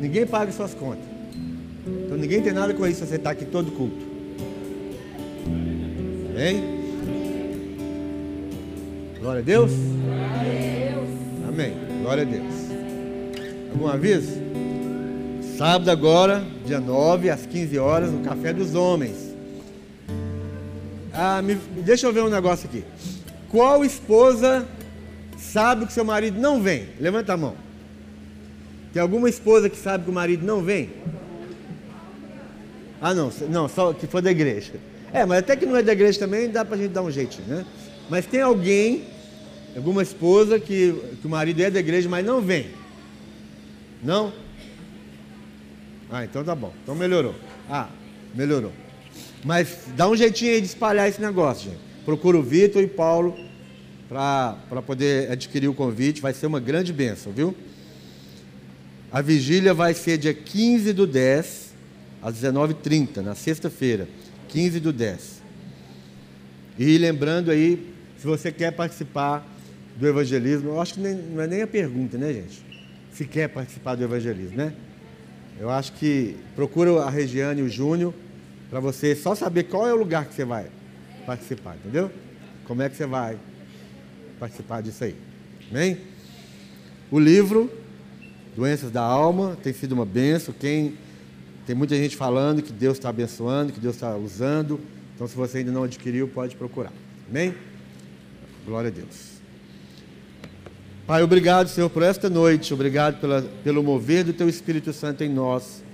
Ninguém 0.00 0.24
paga 0.24 0.50
suas 0.50 0.72
contas. 0.72 1.04
Então 1.86 2.16
ninguém 2.16 2.40
tem 2.40 2.54
nada 2.54 2.72
com 2.72 2.86
isso 2.86 3.04
você 3.04 3.16
está 3.16 3.30
aqui 3.30 3.44
todo 3.44 3.70
culto. 3.72 4.06
Bem? 6.34 6.73
Glória 9.24 9.40
a 9.40 9.42
Deus? 9.42 9.70
Glória 9.72 10.26
a 10.26 10.92
Deus. 10.92 11.08
Amém. 11.48 11.74
Glória 12.02 12.22
a 12.24 12.26
Deus. 12.26 12.54
Algum 13.72 13.88
aviso? 13.88 14.34
Sábado 15.56 15.90
agora, 15.90 16.44
dia 16.66 16.78
9, 16.78 17.30
às 17.30 17.46
15 17.46 17.78
horas, 17.78 18.12
no 18.12 18.20
Café 18.20 18.52
dos 18.52 18.74
Homens. 18.74 19.34
Ah, 21.10 21.40
me, 21.40 21.54
deixa 21.54 22.06
eu 22.06 22.12
ver 22.12 22.22
um 22.22 22.28
negócio 22.28 22.68
aqui. 22.68 22.84
Qual 23.48 23.82
esposa 23.82 24.68
sabe 25.38 25.86
que 25.86 25.94
seu 25.94 26.04
marido 26.04 26.38
não 26.38 26.60
vem? 26.60 26.88
Levanta 27.00 27.32
a 27.32 27.36
mão. 27.38 27.54
Tem 28.92 29.00
alguma 29.00 29.30
esposa 29.30 29.70
que 29.70 29.78
sabe 29.78 30.04
que 30.04 30.10
o 30.10 30.12
marido 30.12 30.44
não 30.44 30.62
vem? 30.62 30.90
Ah, 33.00 33.14
não, 33.14 33.32
não, 33.48 33.70
só 33.70 33.94
que 33.94 34.06
for 34.06 34.20
da 34.20 34.30
igreja. 34.30 34.74
É, 35.14 35.24
mas 35.24 35.38
até 35.38 35.56
que 35.56 35.64
não 35.64 35.76
é 35.76 35.82
da 35.82 35.92
igreja 35.94 36.18
também, 36.18 36.50
dá 36.50 36.62
pra 36.62 36.76
gente 36.76 36.90
dar 36.90 37.00
um 37.00 37.10
jeitinho, 37.10 37.48
né? 37.48 37.64
Mas 38.10 38.26
tem 38.26 38.42
alguém 38.42 39.13
alguma 39.76 40.02
esposa 40.02 40.58
que, 40.58 40.92
que 41.20 41.26
o 41.26 41.30
marido 41.30 41.60
é 41.60 41.70
da 41.70 41.80
igreja, 41.80 42.08
mas 42.08 42.24
não 42.24 42.40
vem. 42.40 42.68
Não? 44.02 44.32
Ah, 46.10 46.24
então 46.24 46.44
tá 46.44 46.54
bom. 46.54 46.72
Então 46.82 46.94
melhorou. 46.94 47.34
Ah, 47.68 47.88
melhorou. 48.34 48.72
Mas 49.44 49.78
dá 49.96 50.08
um 50.08 50.16
jeitinho 50.16 50.52
aí 50.52 50.60
de 50.60 50.66
espalhar 50.66 51.08
esse 51.08 51.20
negócio, 51.20 51.70
gente. 51.70 51.80
procura 52.04 52.38
o 52.38 52.42
Vitor 52.42 52.82
e 52.82 52.86
Paulo 52.86 53.36
para 54.08 54.82
poder 54.86 55.30
adquirir 55.30 55.68
o 55.68 55.74
convite. 55.74 56.20
Vai 56.20 56.32
ser 56.32 56.46
uma 56.46 56.60
grande 56.60 56.92
bênção, 56.92 57.32
viu? 57.32 57.54
A 59.10 59.20
vigília 59.20 59.72
vai 59.72 59.94
ser 59.94 60.18
dia 60.18 60.34
15 60.34 60.92
do 60.92 61.06
10, 61.06 61.74
às 62.22 62.34
19h30, 62.34 63.18
na 63.18 63.34
sexta-feira. 63.34 64.08
15 64.48 64.80
do 64.80 64.92
10. 64.92 65.42
E 66.78 66.98
lembrando 66.98 67.50
aí, 67.50 67.92
se 68.18 68.26
você 68.26 68.50
quer 68.50 68.72
participar 68.72 69.46
do 69.96 70.06
evangelismo, 70.06 70.70
eu 70.70 70.80
acho 70.80 70.94
que 70.94 71.00
nem, 71.00 71.14
não 71.14 71.42
é 71.42 71.46
nem 71.46 71.62
a 71.62 71.66
pergunta, 71.66 72.18
né, 72.18 72.32
gente? 72.32 72.64
Se 73.12 73.24
quer 73.24 73.48
participar 73.48 73.94
do 73.94 74.02
evangelismo, 74.02 74.56
né? 74.56 74.74
Eu 75.58 75.70
acho 75.70 75.92
que 75.92 76.36
procura 76.56 77.02
a 77.02 77.10
Regiane 77.10 77.60
e 77.60 77.64
o 77.64 77.68
Júnior 77.68 78.12
para 78.68 78.80
você 78.80 79.14
só 79.14 79.34
saber 79.34 79.64
qual 79.64 79.86
é 79.86 79.94
o 79.94 79.96
lugar 79.96 80.24
que 80.26 80.34
você 80.34 80.44
vai 80.44 80.66
participar, 81.24 81.76
entendeu? 81.76 82.10
Como 82.64 82.82
é 82.82 82.88
que 82.88 82.96
você 82.96 83.06
vai 83.06 83.38
participar 84.38 84.82
disso 84.82 85.04
aí. 85.04 85.14
Amém? 85.70 85.98
O 87.10 87.18
livro 87.18 87.70
Doenças 88.56 88.90
da 88.90 89.02
Alma 89.02 89.56
tem 89.62 89.72
sido 89.72 89.92
uma 89.92 90.04
benção. 90.04 90.54
Quem 90.58 90.94
tem 91.66 91.74
muita 91.74 91.96
gente 91.96 92.16
falando 92.16 92.62
que 92.62 92.72
Deus 92.72 92.96
está 92.98 93.08
abençoando, 93.08 93.72
que 93.72 93.80
Deus 93.80 93.94
está 93.94 94.16
usando. 94.16 94.80
Então, 95.14 95.26
se 95.26 95.36
você 95.36 95.58
ainda 95.58 95.72
não 95.72 95.84
adquiriu, 95.84 96.28
pode 96.28 96.56
procurar. 96.56 96.92
Amém? 97.28 97.54
Glória 98.66 98.88
a 98.88 98.92
Deus. 98.92 99.33
Pai, 101.06 101.22
obrigado, 101.22 101.68
Senhor, 101.68 101.90
por 101.90 102.02
esta 102.02 102.30
noite. 102.30 102.72
Obrigado 102.72 103.20
pela, 103.20 103.42
pelo 103.62 103.82
mover 103.82 104.24
do 104.24 104.32
Teu 104.32 104.48
Espírito 104.48 104.90
Santo 104.90 105.22
em 105.22 105.28
nós. 105.28 105.84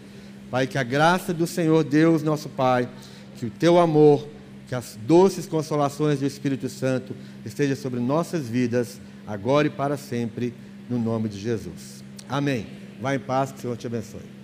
Pai, 0.53 0.69
que 0.69 0.79
a 0.79 0.85
graça 0.85 1.35
do 1.35 1.49
Senhor 1.49 1.83
Deus, 1.83 2.23
nosso 2.23 2.49
Pai, 2.49 2.89
que 3.37 3.45
o 3.45 3.51
Teu 3.51 3.81
amor, 3.81 4.29
que 4.69 4.75
as 4.75 4.97
doces 5.05 5.47
consolações 5.47 6.21
do 6.21 6.27
Espírito 6.27 6.69
Santo 6.69 7.13
esteja 7.45 7.75
sobre 7.75 7.99
nossas 7.99 8.49
vidas, 8.49 9.01
agora 9.27 9.67
e 9.67 9.71
para 9.71 9.97
sempre, 9.97 10.55
no 10.89 10.97
nome 10.97 11.29
de 11.29 11.41
Jesus. 11.41 12.05
Amém. 12.29 12.69
Vá 13.01 13.13
em 13.13 13.19
paz, 13.19 13.51
que 13.51 13.59
o 13.59 13.61
Senhor 13.63 13.77
te 13.77 13.89
abençoe. 13.89 14.39